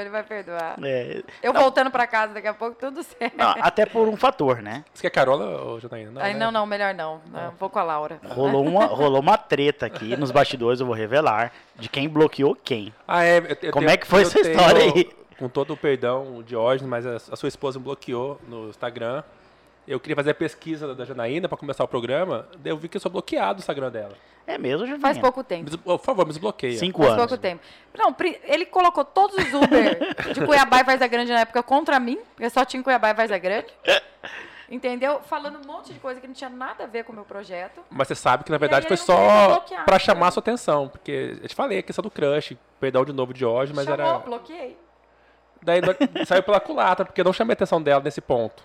[0.00, 0.76] ele vai perdoar.
[0.82, 3.36] É, Eu voltando pra casa daqui a pouco, tudo certo.
[3.36, 4.84] não, até por um fator, né?
[4.94, 6.10] Você quer Carola ou Janaína?
[6.10, 6.38] Não, Ai, né?
[6.38, 7.20] não, não, melhor não.
[7.34, 8.18] Eu vou com a Laura.
[8.30, 12.92] Rolou uma, rolou uma treta aqui nos bastidores, eu vou revelar, de quem bloqueou quem.
[13.06, 13.38] Ah, é.
[13.38, 15.10] eu- eu Como tenho- é que foi essa tenho, história aí?
[15.38, 19.22] Com todo o perdão de hoje, mas a, a sua esposa me bloqueou no Instagram.
[19.86, 22.96] Eu queria fazer a pesquisa da Janaína pra começar o programa, daí eu vi que
[22.96, 24.14] eu sou bloqueado do Instagram dela.
[24.46, 25.00] É mesmo, Janaína?
[25.00, 25.78] Faz pouco tempo.
[25.78, 26.78] Por favor, me desbloqueia.
[26.78, 27.26] Cinco Faz anos.
[27.26, 27.62] pouco tempo.
[27.96, 28.14] Não,
[28.44, 29.98] ele colocou todos os Uber
[30.34, 33.38] de Cuiabá e Varza Grande na época contra mim, porque só tinha Cuiabá e Varza
[33.38, 33.68] Grande.
[34.70, 35.20] Entendeu?
[35.20, 37.80] Falando um monte de coisa que não tinha nada a ver com o meu projeto.
[37.88, 40.88] Mas você sabe que na verdade foi só pra chamar a sua atenção.
[40.88, 44.06] Porque eu te falei a questão do crush, perdão de novo de hoje, mas Chamou,
[44.06, 44.18] era.
[44.18, 44.76] bloqueei.
[45.62, 45.80] Daí
[46.26, 48.62] saiu pela culatra, porque eu não chamei a atenção dela nesse ponto.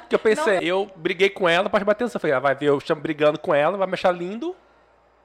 [0.00, 2.20] Porque eu pensei, eu briguei com ela pra chamar a atenção.
[2.20, 4.56] Falei, ah, vai ver eu chamo brigando com ela, vai me achar lindo.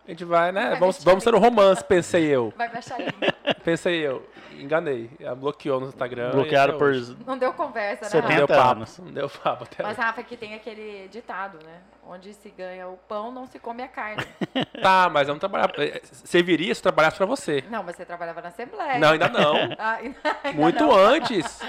[0.05, 0.71] A gente vai, né?
[0.71, 2.53] Vai vamos, vamos ser um romance, pensei eu.
[2.57, 3.32] Vai me achar lindo.
[3.63, 4.25] Pensei eu.
[4.59, 5.09] Enganei.
[5.19, 6.29] Ela bloqueou no Instagram.
[6.31, 6.93] Bloqueado até por.
[7.25, 8.21] Não deu conversa, né?
[8.21, 8.53] Não 70 deu Rafa?
[8.61, 8.71] papo.
[8.77, 8.99] anos.
[8.99, 10.01] Não deu papo até Mas hoje.
[10.01, 11.79] Rafa, que tem aquele ditado, né?
[12.07, 14.23] Onde se ganha o pão, não se come a carne.
[14.81, 15.73] Tá, mas eu não trabalhava.
[15.77, 17.63] eh, Serviria se eu trabalhasse pra você.
[17.69, 18.99] Não, mas você trabalhava na Assembleia.
[18.99, 19.55] Não, ainda não.
[19.79, 20.91] Ah, ainda- ainda Muito não.
[20.95, 21.59] antes.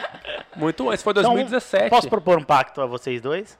[0.56, 1.02] Muito antes.
[1.02, 1.90] Foi Então, 2017.
[1.90, 3.59] Posso propor um pacto a vocês dois?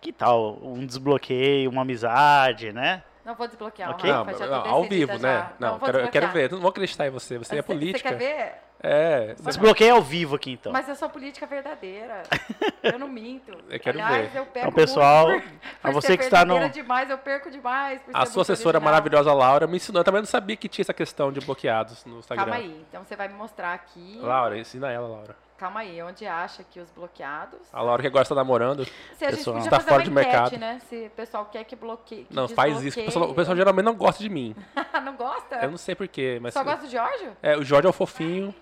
[0.00, 3.02] Que tal um desbloqueio, uma amizade, né?
[3.24, 4.10] Não vou desbloquear o Ok.
[4.10, 5.18] Não, não, ao vivo, já.
[5.18, 5.50] né?
[5.58, 6.50] Não, vou quero, eu quero ver.
[6.50, 7.36] Não vou acreditar em você.
[7.38, 8.08] Você é Você- política.
[8.08, 8.52] Você quer ver?
[8.82, 9.34] É.
[9.36, 10.72] você- Desbloqueio ao vivo aqui, então.
[10.72, 12.22] Mas eu sou política verdadeira.
[12.82, 13.52] Eu não minto.
[13.68, 14.38] Eu quero Aliás, ver.
[14.38, 15.42] eu perco Então, pessoal, por,
[15.82, 18.00] por você que está no- demais, eu perco demais.
[18.14, 18.90] A sua assessora original.
[18.94, 20.00] maravilhosa, Laura, me ensinou.
[20.00, 22.44] Eu também não sabia que tinha essa questão de bloqueados no Instagram.
[22.46, 22.84] Calma aí.
[22.88, 24.18] Então você vai me mostrar aqui.
[24.22, 25.36] Laura, ensina ela, Laura.
[25.60, 26.02] Calma aí.
[26.02, 27.60] Onde acha que os bloqueados.
[27.70, 28.86] A Laura que agora está namorando.
[29.18, 29.56] Se a gente Pessoal.
[29.56, 30.56] podia Tá fora de enquete, mercado.
[30.58, 30.80] né?
[30.88, 32.24] Se o pessoal quer que bloqueie.
[32.24, 32.98] que Não, faz isso.
[32.98, 34.56] O pessoal, o pessoal geralmente não gosta de mim.
[35.04, 35.56] não gosta?
[35.56, 36.54] Eu não sei porquê, mas.
[36.54, 37.28] Só gosta do Jorge?
[37.42, 38.54] É, o Jorge é o fofinho.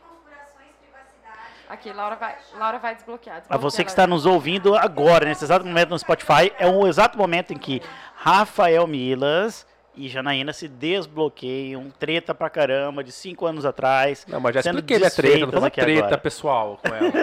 [1.69, 3.37] Aqui, Laura vai, Laura vai desbloquear.
[3.37, 6.85] A desbloqueia, você que está nos ouvindo agora, nesse exato momento no Spotify, é o
[6.87, 7.81] exato momento em que
[8.17, 9.67] Rafael Milas
[9.99, 14.25] e Janaína se desbloqueiam, treta pra caramba, de cinco anos atrás.
[14.29, 16.19] Não, mas já sendo expliquei minha treta, não foi uma treta agora.
[16.19, 17.09] pessoal com ela.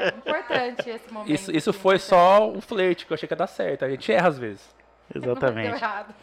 [0.00, 1.30] É importante esse momento.
[1.32, 3.84] Isso, isso foi só um flerte que eu achei que ia dar certo.
[3.84, 4.74] A gente erra às vezes.
[5.14, 5.74] Exatamente.
[5.74, 6.14] errado.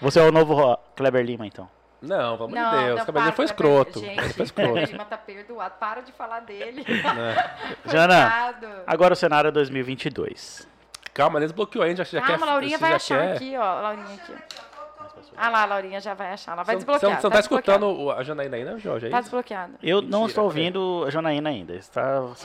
[0.00, 1.68] Você é o novo Kleber Lima, então.
[2.00, 2.96] Não, pelo amor de Deus.
[2.96, 3.82] não, o Cabelinho para, foi Kleber.
[3.84, 4.00] escroto.
[4.00, 4.92] Gente, foi Kleber escroto.
[4.92, 5.74] Lima tá perdoado.
[5.78, 6.82] Para de falar dele.
[6.88, 7.50] né?
[7.84, 8.54] Jana,
[8.86, 10.66] agora o cenário é 2022.
[11.12, 12.04] Calma, desbloqueou ainda.
[12.04, 13.36] Já, já Calma, quer, Laurinha você vai achar quer.
[13.36, 13.80] aqui, ó.
[13.80, 14.32] Laurinha aqui.
[15.36, 16.52] Ah lá, a Laurinha já vai achar.
[16.52, 17.00] Ela vai não- desbloquear.
[17.20, 17.84] Você não tá, desbloqueado.
[17.86, 19.06] escutando a Janaína ainda, Jorge?
[19.06, 19.74] É Tá desbloqueado.
[19.82, 20.64] Eu não Mentira, estou peraí.
[20.64, 21.74] ouvindo a Janaína ainda.
[21.74, 22.00] Está,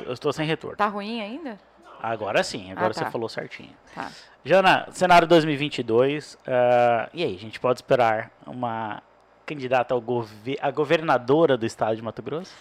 [0.06, 0.76] eu estou sem retorno.
[0.78, 1.60] Tá ruim ainda?
[2.02, 3.06] Agora sim, agora Ah, tá.
[3.06, 3.76] você falou certinho.
[3.94, 4.12] Tá.
[4.44, 6.38] Jana, cenário 2022.
[6.48, 9.02] ah, e aí, a gente pode esperar uma
[9.46, 12.54] candidata ao gover a governadora do estado de Mato Grosso?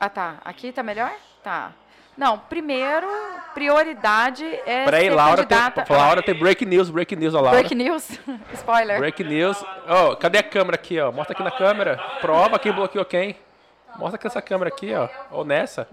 [0.00, 0.36] Ah, tá.
[0.44, 1.12] Aqui tá melhor?
[1.42, 1.72] Tá.
[2.18, 3.06] Não, primeiro,
[3.54, 5.94] prioridade é Peraí, ser Laura tem, candidata...
[5.94, 7.60] Laura tem break news, break news, ó, Laura.
[7.60, 8.10] Break news?
[8.54, 8.98] Spoiler.
[8.98, 9.64] Break news.
[9.86, 11.12] Ó, cadê a câmera aqui, ó?
[11.12, 11.96] Mostra aqui na câmera.
[12.20, 13.36] Prova quem bloqueou quem.
[13.96, 15.08] Mostra aqui essa câmera aqui, ó.
[15.30, 15.88] Ou nessa.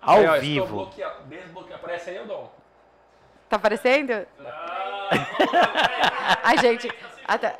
[0.00, 0.90] Ao Aí, ó, vivo.
[1.26, 1.74] Desbloqueado.
[1.74, 2.52] Aparece aí, ô Dom.
[3.48, 4.12] Tá aparecendo?
[6.44, 6.88] Ai, gente,
[7.26, 7.54] ah, tá,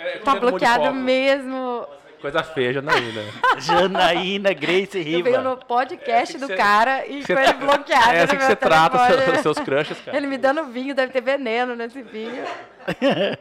[0.00, 1.86] É, tá bloqueado mesmo.
[2.20, 3.22] Coisa feia, Janaína.
[3.58, 5.64] Janaína Grace Eu venho no Riva.
[5.66, 8.98] podcast É, do você- cara e Você com ele bloqueado É assim que você trata
[9.06, 9.24] telefone.
[9.32, 10.16] seus, seus crushes, cara.
[10.16, 12.44] Ele me dando vinho, deve ter veneno nesse vinho.
[12.88, 13.38] Agora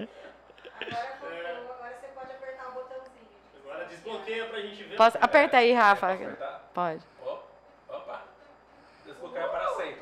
[2.00, 3.28] você pode apertar o botãozinho.
[3.66, 4.96] Agora desbloqueia pra gente ver.
[4.96, 5.18] Posso?
[5.22, 6.14] Aperta aí, Rafa.
[6.14, 6.70] apertar?
[6.74, 7.02] Pode.
[7.90, 8.22] Opa.
[9.06, 9.98] Desbloquear para sempre.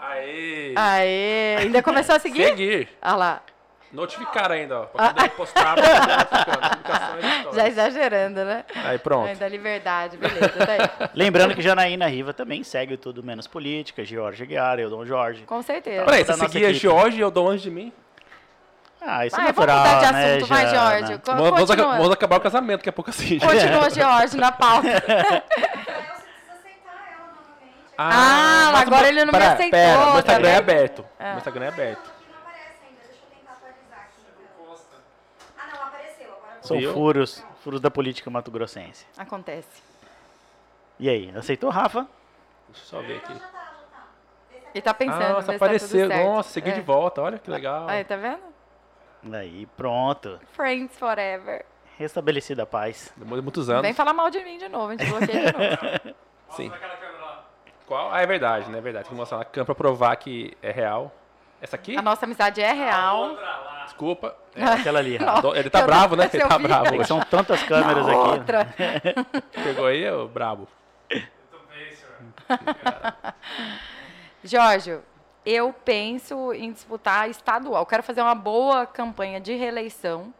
[0.00, 0.74] Aê.
[0.76, 2.46] Aê, ainda começou a seguir?
[2.48, 2.88] Seguir.
[3.00, 3.42] Olha lá,
[3.92, 4.82] Notificar ainda, ó.
[4.86, 8.64] Pra poder postar e já exagerando, né?
[8.84, 9.28] Aí, pronto.
[9.28, 11.08] Ainda liberdade, beleza, tá aí.
[11.14, 15.42] Lembrando que Janaína Riva também segue o Tudo Menos Política, George Guiara, eu Dom Jorge.
[15.42, 16.04] Com certeza.
[16.06, 16.80] Peraí, da você seguia equipe.
[16.80, 17.92] Jorge e eu dou antes de mim?
[19.04, 20.76] Ah, isso é Vai, vamos natural, mudar de né, assunto, vai, Jana?
[21.00, 21.20] Jorge.
[21.26, 23.38] Vamos, vamos vamos acabar o casamento daqui a pouco assim.
[23.40, 24.88] continua George, na pauta.
[24.88, 27.94] Aí você precisa aceitar ela novamente.
[27.98, 31.04] Ah, mas agora o- ele não me pera, aceitou, Pera, tá meu Instagram é aberto.
[31.18, 31.28] Ah.
[31.30, 31.98] Meu Instagram é aberto.
[32.10, 33.00] Aqui não aparece ainda.
[33.08, 34.22] Deixa eu tentar atualizar aqui.
[34.30, 34.76] então.
[35.58, 36.26] Ah, não, apareceu.
[36.30, 36.92] Agora São Viu?
[36.94, 39.06] furos, furos da política mato-grossense.
[39.16, 39.82] Acontece.
[40.98, 42.06] E aí, aceitou, Rafa?
[42.68, 43.34] Deixa eu só ver aqui.
[43.34, 44.06] tá, tá.
[44.74, 46.08] Ele tá pensando, Ah, nossa, se tá apareceu.
[46.08, 46.24] certo.
[46.24, 46.72] Nossa, segui É.
[46.74, 47.20] de volta.
[47.22, 47.88] Olha que legal.
[47.88, 48.40] Aí, tá vendo?
[49.34, 50.40] Aí, pronto.
[50.52, 51.64] Friends forever.
[51.98, 53.12] Restabelecida a paz.
[53.16, 53.82] Demorou muitos anos.
[53.82, 56.16] vem falar mal de mim de novo, a gente bloqueia de novo.
[56.56, 56.72] Sim.
[57.86, 58.12] Qual?
[58.12, 58.78] Ah, é verdade, né?
[58.78, 59.04] É verdade.
[59.04, 61.12] Tem que mostrar na câmera pra provar que é real.
[61.62, 61.96] Essa aqui?
[61.96, 63.28] A nossa amizade é real.
[63.30, 63.84] Outra lá.
[63.84, 64.36] Desculpa.
[64.54, 65.48] É aquela ali, Rafa.
[65.56, 66.28] Ele tá Eu não- bravo, né?
[66.34, 67.04] Ele eu tá bravo.
[67.06, 68.28] São tantas câmeras Na aqui.
[68.30, 68.74] outra.
[69.64, 70.68] Pegou aí, ô brabo.
[71.08, 71.24] Bem,
[71.94, 73.34] senhor.
[74.44, 74.98] Jorge,
[75.46, 77.86] eu penso em disputar estadual.
[77.86, 80.34] Quero fazer uma boa campanha de reeleição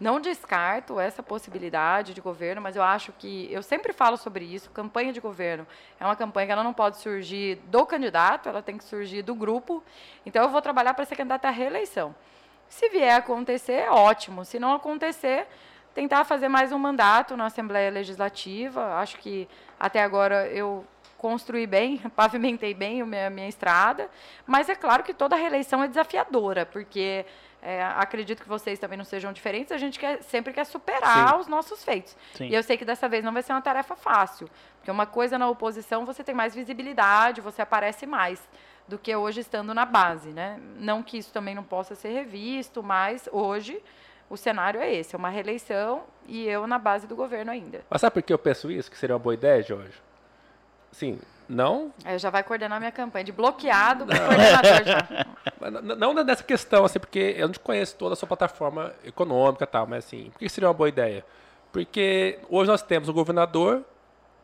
[0.00, 4.70] Não descarto essa possibilidade de governo, mas eu acho que eu sempre falo sobre isso.
[4.70, 5.66] Campanha de governo
[6.00, 9.34] é uma campanha que ela não pode surgir do candidato, ela tem que surgir do
[9.34, 9.84] grupo.
[10.24, 12.14] Então eu vou trabalhar para ser candidata à reeleição.
[12.66, 14.42] Se vier a acontecer, ótimo.
[14.42, 15.46] Se não acontecer,
[15.94, 18.94] tentar fazer mais um mandato na Assembleia Legislativa.
[18.94, 19.46] Acho que
[19.78, 20.82] até agora eu
[21.18, 24.08] construí bem, pavimentei bem a minha, minha estrada,
[24.46, 27.26] mas é claro que toda reeleição é desafiadora, porque
[27.62, 31.40] é, acredito que vocês também não sejam diferentes, a gente quer, sempre quer superar Sim.
[31.40, 32.16] os nossos feitos.
[32.34, 32.48] Sim.
[32.48, 35.38] E eu sei que dessa vez não vai ser uma tarefa fácil, porque uma coisa
[35.38, 38.40] na oposição você tem mais visibilidade, você aparece mais
[38.88, 40.58] do que hoje estando na base, né?
[40.78, 43.80] Não que isso também não possa ser revisto, mas hoje
[44.28, 47.82] o cenário é esse, é uma reeleição e eu na base do governo ainda.
[47.90, 48.90] Mas sabe por que eu penso isso?
[48.90, 50.00] Que seria uma boa ideia, Jorge?
[50.92, 51.20] Sim,
[51.50, 55.26] não, Aí já vai coordenar minha campanha de bloqueado coordenador já.
[55.60, 58.92] mas n- não nessa questão, assim, porque eu não te conheço toda a sua plataforma
[59.04, 61.24] econômica e tal, mas assim, por que seria uma boa ideia?
[61.72, 63.84] Porque hoje nós temos o governador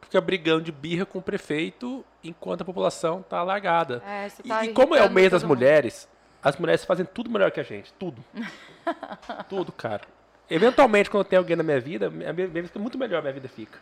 [0.01, 4.03] que fica brigando de birra com o prefeito enquanto a população está alargada.
[4.07, 5.57] É, isso E- tá e, como é o mês das mundo.
[5.57, 6.09] mulheres,
[6.43, 7.93] as mulheres fazem tudo melhor que a gente.
[7.95, 8.23] Tudo.
[9.49, 10.03] tudo, cara.
[10.49, 13.33] Eventualmente, quando tem alguém na minha vida, a minha vida fica muito melhor, a minha
[13.33, 13.78] vida fica.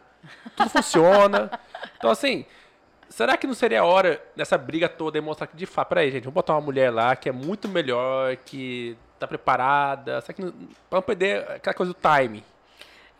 [0.56, 1.50] Tudo funciona.
[1.98, 2.46] Então, assim,
[3.08, 6.24] será que não seria a hora dessa briga toda demonstrar que, de fato, peraí, gente,
[6.24, 10.52] vamos botar uma mulher lá que é muito melhor, que tá preparada, será que não,
[10.90, 12.44] pra não perder aquela coisa do time?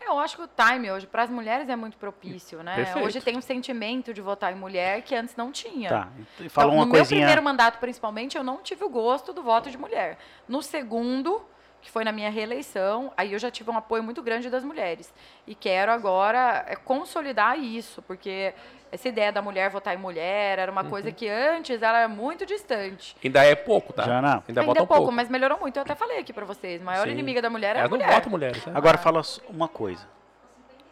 [0.01, 2.75] É, Eu acho que o time hoje para as mulheres é muito propício, né?
[2.75, 3.05] Perfeito.
[3.05, 5.89] Hoje tem um sentimento de votar em mulher que antes não tinha.
[5.89, 6.07] Tá.
[6.35, 7.21] Então, Fala uma no meu coisinha.
[7.21, 10.17] primeiro mandato, principalmente, eu não tive o gosto do voto de mulher.
[10.47, 11.43] No segundo,
[11.85, 15.13] que foi na minha reeleição, aí eu já tive um apoio muito grande das mulheres.
[15.45, 18.55] E quero agora é, consolidar isso, porque
[18.91, 20.89] essa ideia da mulher votar em mulher era uma Uhum.
[20.89, 23.15] coisa que antes ela era muito distante.
[23.23, 24.01] Ainda é pouco, tá?
[24.01, 24.43] Jana.
[24.47, 25.11] Ainda, Ainda bota é um pouco, pouco.
[25.15, 25.77] mas melhorou muito.
[25.77, 26.81] Eu até falei aqui pra vocês.
[26.81, 27.11] A maior Sim.
[27.11, 28.13] inimiga da mulher é a Elas não mulher.
[28.15, 28.73] votam mulheres, né?
[28.75, 30.07] Agora fala s- uma coisa.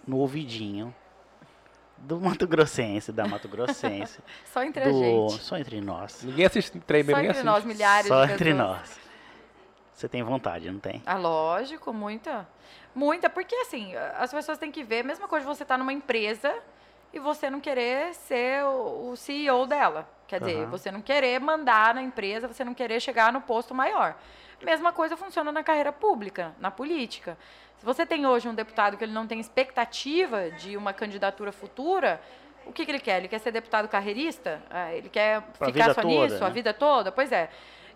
[0.07, 0.93] No ouvidinho
[1.97, 4.19] do Mato Grossense, da Mato Grossense,
[4.53, 5.41] Só entre a do gente.
[5.41, 6.21] só entre nós.
[6.23, 7.43] Ninguém assiste trem Só entre assiste.
[7.45, 8.67] nós, milhares Só de entre pessoas.
[8.79, 8.99] nós.
[10.03, 11.01] Você tem vontade, não tem?
[11.05, 12.45] Ah, lógico, muita.
[12.93, 15.93] Muita, porque assim, as pessoas têm que ver, a mesma coisa de você estar numa
[15.93, 16.53] empresa
[17.13, 20.05] e você não querer ser o, CEO dela.
[20.27, 20.71] Quer dizer, Aham.
[20.71, 24.13] você não querer mandar na empresa, você não querer chegar no posto maior.
[24.61, 27.37] Mesma coisa funciona na carreira pública, na política.
[27.77, 32.19] Se você tem hoje um deputado que ele não tem expectativa de uma candidatura futura,
[32.65, 33.19] o que, que ele quer?
[33.19, 34.61] Ele quer ser deputado carreirista?
[34.69, 36.53] Ah, Ele quer Pra ficar só toda, nisso, a né?
[36.53, 37.09] vida toda?
[37.09, 37.49] Pois é.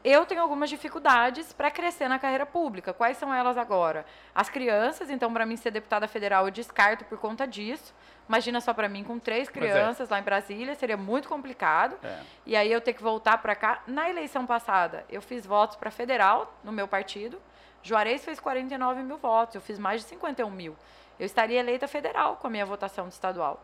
[0.10, 2.94] Eu tenho algumas dificuldades para crescer na carreira pública.
[2.94, 4.06] Quais são elas agora?
[4.34, 7.94] As crianças, então, para mim ser deputada federal, eu descarto por conta disso.
[8.26, 9.52] Imagina só para mim, com três é.
[9.52, 11.98] crianças lá em Brasília, seria muito complicado.
[12.02, 12.22] É.
[12.46, 13.84] E aí eu ter que voltar para cá.
[13.86, 17.38] Na eleição passada, eu fiz votos para federal no meu partido.
[17.84, 20.74] Juarez fez 49 mil votos, eu fiz mais de 51 mil.
[21.20, 23.62] Eu estaria eleita federal com a minha votação de estadual.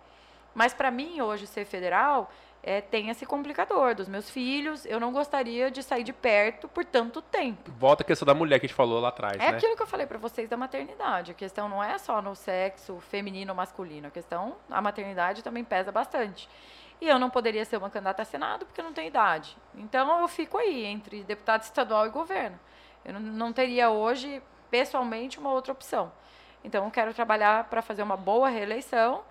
[0.54, 2.30] Mas para mim, hoje, ser federal
[2.64, 4.86] é, tem esse complicador dos meus filhos.
[4.86, 7.70] Eu não gostaria de sair de perto por tanto tempo.
[7.78, 9.58] Volta a questão da mulher que a gente falou lá atrás, É né?
[9.58, 11.32] aquilo que eu falei para vocês da maternidade.
[11.32, 14.08] A questão não é só no sexo feminino ou masculino.
[14.08, 16.50] A questão, a maternidade também pesa bastante.
[17.02, 19.58] E eu não poderia ser uma candidata a Senado porque eu não tenho idade.
[19.76, 22.58] Então eu fico aí entre deputado estadual e governo.
[23.04, 24.42] Eu não, não teria hoje,
[24.72, 26.14] pessoalmente, uma outra opção.
[26.64, 29.22] Então eu quero trabalhar para fazer uma boa reeleição.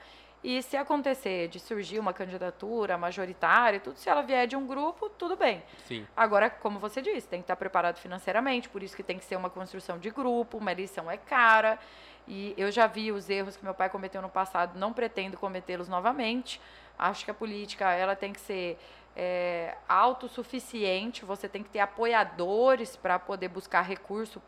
[0.43, 5.09] E se acontecer de surgir uma candidatura majoritária, tudo, se ela vier de um grupo,
[5.09, 5.63] tudo bem.
[5.87, 6.05] Sim.
[6.17, 9.37] Agora, como você disse, tem que estar preparado financeiramente, por isso que tem que ser
[9.37, 11.79] uma construção de grupo, uma eleição é cara.
[12.27, 15.89] E eu já vi os erros que meu pai cometeu no passado, não pretendo cometê-los
[15.89, 16.61] novamente.
[16.99, 18.79] Acho que a política ela tem que ser
[19.17, 24.43] é, autossuficiente, você tem que ter apoiadores para poder buscar recurso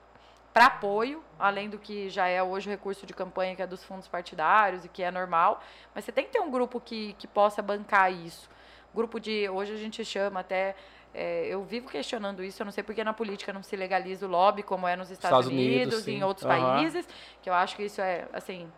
[0.55, 3.83] para apoio, além do que já é hoje o recurso de campanha, que é dos
[3.83, 5.61] fundos partidários e que é normal.
[5.93, 8.49] Mas você tem que ter um grupo que, que possa bancar isso.
[8.95, 9.49] Grupo de.
[9.49, 10.77] Hoje a gente chama até.
[11.13, 14.29] é, eu vivo questionando isso, eu não sei porque na política não se legaliza o
[14.29, 16.19] lobby, como é nos Estados, Estados Unidos, Unidos, sim.
[16.19, 16.77] em outros Aham.
[16.77, 17.09] países,
[17.43, 18.71] que eu acho que isso é, assim,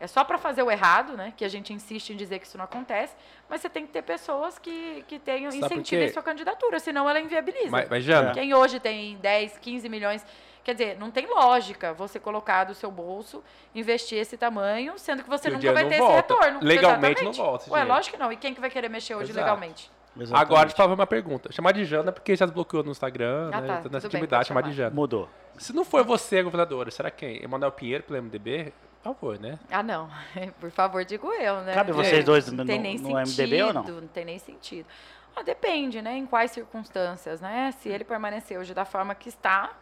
[0.00, 1.34] é só para fazer o errado, né?
[1.36, 3.14] Que a gente insiste em dizer que isso não acontece,
[3.48, 6.12] mas você tem que ter pessoas que, que tenham Sabe incentivem quê?
[6.14, 7.70] sua candidatura, senão ela inviabiliza.
[7.70, 10.24] Mas, mas Jana, Quem hoje tem 10, 15 milhões.
[10.64, 15.28] Quer dizer, não tem lógica você colocar do seu bolso, investir esse tamanho, sendo que
[15.28, 16.14] você E nunca vai ter volta.
[16.14, 16.60] esse retorno.
[16.62, 17.24] Legalmente Exatamente.
[17.24, 17.88] não volta Ué, dinheiro.
[17.88, 18.32] lógico que não.
[18.32, 19.38] E quem que vai querer mexer hoje Exato.
[19.44, 19.90] legalmente?
[20.32, 21.52] agora deixa eu fazer uma pergunta.
[21.52, 23.80] Chamar de Jana porque já desbloqueou no Instagram, Ah, né?
[23.82, 24.76] tá, nessa intimidade, pode chamar de chamar.
[24.76, 24.94] Jana.
[24.94, 25.28] Mudou.
[25.58, 27.42] Se não for você, governadora, será quem?
[27.42, 28.72] Emanuel Pinheiro pelo MDB?
[29.02, 29.58] Por favor, né?
[29.70, 30.08] Ah, não.
[30.60, 31.74] Por favor, digo eu, né?
[31.74, 33.82] Cabe vocês É, dois não no- tem no- nem no sentido, MDB ou não?
[33.82, 34.86] Não tem nem sentido.
[35.36, 36.16] Ah, depende, né?
[36.16, 37.72] Em quais circunstâncias, né?
[37.80, 39.72] Se ele permanecer hoje da forma que está,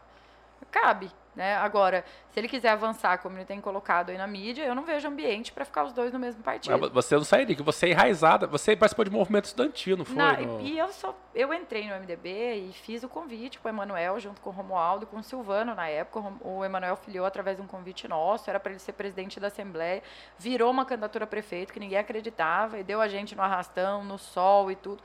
[0.70, 1.10] cabe.
[1.34, 1.56] Né?
[1.56, 5.08] Agora, se ele quiser avançar, como ele tem colocado aí na mídia, eu não vejo
[5.08, 6.78] ambiente para ficar os dois no mesmo partido.
[6.78, 8.46] Mas Você não sairia, que você é enraizada.
[8.48, 10.14] Você participou de movimento estudantil, não foi?
[10.14, 14.20] Na- e eu só eu entrei no MDB e fiz o convite para o Emanuel
[14.20, 16.22] junto com o Romualdo, com o Silvano na época.
[16.42, 20.02] O Emanuel filiou através de um convite nosso, era para ele ser presidente da Assembleia.
[20.38, 24.18] Virou uma candidatura a prefeito que ninguém acreditava e deu a gente no arrastão, no
[24.18, 25.02] sol e tudo,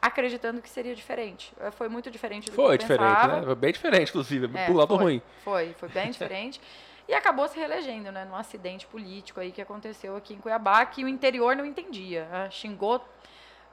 [0.00, 1.52] acreditando que seria diferente.
[1.60, 3.36] Eh, Foi muito diferente do que Foi eu diferente, pensava.
[3.40, 3.46] né?
[3.46, 4.50] Foi bem diferente, inclusive.
[4.58, 5.22] É, pro lado foi, ruim.
[5.44, 6.60] Foi, foi bem diferente.
[7.08, 8.24] E acabou se reelegendo, né?
[8.24, 12.24] Num acidente político aí que aconteceu aqui em Cuiabá, que o interior não entendia.
[12.26, 12.48] né?
[12.52, 13.04] Xingou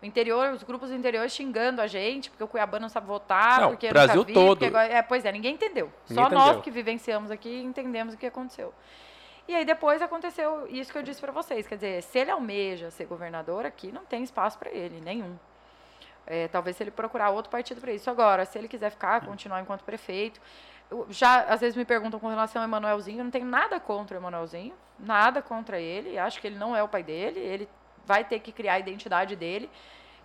[0.01, 3.61] o interior, os grupos do interior xingando a gente, porque o Cuiabá não sabe votar,
[3.61, 4.65] Não, porque Brasil vi, todo.
[4.65, 5.91] agora- é, pois é, ninguém entendeu.
[6.09, 6.61] Ninguém Só nós entendeu.
[6.63, 8.73] que vivenciamos aqui entendemos o que aconteceu.
[9.47, 12.89] E aí depois aconteceu isso que eu disse para vocês, quer dizer, se ele almeja
[12.89, 15.37] ser governador aqui, não tem espaço para ele, nenhum.
[16.27, 18.09] É, talvez se ele procurar outro partido para isso.
[18.09, 20.39] Agora, se ele quiser ficar, continuar enquanto prefeito.
[20.91, 24.15] eu- já às vezes me perguntam com relação ao Emanuelzinho, eu não tenho nada contra
[24.17, 26.17] o Emanuelzinho, nada contra ele.
[26.17, 27.69] Acho que ele não é o pai dele, ele
[28.05, 29.69] vai ter que criar a identidade dele.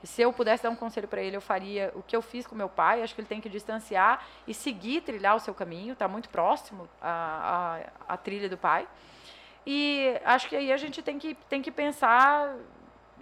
[0.04, 2.54] Se eu pudesse dar um conselho para ele, eu faria o que eu fiz com
[2.56, 3.02] meu pai.
[3.02, 5.92] Acho que ele tem que distanciar e seguir, trilhar o seu caminho.
[5.92, 8.86] Está muito próximo à, à trilha do pai.
[9.64, 12.54] E acho que aí a gente tem que, tem que pensar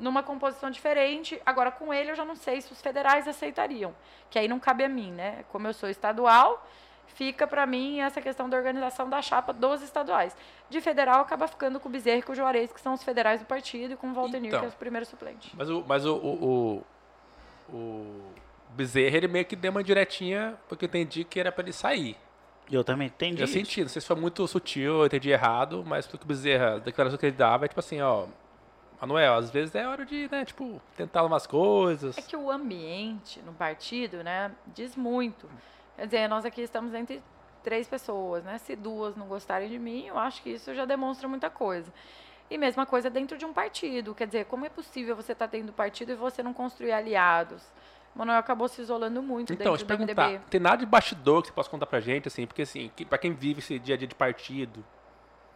[0.01, 1.41] numa composição diferente.
[1.45, 3.95] Agora, com ele, eu já não sei se os federais aceitariam,
[4.31, 5.45] que aí não cabe a mim, né?
[5.53, 6.67] Como eu sou estadual,
[7.07, 10.37] fica para mim essa questão da organização da chapa dos estaduais.
[10.69, 13.41] De federal, acaba ficando com o Bezerra e com o Juarez, que são os federais
[13.41, 14.61] do partido, e com o Valtenir, Então.
[14.61, 15.53] que é o primeiro suplente.
[15.57, 16.85] Mas o, mas o, o,
[17.69, 18.33] o, o
[18.71, 22.17] Bezerra, ele meio que deu uma diretinha, porque eu entendi que era pra ele sair.
[22.71, 23.41] Eu também entendi.
[23.43, 23.55] Eu isso.
[23.55, 26.77] senti, não sei se foi muito sutil, eu entendi errado, mas pelo que o Bezerra,
[26.77, 28.27] a declaração que ele dava é tipo assim, ó,
[29.01, 32.17] Manuel, às vezes é hora de, né, tipo, tentar umas coisas.
[32.19, 35.49] É que o ambiente no partido, né, diz muito.
[35.97, 37.23] Quer dizer, nós aqui estamos entre
[37.63, 38.59] três pessoas, né?
[38.59, 41.93] Se duas não gostarem de mim, eu acho que isso já demonstra muita coisa.
[42.51, 44.15] E mesma coisa dentro de um partido.
[44.15, 47.63] Quer dizer, como é possível você estar dentro do partido e você não construir aliados?
[48.15, 50.45] O Manuel acabou se isolando muito Então, dentro do perguntar, MDB.
[50.51, 53.19] tem nada de bastidor que você possa contar pra gente, assim, porque assim, que, pra
[53.19, 54.85] quem vive esse dia a dia de partido,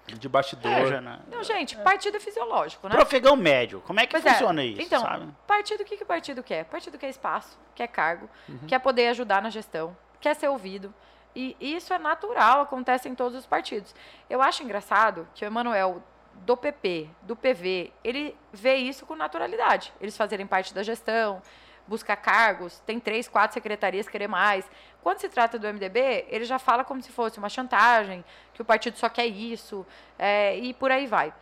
[0.06, 1.20] de bastidor, É, Jana.
[1.31, 2.94] Não, gente, partido é fisiológico, né?
[2.94, 4.31] Profegão médio, como é que Pois é.
[4.32, 5.32] funciona isso, Então, sabe?
[5.47, 6.64] partido, o que, que o partido quer?
[6.66, 8.59] Partido quer espaço, quer cargo, Uhum.
[8.68, 10.93] quer poder ajudar na gestão, quer ser ouvido.
[11.35, 13.93] E isso é natural, acontece em todos os partidos.
[14.31, 16.01] Eu acho engraçado que o Emanuel,
[16.35, 19.93] do PP, do PV, ele vê isso com naturalidade.
[20.01, 21.40] Eles fazerem parte da gestão,
[21.86, 24.69] buscar cargos, tem três, quatro secretarias, querer mais.
[25.02, 28.65] Quando se trata do MDB, ele já fala como se fosse uma chantagem, que o
[28.65, 29.86] partido só quer isso,
[30.19, 31.32] é, e por aí vai.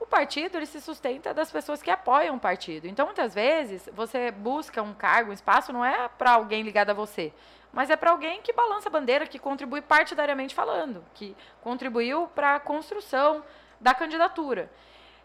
[0.00, 2.88] O partido ele se sustenta das pessoas que apoiam o partido.
[2.88, 6.94] Então, muitas vezes, você busca um cargo, um espaço, não é para alguém ligado a
[6.94, 7.32] você,
[7.72, 12.56] mas é para alguém que balança a bandeira, que contribui partidariamente falando, que contribuiu para
[12.56, 13.44] a construção
[13.80, 14.70] da candidatura.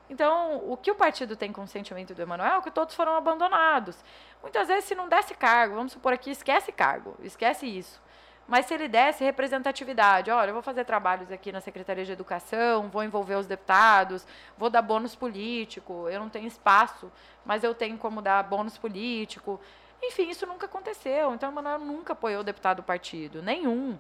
[0.10, 3.16] Então, o que o partido tem com o sentimento do Emanuel é que todos foram
[3.16, 3.98] abandonados.
[4.42, 8.02] Muitas vezes, se não desse cargo, vamos supor aqui, esquece cargo, esquece isso.
[8.48, 12.88] Mas se ele desse representatividade, olha, eu vou fazer trabalhos aqui na Secretaria de Educação,
[12.88, 14.26] vou envolver os deputados,
[14.58, 17.12] vou dar bônus político, eu não tenho espaço,
[17.44, 19.60] mas eu tenho como dar bônus político.
[20.02, 21.34] Enfim, isso nunca aconteceu.
[21.34, 24.00] Então, o Manuel nunca apoiou o deputado do partido, nenhum.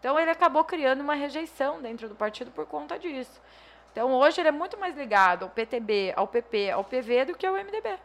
[0.00, 3.40] Então, ele acabou criando uma rejeição dentro do partido por conta disso.
[3.92, 7.46] Então, hoje, ele é muito mais ligado ao PTB, ao PP, ao PV do que
[7.46, 7.98] ao MDB.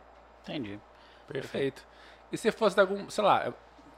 [0.43, 0.79] Entendi.
[1.27, 1.85] perfeito.
[2.31, 3.53] E se fosse dar algum, sei lá,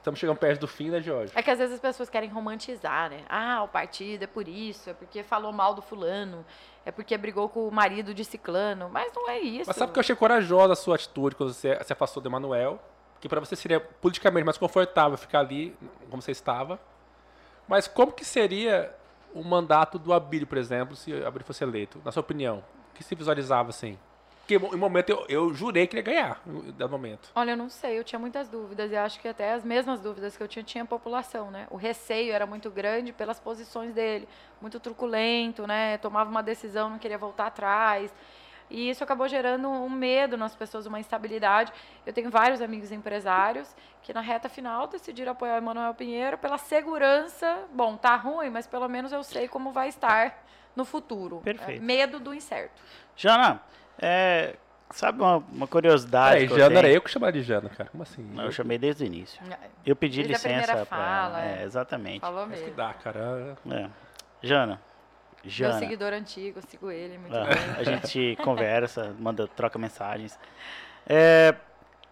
[0.06, 1.32] estamos chegando perto do fim, né, Jorge?
[1.34, 3.24] É que às vezes as pessoas querem romantizar, né?
[3.28, 6.44] Ah, o partido é por isso, é porque falou mal do fulano,
[6.84, 9.64] é porque brigou com o marido de ciclano, mas não é isso.
[9.66, 12.80] Mas sabe que eu achei corajosa a sua atitude quando você se afastou do Emanuel?
[13.20, 15.76] Que pra você seria politicamente mais confortável ficar ali
[16.08, 16.78] como você estava.
[17.66, 18.94] Mas como que seria
[19.36, 22.00] o mandato do Abílio, por exemplo, se o Abílio fosse eleito?
[22.04, 23.98] Na sua opinião, o que se visualizava assim?
[24.40, 26.40] Porque em momento eu, eu jurei que ele ia ganhar,
[26.78, 27.30] dado momento.
[27.34, 30.36] Olha, eu não sei, eu tinha muitas dúvidas e acho que até as mesmas dúvidas
[30.36, 31.66] que eu tinha tinha a população, né?
[31.68, 34.28] O receio era muito grande pelas posições dele,
[34.60, 35.98] muito truculento, né?
[35.98, 38.14] Tomava uma decisão, não queria voltar atrás.
[38.68, 41.72] E isso acabou gerando um medo nas pessoas, uma instabilidade.
[42.04, 46.58] Eu tenho vários amigos empresários que na reta final decidiram apoiar o Emanuel Pinheiro pela
[46.58, 47.64] segurança.
[47.72, 50.44] Bom, tá ruim, mas pelo menos eu sei como vai estar
[50.74, 51.38] no futuro.
[51.44, 51.80] Perfeito.
[51.80, 52.82] É, medo do incerto.
[53.16, 53.60] Jana,
[53.98, 54.56] é,
[54.90, 56.78] sabe uma, uma curiosidade Peraí, que eu Jana tenho?
[56.78, 57.88] era eu que chamava de Jana, cara.
[57.90, 58.22] Como assim?
[58.22, 59.40] Não, eu chamei desde o início.
[59.50, 61.64] É, Eu pedi Desde a primeira licença fala, é, é.
[61.64, 62.20] exatamente.
[62.20, 62.76] Falou Mas que mesmo.
[62.76, 63.56] dá, cara.
[63.70, 63.88] É.
[65.48, 67.56] Jana, Meu seguidor antigo, sigo ele, muito ah, bem.
[67.78, 70.38] a gente conversa, manda, troca mensagens.
[71.06, 71.54] É,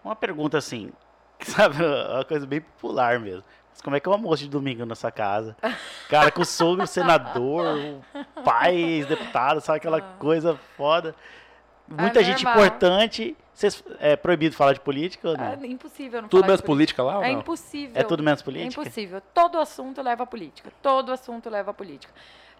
[0.04, 0.92] uma pergunta assim,
[1.40, 3.44] sabe, uma coisa bem popular mesmo.
[3.70, 5.56] Mas como é que é o almoço de domingo na sua casa?
[6.08, 7.76] Cara, com o sogro, senador,
[8.36, 11.14] o pai, deputado, sabe aquela coisa foda.
[11.88, 12.64] Muita gente normal.
[12.66, 13.36] importante.
[13.52, 15.44] Vocês, é proibido falar de política ou não?
[15.44, 17.40] É impossível não Tudo falar menos de política lá ou É não?
[17.40, 17.92] impossível.
[17.94, 18.80] É tudo menos É política?
[18.80, 19.22] impossível.
[19.32, 20.72] Todo assunto leva a política.
[20.82, 22.12] Todo assunto leva a política.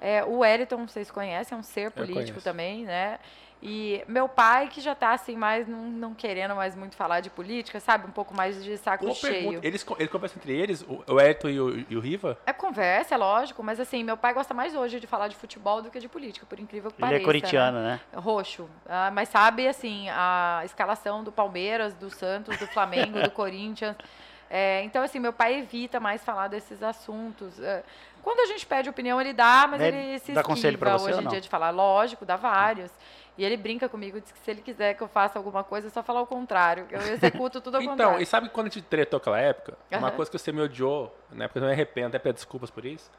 [0.05, 3.19] É, o Wellington, vocês conhecem, é um ser político também, né?
[3.63, 7.31] E meu pai, que já tá assim, mais não, não querendo mais muito falar de
[7.31, 8.07] política, sabe?
[8.07, 9.33] Um pouco mais de saco Uma cheio.
[9.33, 12.37] pergunta, eles, eles conversam entre eles, o Elton e o, e o Riva?
[12.45, 15.81] É conversa, é lógico, mas assim, meu pai gosta mais hoje de falar de futebol
[15.81, 17.23] do que de política, por incrível que Ele pareça.
[17.23, 17.99] é corintiano, né?
[18.13, 18.21] né?
[18.21, 18.69] Roxo.
[18.87, 23.97] Ah, mas sabe, assim, a escalação do Palmeiras, do Santos, do Flamengo, do Corinthians.
[24.51, 27.59] É, então, assim, meu pai evita mais falar desses assuntos.
[27.59, 27.83] É,
[28.25, 31.05] quando a gente pede opinião, ele dá, mas Ele ele se dá conselho pra esquiva
[31.05, 31.31] você hoje em não?
[31.31, 31.71] dia de falar.
[31.71, 32.91] Lógico, dá vários.
[33.37, 35.91] E ele brinca comigo, diz que se ele quiser que eu faça alguma coisa, é
[35.91, 36.87] só falar o contrário.
[36.87, 38.23] que Eu executo tudo ao Então, contrário.
[38.23, 39.77] e sabe quando a gente tretou aquela época?
[39.91, 40.17] Uma Aham.
[40.17, 43.11] coisa que você me odiou, na época eu me arrependo, até peço desculpas por isso.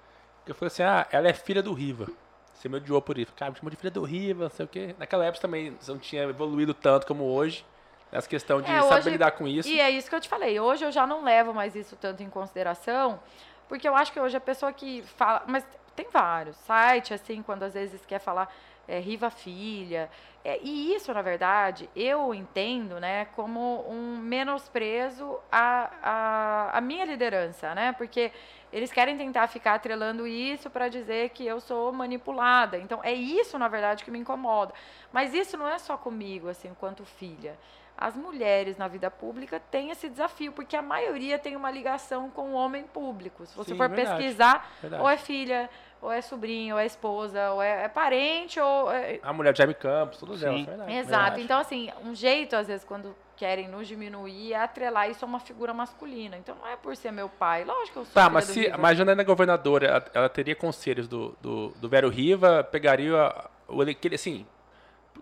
[0.46, 2.08] Que eu falei assim, ah, ela é filha do Riva.
[2.54, 3.34] Você me odiou por isso.
[3.36, 4.96] Cara, me chamou de filha do Riva, não sei o quê.
[4.98, 7.66] Naquela época também você não tinha evoluído tanto como hoje.
[8.12, 9.68] Nessa questão de É, saber hoje- lidar com isso.
[9.68, 10.58] E é isso que eu te falei.
[10.60, 13.20] Hoje eu já não levo mais isso tanto em consideração,
[13.68, 15.44] porque eu acho que hoje a pessoa que fala.
[15.48, 15.66] Mas
[15.96, 18.54] tem vários sites, assim, quando às vezes quer falar
[18.88, 20.10] é, Riva Filha.
[20.44, 27.04] É, e isso, na verdade, eu entendo, né, como um menosprezo à, à, à minha
[27.06, 27.94] liderança, né?
[27.94, 28.32] Porque
[28.72, 32.78] eles querem tentar ficar atrelando isso para dizer que eu sou manipulada.
[32.78, 34.74] Então, é isso, na verdade, que me incomoda.
[35.12, 37.58] Mas isso não é só comigo, assim, enquanto filha.
[37.98, 42.50] As mulheres na vida pública têm esse desafio, porque a maioria tem uma ligação com
[42.50, 43.46] o homem público.
[43.46, 45.02] Se você Sim, for verdade, pesquisar, verdade.
[45.02, 45.70] ou é filha,
[46.02, 48.92] ou é sobrinho, ou é esposa, ou é, é parente, ou.
[48.92, 50.46] é- A mulher de Jaime Campos, todas Sim.
[50.46, 50.92] elas, verdade.
[50.94, 51.10] Exato.
[51.22, 51.42] verdade.
[51.42, 55.40] Então, assim, um jeito, às vezes, quando querem nos diminuir, é atrelar isso a uma
[55.40, 56.38] figura masculina.
[56.38, 57.64] Então, não é por ser meu pai.
[57.64, 61.08] Lógico que eu sou Tá, mas se a Janaína é governadora, ela, ela teria conselhos
[61.08, 63.34] do, do, do Vero Riva, pegaria
[63.68, 64.46] o ele, assim,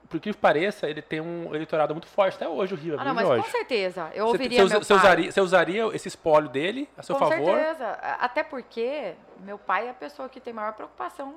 [0.09, 3.07] por que pareça, ele tem um eleitorado muito forte até hoje, o Riva, Ah, viu,
[3.07, 3.43] não, mas Jorge?
[3.45, 4.11] com certeza.
[4.13, 5.03] Eu Você- ouviria você, meu você pai.
[5.03, 7.45] usaria, você usaria esse espólio dele a seu Com favor?
[7.57, 7.87] certeza.
[8.01, 11.35] A- Até porque meu pai é a pessoa que tem maior preocupação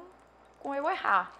[0.60, 1.32] com eu errar.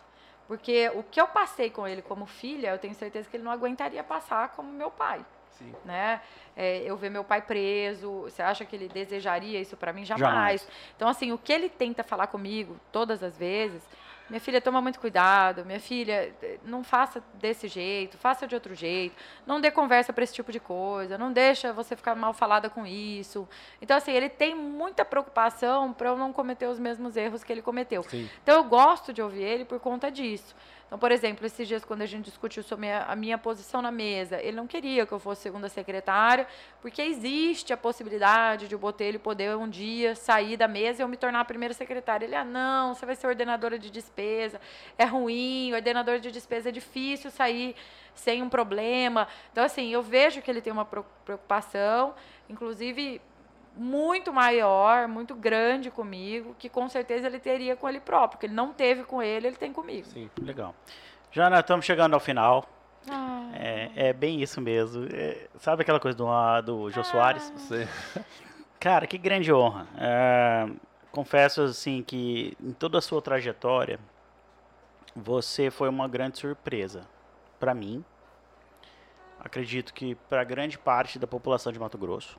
[0.48, 3.51] Porque o que eu passei com ele como filha, eu tenho certeza que ele não
[3.51, 5.24] aguentaria passar como meu pai.
[5.59, 5.74] Sim.
[5.84, 6.20] Né?
[6.55, 10.05] É, eu ver meu pai preso, você acha que ele desejaria isso pra mim?
[10.05, 10.28] Jamais.
[10.62, 10.68] Jamais.
[10.94, 13.82] Então, assim, o que ele tenta falar comigo todas as vezes,
[14.28, 18.74] minha filha, toma muito cuidado, minha filha, eh, não faça desse jeito, faça de outro
[18.74, 19.15] jeito,
[19.47, 22.86] não dê conversa para esse tipo de coisa, não deixa você ficar mal falada com
[22.86, 23.48] isso.
[23.81, 27.62] Então, assim, ele tem muita preocupação para eu não cometer os mesmos erros que ele
[27.62, 28.03] cometeu.
[28.03, 28.28] Sim.
[28.43, 30.55] Então eu gosto de ouvir ele por conta disso.
[30.87, 34.41] Então, por exemplo, esses dias quando a gente discutiu sobre a, minha posição na mesa,
[34.41, 36.47] ele não queria que eu fosse segunda secretária,
[36.81, 41.09] porque existe a possibilidade de o Botelho poder um dia sair da mesa e eu
[41.09, 42.25] me tornar a primeira secretária.
[42.25, 44.61] Ele, ah, não, você vai ser ordenadora de despesa,
[44.97, 47.75] é ruim, ordenadora de despesa é difícil sair
[48.15, 49.27] sem um problema.
[49.51, 52.15] Então, assim, eu vejo que ele tem uma preocupação,
[52.49, 53.21] inclusive
[53.77, 58.55] muito maior, muito grande comigo, que com certeza ele teria com ele próprio, que ele
[58.55, 60.07] não teve com ele, ele tem comigo.
[60.09, 60.31] Sim.
[60.40, 60.74] Legal.
[61.31, 62.65] Já nós estamos chegando ao final.
[63.09, 65.07] Ah, É, é bem isso mesmo.
[65.12, 67.51] É, sabe aquela coisa do, ah, do Jô Soares?
[67.57, 67.86] Você-
[68.81, 69.86] Cara, que grande honra.
[69.98, 70.69] É,
[71.12, 73.98] confesso assim que em toda a sua trajetória,
[75.15, 77.07] você foi uma grande surpresa
[77.61, 78.05] para mim.
[79.40, 82.39] Acredito que para grande parte da população de Mato Grosso,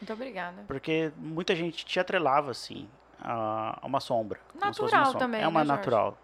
[0.00, 0.64] muito obrigada.
[0.66, 2.88] porque muita gente te atrelava assim
[3.20, 4.40] a, a uma sombra.
[4.54, 5.18] Natural uma sombra.
[5.20, 5.78] também, É uma né, Jorge?
[5.78, 6.18] natural.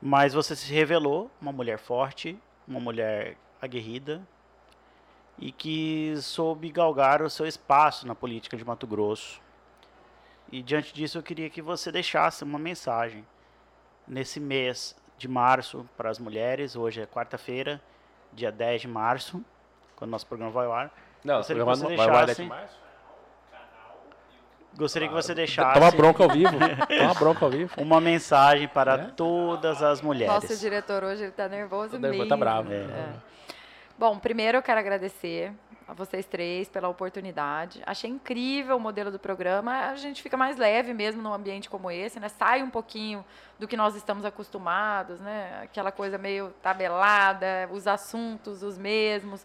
[0.00, 4.20] Mas você se revelou uma mulher forte, uma mulher aguerrida
[5.38, 9.40] e que soube galgar o seu espaço na política de Mato Grosso.
[10.50, 13.24] E diante disso eu queria que você deixasse uma mensagem
[14.06, 16.76] nesse mês de março para as mulheres.
[16.76, 17.80] Hoje é quarta-feira,
[18.32, 19.42] dia 10 de março,
[19.96, 20.92] quando nosso programa vai ao ar.
[21.24, 22.81] Não, Gostaria você que vai, vai, deixasse- de março?
[24.76, 26.56] Gostaria que você Toma deixasse bronca ao vivo.
[26.98, 27.74] Toma bronca ao vivo.
[27.78, 28.98] uma mensagem para É?
[29.16, 30.32] todas as mulheres.
[30.34, 32.28] Nosso diretor hoje ele tá nervoso O nervoso mesmo.
[32.28, 32.72] tá bravo.
[32.72, 32.86] É.
[33.98, 35.52] Bom, primeiro eu quero agradecer
[35.86, 37.82] a vocês três pela oportunidade.
[37.86, 39.88] Achei incrível o modelo do programa.
[39.90, 42.28] A gente fica mais leve mesmo num ambiente como esse, né?
[42.30, 43.22] Sai um pouquinho
[43.58, 45.60] do que nós estamos acostumados, né?
[45.64, 49.44] Aquela coisa meio tabelada, os assuntos os mesmos.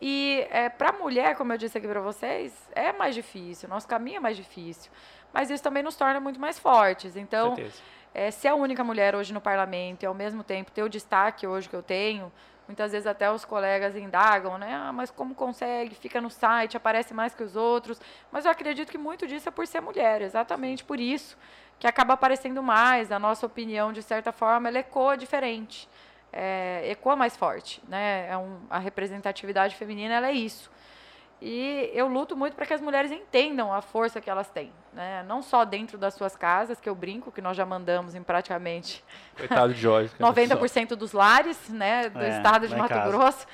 [0.00, 3.68] E é, para a mulher, como eu disse aqui para vocês, é mais difícil.
[3.68, 4.90] Nosso caminho é mais difícil.
[5.32, 7.16] Mas isso também nos torna muito mais fortes.
[7.16, 7.54] Então,
[8.14, 11.46] é, ser a única mulher hoje no parlamento e ao mesmo tempo ter o destaque
[11.46, 12.32] hoje que eu tenho
[12.70, 14.72] Muitas vezes até os colegas indagam, né?
[14.72, 15.92] Ah, mas como consegue?
[15.96, 18.00] Fica no site, aparece mais que os outros.
[18.30, 21.36] Mas eu acredito que muito disso é por ser mulher, exatamente por isso
[21.80, 23.10] que acaba aparecendo mais.
[23.10, 25.88] A nossa opinião, de certa forma, ela ecoa diferente,
[26.32, 28.28] é, ecoa mais forte, né?
[28.28, 30.70] É um, a representatividade feminina, ela é isso.
[31.42, 35.24] E eu luto muito para que as mulheres entendam a força que elas têm, né?
[35.26, 39.02] Não só dentro das suas casas, que eu brinco que nós já mandamos em praticamente
[39.34, 40.12] Coitado de Jorge.
[40.20, 43.10] 90% dos lares, né, do É, estado de Mato casa.
[43.10, 43.46] Grosso.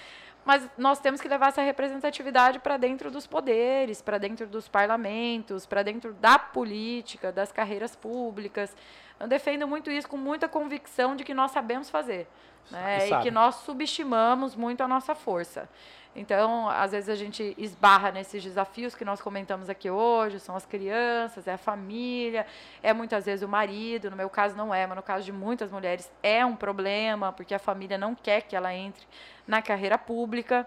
[0.44, 5.66] Mas nós temos que levar essa representatividade para dentro dos poderes, para dentro dos parlamentos,
[5.66, 8.74] para dentro da política, das carreiras públicas.
[9.18, 12.28] Eu defendo muito isso com muita convicção de que nós sabemos fazer.
[12.70, 15.68] Né, E e que nós subestimamos muito a nossa força.
[16.14, 20.64] Então, às vezes a gente esbarra nesses desafios que nós comentamos aqui hoje, são as
[20.64, 22.46] crianças, é a família,
[22.82, 25.70] é muitas vezes o marido, no meu caso não é, mas no caso de muitas
[25.70, 29.06] mulheres é um problema, porque a família não quer que ela entre
[29.46, 30.66] na carreira pública,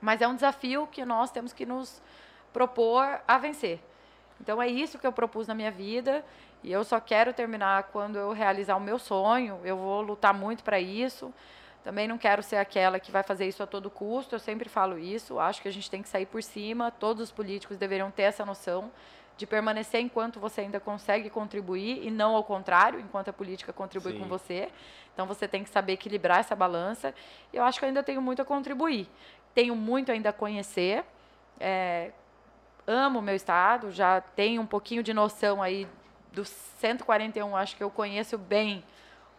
[0.00, 2.00] mas é um desafio que nós temos que nos
[2.50, 3.80] propor a vencer.
[4.40, 6.24] Então é isso que eu propus na minha vida
[6.62, 9.58] e eu só quero terminar quando eu realizar o meu sonho.
[9.64, 11.32] Eu vou lutar muito para isso.
[11.82, 14.34] Também não quero ser aquela que vai fazer isso a todo custo.
[14.34, 15.38] Eu sempre falo isso.
[15.38, 16.90] Acho que a gente tem que sair por cima.
[16.90, 18.90] Todos os políticos deveriam ter essa noção
[19.38, 24.12] de permanecer enquanto você ainda consegue contribuir e não ao contrário, enquanto a política contribui
[24.12, 24.18] Sim.
[24.18, 24.68] com você.
[25.14, 27.14] Então você tem que saber equilibrar essa balança.
[27.50, 29.08] Eu acho que eu ainda tenho muito a contribuir.
[29.54, 31.02] Tenho muito ainda a conhecer.
[31.58, 32.10] É,
[32.86, 35.88] amo o meu estado, já tenho um pouquinho de noção aí
[36.32, 36.48] dos
[36.78, 38.82] 141, acho que eu conheço bem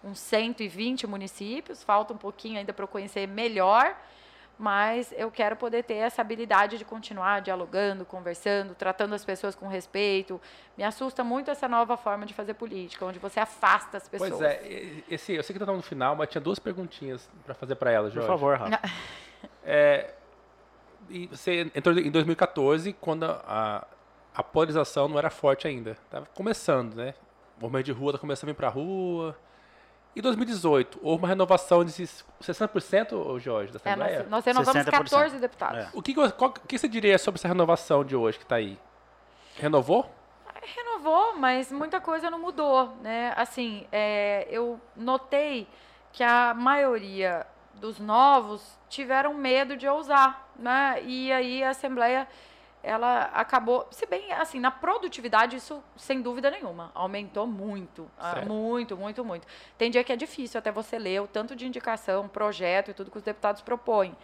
[0.04, 3.96] uns 120 municípios, falta um pouquinho ainda para eu conhecer melhor,
[4.58, 9.68] mas eu quero poder ter essa habilidade de continuar dialogando, conversando, tratando as pessoas com
[9.68, 10.40] respeito.
[10.78, 14.32] Me assusta muito essa nova forma de fazer política, onde você afasta as pessoas.
[14.32, 17.56] Pois é, e- esse, eu sei que tá no final, mas tinha duas perguntinhas para
[17.56, 18.28] fazer para ela, Por Jorge.
[18.28, 18.80] favor, Rafa.
[19.64, 20.14] É,
[21.30, 23.88] você entrou em 2014, quando a,
[24.36, 25.98] a polarização não era forte ainda.
[26.10, 27.14] Tava começando, né?
[27.58, 29.38] O movimento de rua tá começando a vir pra rua.
[30.16, 34.20] Em 2018, houve uma renovação de 60%, ô Jorge, da É, Assembleia?
[34.20, 34.92] nós, nós renovamos 60%.
[34.92, 35.80] 14 deputados.
[35.80, 35.90] É.
[35.94, 38.78] O que, qual- que você diria sobre essa renovação de hoje que tá aí?
[39.58, 40.10] Renovou?
[40.76, 43.34] Renovou, mas muita coisa não mudou, né?
[43.36, 45.68] Assim, é, eu notei
[46.12, 51.02] que a maioria dos novos tiveram medo de ousar, né?
[51.04, 52.28] E aí a Assembleia,
[52.84, 58.48] ela acabou, se bem assim, na produtividade isso sem dúvida nenhuma, aumentou muito, ah, Certo.
[58.48, 59.48] muito, muito, muito.
[59.78, 63.12] Tem dia que é difícil até você ler o tanto de indicação, projeto e tudo
[63.12, 64.16] que os deputados propõem.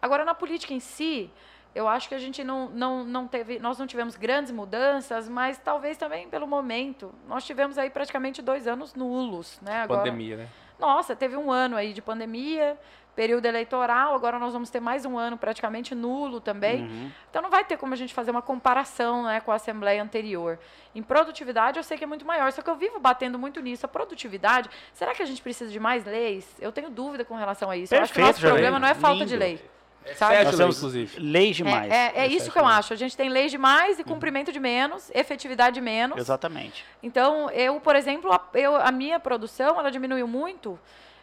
[0.00, 1.30] Agora na política em si,
[1.74, 5.58] eu acho que a gente não, não, não teve, nós não tivemos grandes mudanças, mas
[5.58, 7.14] talvez também pelo momento.
[7.28, 9.82] Nós tivemos aí praticamente dois anos nulos, né?
[9.82, 10.48] Agora, Pandemia, né?
[10.78, 12.78] Nossa, teve um ano aí de pandemia,
[13.14, 16.82] período eleitoral, agora nós vamos ter mais um ano praticamente nulo também.
[16.82, 17.10] Uhum.
[17.30, 20.58] Então não vai ter como a gente fazer uma comparação né, com a Assembleia anterior.
[20.94, 23.86] Em produtividade eu sei que é muito maior, só que eu vivo batendo muito nisso.
[23.86, 26.46] A produtividade, será que a gente precisa de mais leis?
[26.60, 27.94] Eu tenho dúvida com relação a isso.
[27.94, 29.30] eu acho que o nosso Perfeito, problema não é falta Lindo.
[29.30, 29.75] de lei.
[30.14, 30.34] Sabe?
[30.34, 31.20] Sete Nós leis, temos inclusive.
[31.20, 31.92] leis demais.
[31.92, 32.92] É, é, é isso que eu acho.
[32.92, 36.18] A gente tem leis de mais e cumprimento de menos, efetividade de menos.
[36.18, 36.84] Exatamente.
[37.02, 40.78] Então, eu, por exemplo, a, eu, a minha produção, ela diminuiu muito,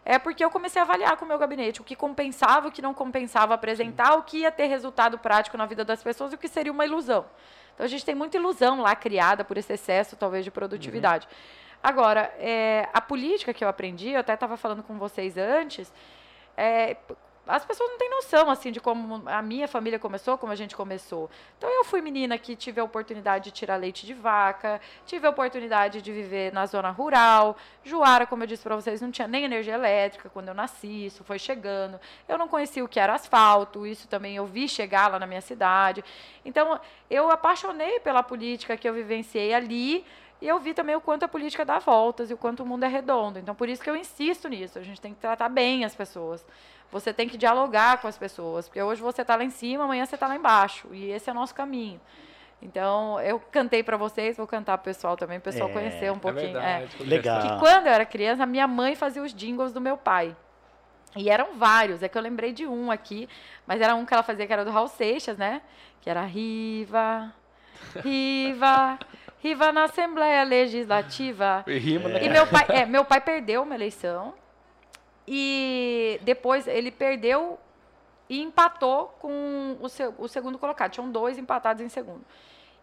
[0.05, 2.81] é porque eu comecei a avaliar com o meu gabinete o que compensava, o que
[2.81, 6.37] não compensava apresentar, o que ia ter resultado prático na vida das pessoas e o
[6.37, 7.25] que seria uma ilusão.
[7.73, 11.27] Então, a gente tem muita ilusão lá criada por esse excesso, talvez, de produtividade.
[11.81, 15.91] Agora, é, a política que eu aprendi, eu até estava falando com vocês antes,
[16.55, 16.95] é,
[17.45, 20.75] as pessoas não têm noção assim de como a minha família começou, como a gente
[20.75, 21.29] começou.
[21.57, 25.29] Então eu fui menina que tive a oportunidade de tirar leite de vaca, tive a
[25.29, 27.57] oportunidade de viver na zona rural.
[27.83, 31.23] Juara, como eu disse para vocês, não tinha nem energia elétrica quando eu nasci, isso
[31.23, 31.99] foi chegando.
[32.29, 35.41] Eu não conhecia o que era asfalto, isso também eu vi chegar lá na minha
[35.41, 36.03] cidade.
[36.45, 36.79] Então
[37.09, 40.05] eu apaixonei pela política que eu vivenciei ali.
[40.41, 42.83] E eu vi também o quanto a política dá voltas e o quanto o mundo
[42.83, 43.39] é redondo.
[43.39, 44.77] Então, por isso que eu insisto nisso.
[44.77, 46.45] A gente tem que tratar bem as pessoas.
[46.93, 48.67] Você tem que dialogar com as pessoas.
[48.69, 50.87] Porque hoje você está lá em cima, amanhã você está lá embaixo.
[50.93, 51.99] E esse é o nosso caminho.
[52.61, 56.15] Então, eu cantei para vocês, vou cantar pro pessoal também, o pessoal É, conhecer um
[56.15, 56.57] É pouquinho.
[56.57, 56.79] é.
[56.85, 57.03] verdade.
[57.03, 57.41] Legal.
[57.41, 60.33] Que quando eu era criança, a minha mãe fazia os jingles do meu pai.
[61.15, 63.27] E eram vários, é que eu lembrei de um aqui,
[63.67, 65.61] mas era um que ela fazia que era do Raul Seixas, né?
[66.01, 67.33] Que era Riva,
[68.03, 68.97] Riva,
[69.39, 71.63] Riva na Assembleia Legislativa.
[71.67, 72.23] E rima, né?
[72.23, 74.33] E meu pai, é, meu pai perdeu uma eleição
[75.27, 77.59] e depois ele perdeu
[78.29, 80.91] e empatou com o, seu, o segundo colocado.
[80.91, 82.23] Tinham dois empatados em segundo.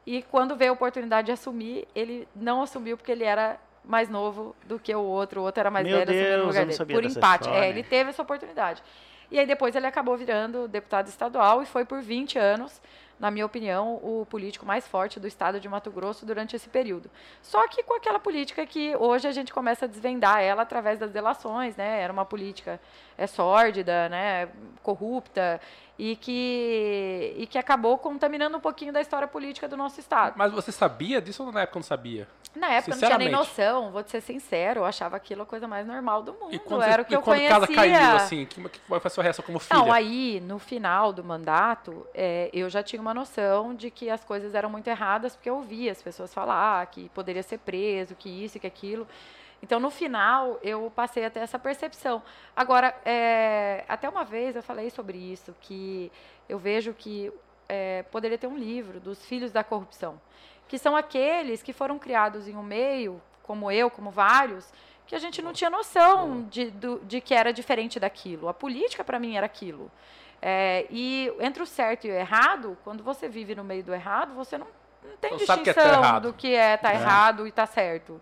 [0.06, 4.54] E quando veio a oportunidade de assumir, ele não assumiu porque ele era mais novo
[4.64, 5.40] do que o outro.
[5.40, 6.78] O outro era mais Meu velho, Deus, no lugar dele.
[6.78, 7.44] Por empate.
[7.44, 7.64] história.
[7.64, 8.82] É, ele teve essa oportunidade.
[9.30, 12.80] E aí depois ele acabou virando deputado estadual e foi por 20 anos,
[13.20, 17.10] na minha opinião, o político mais forte do estado de Mato Grosso durante esse período.
[17.42, 21.10] Só que com aquela política que hoje a gente começa a desvendar ela através das
[21.10, 22.00] delações, né?
[22.00, 22.80] Era uma política
[23.18, 24.48] é sórdida, né,
[24.82, 25.60] corrupta
[26.00, 30.32] e que e que acabou contaminando um pouquinho da história política do nosso estado.
[30.36, 32.26] Mas você sabia disso ou na época não sabia?
[32.56, 35.46] Na época eu não tinha nem noção, vou te ser sincero, eu achava aquilo a
[35.46, 36.52] coisa mais normal do mundo.
[36.54, 37.60] E quando, Era o que e eu quando conhecia.
[37.60, 39.78] casa caiu, assim, que, qual foi a sua reação como filha?
[39.78, 44.24] Não, aí, no final do mandato, é, eu já tinha uma noção de que as
[44.24, 48.28] coisas eram muito erradas, porque eu ouvia as pessoas falar que poderia ser preso, que
[48.28, 49.06] isso e que aquilo.
[49.62, 52.22] Então, no final, eu passei a ter essa percepção.
[52.56, 56.10] Agora, é, até uma vez eu falei sobre isso, que
[56.48, 57.30] eu vejo que
[57.68, 60.20] é, poderia ter um livro dos filhos da corrupção,
[60.66, 64.72] que são aqueles que foram criados em um meio, como eu, como vários,
[65.06, 68.48] que a gente não tinha noção de, do- de que era diferente daquilo.
[68.48, 69.90] A política, para mim, era aquilo.
[70.40, 74.34] É, e entre o certo e o errado, quando você vive no meio do errado,
[74.34, 74.66] você não,
[75.04, 77.52] não tem Não sabe o que é tá distinção do que é tá errado e
[77.52, 78.20] tá certo.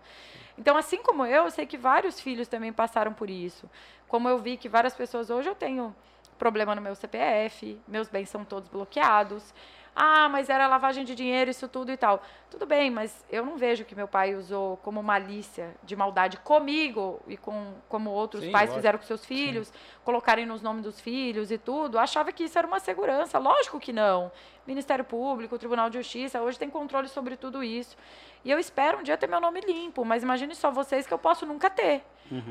[0.59, 3.69] Então, assim como eu, eu sei que vários filhos também passaram por isso.
[4.09, 5.95] Como eu vi que várias pessoas hoje eu tenho
[6.37, 9.53] problema no meu CPF, meus bens são todos bloqueados.
[9.95, 12.21] Ah, mas era lavagem de dinheiro, isso tudo e tal.
[12.49, 17.19] Tudo bem, mas eu não vejo que meu pai usou como malícia de maldade comigo
[17.27, 18.75] e com como outros Sim, pais lógico.
[18.77, 19.71] fizeram com seus filhos,
[20.03, 21.99] colocarem nos nomes dos filhos e tudo.
[21.99, 23.37] Achava que isso era uma segurança.
[23.37, 24.31] Lógico que não.
[24.65, 27.95] Ministério Público, Tribunal de Justiça, hoje tem controle sobre tudo isso.
[28.43, 31.19] E eu espero um dia ter meu nome limpo, mas imagine só vocês que eu
[31.19, 32.03] posso nunca ter.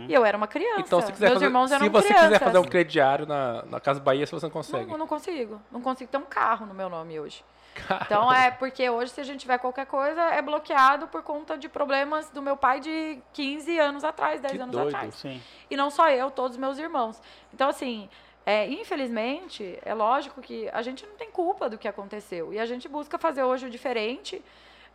[0.09, 0.81] E eu era uma criança.
[0.81, 2.29] Então, se, quiser Meus fazer, irmãos eram se você crianças.
[2.29, 4.87] quiser fazer um crediário na, na Casa Bahia, se você não consegue.
[4.87, 5.63] Não, eu não consigo.
[5.71, 7.45] Não consigo ter um carro no meu nome hoje.
[8.03, 11.69] Então é porque hoje, se a gente tiver qualquer coisa, é bloqueado por conta de
[11.69, 14.89] problemas do meu pai de 15 anos atrás, 10 Que anos doido.
[14.89, 15.15] atrás.
[15.15, 15.41] Sim.
[15.71, 17.21] E não só eu, todos os meus irmãos.
[17.53, 18.09] Então, assim,
[18.45, 22.53] é, infelizmente, é lógico que a gente não tem culpa do que aconteceu.
[22.53, 24.43] E a gente busca fazer hoje o diferente,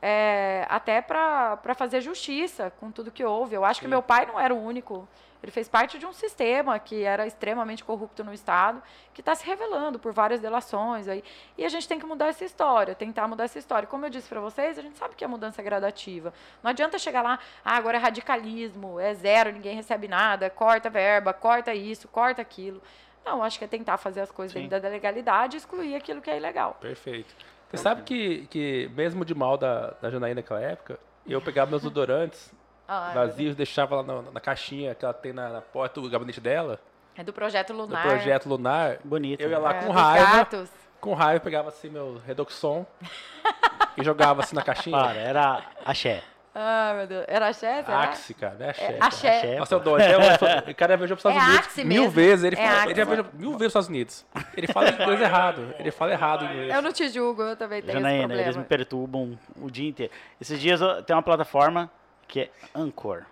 [0.01, 3.55] é, até para fazer justiça com tudo que houve.
[3.55, 3.91] Eu acho que Sim.
[3.91, 5.07] meu pai não era o único.
[5.44, 8.82] Ele fez parte de um sistema que era extremamente corrupto no Estado,
[9.14, 11.06] que está se revelando por várias delações.
[11.10, 11.22] Aí.
[11.57, 13.86] E a gente tem que mudar essa história, tentar mudar essa história.
[13.86, 16.34] Como eu disse para vocês, a gente sabe que a mudança é gradativa.
[16.64, 21.34] Não adianta chegar lá, ah, agora é radicalismo, é zero, ninguém recebe nada, corta verba,
[21.34, 22.82] corta isso, corta aquilo.
[23.26, 24.70] Não, acho que é tentar fazer as coisas Sim.
[24.70, 26.78] dentro da legalidade e excluir aquilo que é ilegal.
[26.80, 27.36] Perfeito.
[27.70, 30.98] Você sabe que, que mesmo de mal da, da Janaína naquela época,
[31.28, 32.53] eu pegava meus odorantes
[32.88, 36.41] Ah, vazios, deixava lá na, na caixinha que ela tem na, na porta do gabinete
[36.41, 36.80] dela,
[37.15, 38.01] É do projeto do Lunar.
[38.03, 38.97] projeto Lunar.
[39.03, 39.39] Bonito.
[39.41, 40.69] Eu ia lá é, com raiva, gatos.
[40.99, 42.85] com raiva, pegava assim meu Redoxon
[43.97, 44.97] e jogava assim na caixinha.
[44.97, 46.23] Para, era axé.
[46.55, 47.26] Ah, meu Deus.
[47.27, 47.99] Era axé, será?
[48.03, 48.69] Axe, cara, né?
[48.69, 48.84] Axé.
[48.84, 49.38] É, axé.
[49.38, 49.55] Axé.
[49.57, 50.72] Nossa, eu dou até hoje.
[50.72, 52.11] O cara viajou para os Estados É Unidos Axe mil mesmo.
[52.11, 52.45] vezes.
[52.45, 54.26] Ele, É fala, ele já viajou mil vezes para os Estados Unidos.
[54.55, 55.73] Ele fala inglês errado.
[55.80, 56.76] Ele fala errado inglês.
[56.76, 58.65] Eu não te julgo, eu também tenho esse Janaína, eles me problema.
[58.65, 60.14] perturbam o dia inteiro.
[60.39, 61.89] Esses dias eu- tem uma plataforma
[62.34, 63.23] que é Anchor.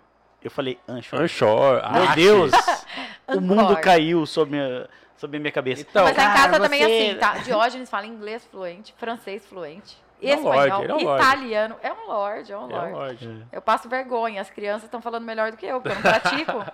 [0.44, 1.20] Eu falei Anchor.
[1.20, 2.14] Anchor, Meu.
[2.14, 2.52] Deus!
[3.26, 5.82] o mundo caiu sobre minha, sobre minha cabeça.
[5.82, 7.32] Então, Mas lá em casa Cara, também é você- assim, tá?
[7.44, 11.24] Diógenes fala inglês fluente, francês fluente, é um espanhol, lorde, é um lorde.
[11.26, 11.76] italiano.
[11.82, 13.26] É um lorde, é um É um lorde.
[13.26, 13.46] lorde.
[13.50, 16.52] Eu passo vergonha, as crianças estão falando melhor do que eu, porque eu não pratico.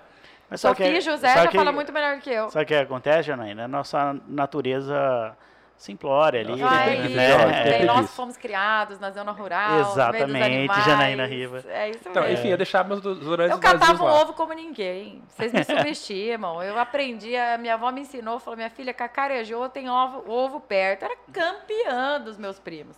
[0.50, 2.50] Mas que é- Sofia José sabe já que- fala muito melhor do que eu.
[2.50, 3.64] Sabe o que acontece, Janaína?
[3.64, 5.34] A nossa natureza
[5.78, 6.54] simplória ali.
[6.54, 7.62] Tem né?
[7.62, 10.84] tem É, nós fomos criados na zona rural, Exatamente, animais.
[10.84, 11.64] Janaína Riva.
[11.68, 12.38] É isso Então, mesmo.
[12.38, 14.20] enfim, eu deixava meus desodorantes Eu catava um lá.
[14.22, 15.22] ovo como ninguém.
[15.28, 16.62] Vocês me subestimam.
[16.62, 21.04] Eu aprendi, a minha avó me ensinou, falou, minha filha, cacarejou, tem ovo, ovo perto.
[21.04, 22.96] Eu era campeã dos meus primos.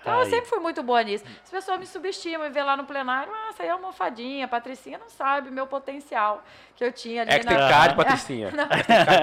[0.00, 0.30] Então eu Aí.
[0.30, 1.24] sempre fui muito boa nisso.
[1.44, 4.44] As pessoas me subestimam e vê lá no plenário, ah, essa aí é uma almofadinha,
[4.44, 6.42] a Patricinha não sabe o meu potencial
[6.76, 7.68] que eu tinha ali É que tem na...
[7.68, 8.50] cara de patricinha.
[8.52, 8.68] Não.
[8.68, 8.78] Tem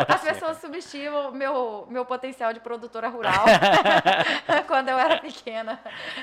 [0.07, 3.45] As pessoas subestimam o meu, meu potencial de produtora rural
[4.67, 5.79] quando eu era pequena.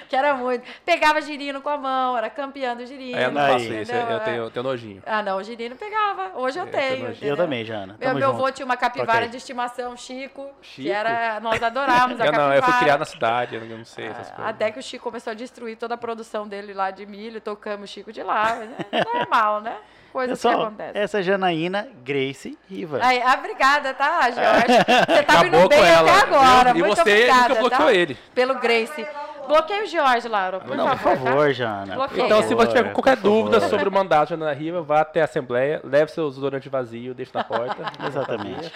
[0.08, 0.64] Que era muito.
[0.84, 3.18] Pegava girino com a mão, era campeã do girino.
[3.18, 5.02] É, eu não faço isso, eu, tenho, eu tenho nojinho.
[5.06, 6.32] Ah, não, o girino pegava.
[6.38, 7.06] Hoje eu É, eu tenho.
[7.14, 7.28] também.
[7.30, 7.96] Eu também, Jana.
[7.98, 9.28] Meu, Tamo meu avô tinha uma capivara Ok.
[9.30, 10.82] de estimação, Chico, Chico?
[10.82, 11.40] que era.
[11.40, 12.48] Nós adorávamos a Eu capivara.
[12.48, 14.41] não, eu fui criado na cidade, eu não sei essas Ah, coisas.
[14.48, 17.88] Até que o Chico começou a destruir toda a produção dele lá de milho, tocamos
[17.90, 18.56] o Chico de lá.
[18.58, 19.76] mas É normal, né?
[20.12, 21.00] Coisas que Pessoal, acontecem.
[21.02, 22.98] essa é Janaína Grace Riva.
[23.02, 24.66] Aí, ah, obrigada, tá, Jorge?
[25.08, 26.10] Você tá Acabou indo bem ela.
[26.10, 26.72] até agora.
[26.74, 26.84] viu?
[26.84, 27.94] E Muito você obrigada, nunca bloqueou tá?
[27.94, 28.18] ele.
[28.34, 29.06] Pelo Grace.
[29.48, 31.24] Bloqueia o Jorge, Laura, por Não, por favor.
[31.24, 31.52] favor, tá?
[31.54, 31.94] Jana.
[31.94, 32.26] Bloqueia.
[32.26, 33.70] Então, se você tiver favor, qualquer dúvida favor.
[33.70, 37.32] sobre o mandato de Ana Riva, vá até a Assembleia, leve seus desodorantes vazios, deixe
[37.34, 37.76] na porta.
[38.06, 38.70] Exatamente.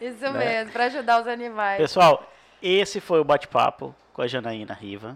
[0.00, 1.78] Isso mesmo, pra ajudar os animais.
[1.78, 2.22] Pessoal,
[2.62, 5.14] esse foi o bate-papo com a Janaína Riva.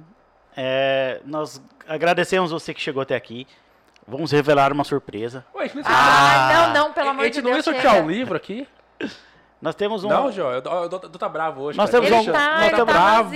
[0.54, 3.46] É, nós agradecemos você que chegou até aqui.
[4.06, 5.44] Vamos revelar uma surpresa.
[5.54, 7.64] Ué, a gente não, Ah, não, não, pelo a amor gente de não ia Deus,
[7.64, 8.04] sortear chega.
[8.06, 8.66] um livro aqui?
[9.60, 10.08] Nós temos um.
[10.08, 11.76] Não, Jó, eu, eu, eu, eu tá bravo hoje.
[11.76, 12.02] Nós cara.
[12.04, 13.30] temos Ele um- tá, nós ele temos- tá bravo.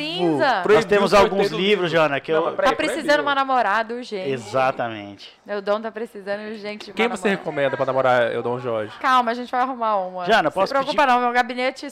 [0.72, 1.88] Nós temos o alguns livros, livro.
[1.88, 2.56] Jana, que Não, eu.
[2.56, 4.30] Tá precisando uma namorada urgente.
[4.30, 5.32] Exatamente.
[5.46, 7.28] O Dom tá precisando urgente Quem você namorada.
[7.40, 8.96] recomenda pra namorar eu, Dom Jorge?
[9.00, 10.24] Calma, a gente vai arrumar uma.
[10.24, 11.88] Jana, Não posso se preocupa não, meu gabinete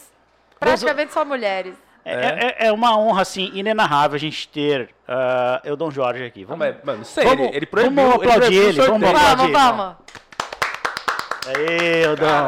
[0.59, 1.75] praticamente só mulheres.
[2.05, 6.41] É, é- é uma honra, assim, inenarrável a gente ter uh, Eudon Jorge aqui.
[6.41, 8.81] Não, Vamos, mas, mano, sei, Vamos- ele, ele proibiu, vamos ele aplaudir proibiu o ele,
[8.81, 9.17] vamos sorteio.
[9.33, 9.53] aplaudir.
[9.53, 9.97] Vamos, vamos.
[11.57, 12.47] Aê, Eudon.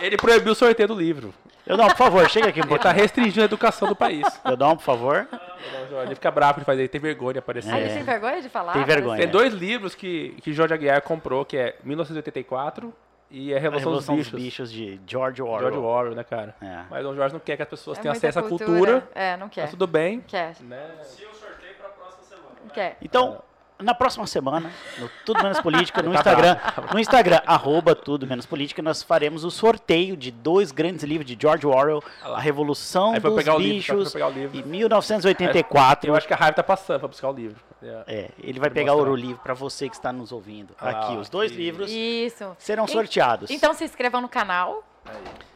[0.00, 1.32] Ele proibiu o sorteio do livro.
[1.66, 4.26] Eudon, por favor, chega aqui um Ele tá restringindo a educação do país.
[4.44, 5.28] Eudon, por favor.
[5.30, 7.72] Dom Jorge, ele fica bravo de fazer, ele tem vergonha de aparecer.
[7.72, 8.72] Ah, ele tem vergonha de falar?
[8.72, 9.18] Tem vergonha.
[9.20, 12.92] Tem dois livros que, que Jorge Aguiar comprou, que é 1984
[13.32, 14.70] e a A Revolução, Revolução dos dos Bichos.
[14.70, 15.58] Bichos de George Orwell.
[15.60, 16.54] George Orwell, né, cara?
[16.60, 16.84] É.
[16.90, 19.08] Mas Dom Jorge não quer que as pessoas É tenham acesso à cultura.
[19.14, 19.62] É, não quer.
[19.62, 20.20] Mas tudo bem.
[20.20, 20.90] Quer, Né?
[21.02, 22.48] Se eu sorteio pra próxima semana.
[22.62, 22.96] não quer.
[23.02, 23.42] Então,
[23.82, 26.56] na próxima semana, no Tudo Menos Política, no Tá Instagram,
[26.92, 31.36] no Instagram, arroba Tudo Menos Política, nós faremos o sorteio de dois grandes livros de
[31.40, 34.14] George Orwell, A Revolução Aí dos Bichos
[34.52, 36.10] e 1984.
[36.10, 37.56] Eu acho que a raiva tá passando pra buscar o livro.
[37.82, 38.04] É.
[38.06, 39.10] É, ele vai pegar mostrar.
[39.10, 40.74] o livro para você que está nos ouvindo.
[40.80, 42.54] Ah, Aqui, os dois que- livros Isso.
[42.58, 43.50] serão sorteados.
[43.50, 44.84] Então se inscrevam no canal.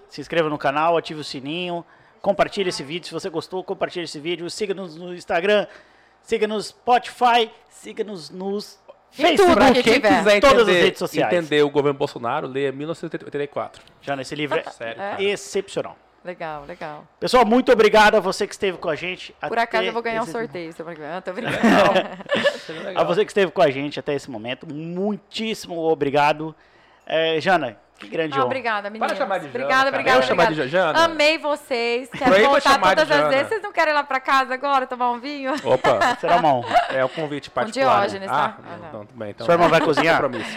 [0.09, 1.85] Se inscreva no canal, ative o sininho,
[2.21, 3.07] compartilhe esse vídeo.
[3.07, 4.49] Se você gostou, compartilhe esse vídeo.
[4.51, 5.67] Siga-nos no Instagram,
[6.27, 8.79] siga-nos no Spotify, siga-nos nos
[9.11, 9.73] Facebook.
[9.73, 10.19] Quem tiver.
[10.19, 11.33] quiser Todas entender, as redes sociais.
[11.33, 13.83] entender o governo Bolsonaro, leia 1984.
[14.03, 15.01] Já nesse livro é Sério.
[15.01, 15.23] É.
[15.23, 15.97] excepcional.
[16.25, 17.07] Legal, legal.
[17.21, 19.33] Pessoal, muito obrigado a você que esteve com a gente.
[19.47, 20.73] Por acaso eu vou ganhar um sorteio.
[20.73, 20.97] vem.
[21.07, 21.61] Ah, tô brincando.
[22.67, 26.53] Seria A você que esteve com a gente até esse momento, muitíssimo obrigado.
[27.07, 28.47] É, Jana, que grande Ah, honra.
[28.47, 29.13] obrigada, meninas.
[29.13, 29.89] de chamar de Jana, Obrigada, cara.
[29.89, 30.69] obrigada, Eu chamar de obrigada.
[30.93, 31.05] Jana?
[31.05, 32.09] Amei vocês.
[32.11, 33.49] Quero Proíba voltar chamar de todas as vezes.
[33.49, 35.55] Vocês não querem ir lá pra casa agora tomar um vinho?
[35.65, 36.77] Opa, Será uma honra.
[36.91, 38.01] é o convite particular.
[38.01, 38.57] Diógenes, ah, tá?
[38.59, 38.99] Ah, não, não.
[39.01, 39.31] não, bem.
[39.31, 40.21] Então, Sua irmã vai cozinhar?
[40.21, 40.57] Compromisso.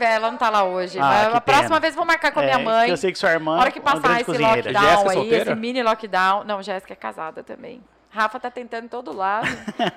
[0.00, 0.98] Ela não tá lá hoje.
[1.00, 1.80] Ah, a próxima pena.
[1.80, 2.90] vez vou marcar com a É, minha mãe.
[2.90, 4.56] Eu sei que sua irmã hora que é passar esse cozinheira.
[4.72, 6.44] lockdown Jéssica aí, esse mini lockdown.
[6.44, 7.80] Não, Jéssica é casada também.
[8.14, 9.48] Rafa tá tentando em todo lado.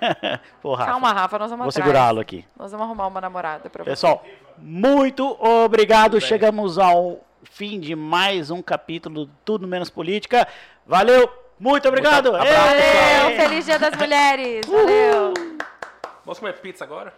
[0.59, 2.43] Pô, Rafa, Calma, Rafa, nós vamos vou segurá-lo aqui.
[2.57, 3.91] Nós vamos arrumar uma namorada pra você.
[3.91, 4.25] Pessoal,
[4.57, 6.13] muito obrigado.
[6.13, 6.27] Tudo bem.
[6.27, 10.47] Chegamos ao fim de mais um capítulo do Tudo Menos Política.
[10.87, 11.29] Valeu,
[11.59, 12.35] muito obrigado.
[12.35, 13.21] abraço, Ê!
[13.21, 13.37] Valeu!
[13.37, 14.65] Feliz Dia das Mulheres!
[14.65, 15.33] Valeu!
[16.25, 17.13] Vamos comer pizza agora?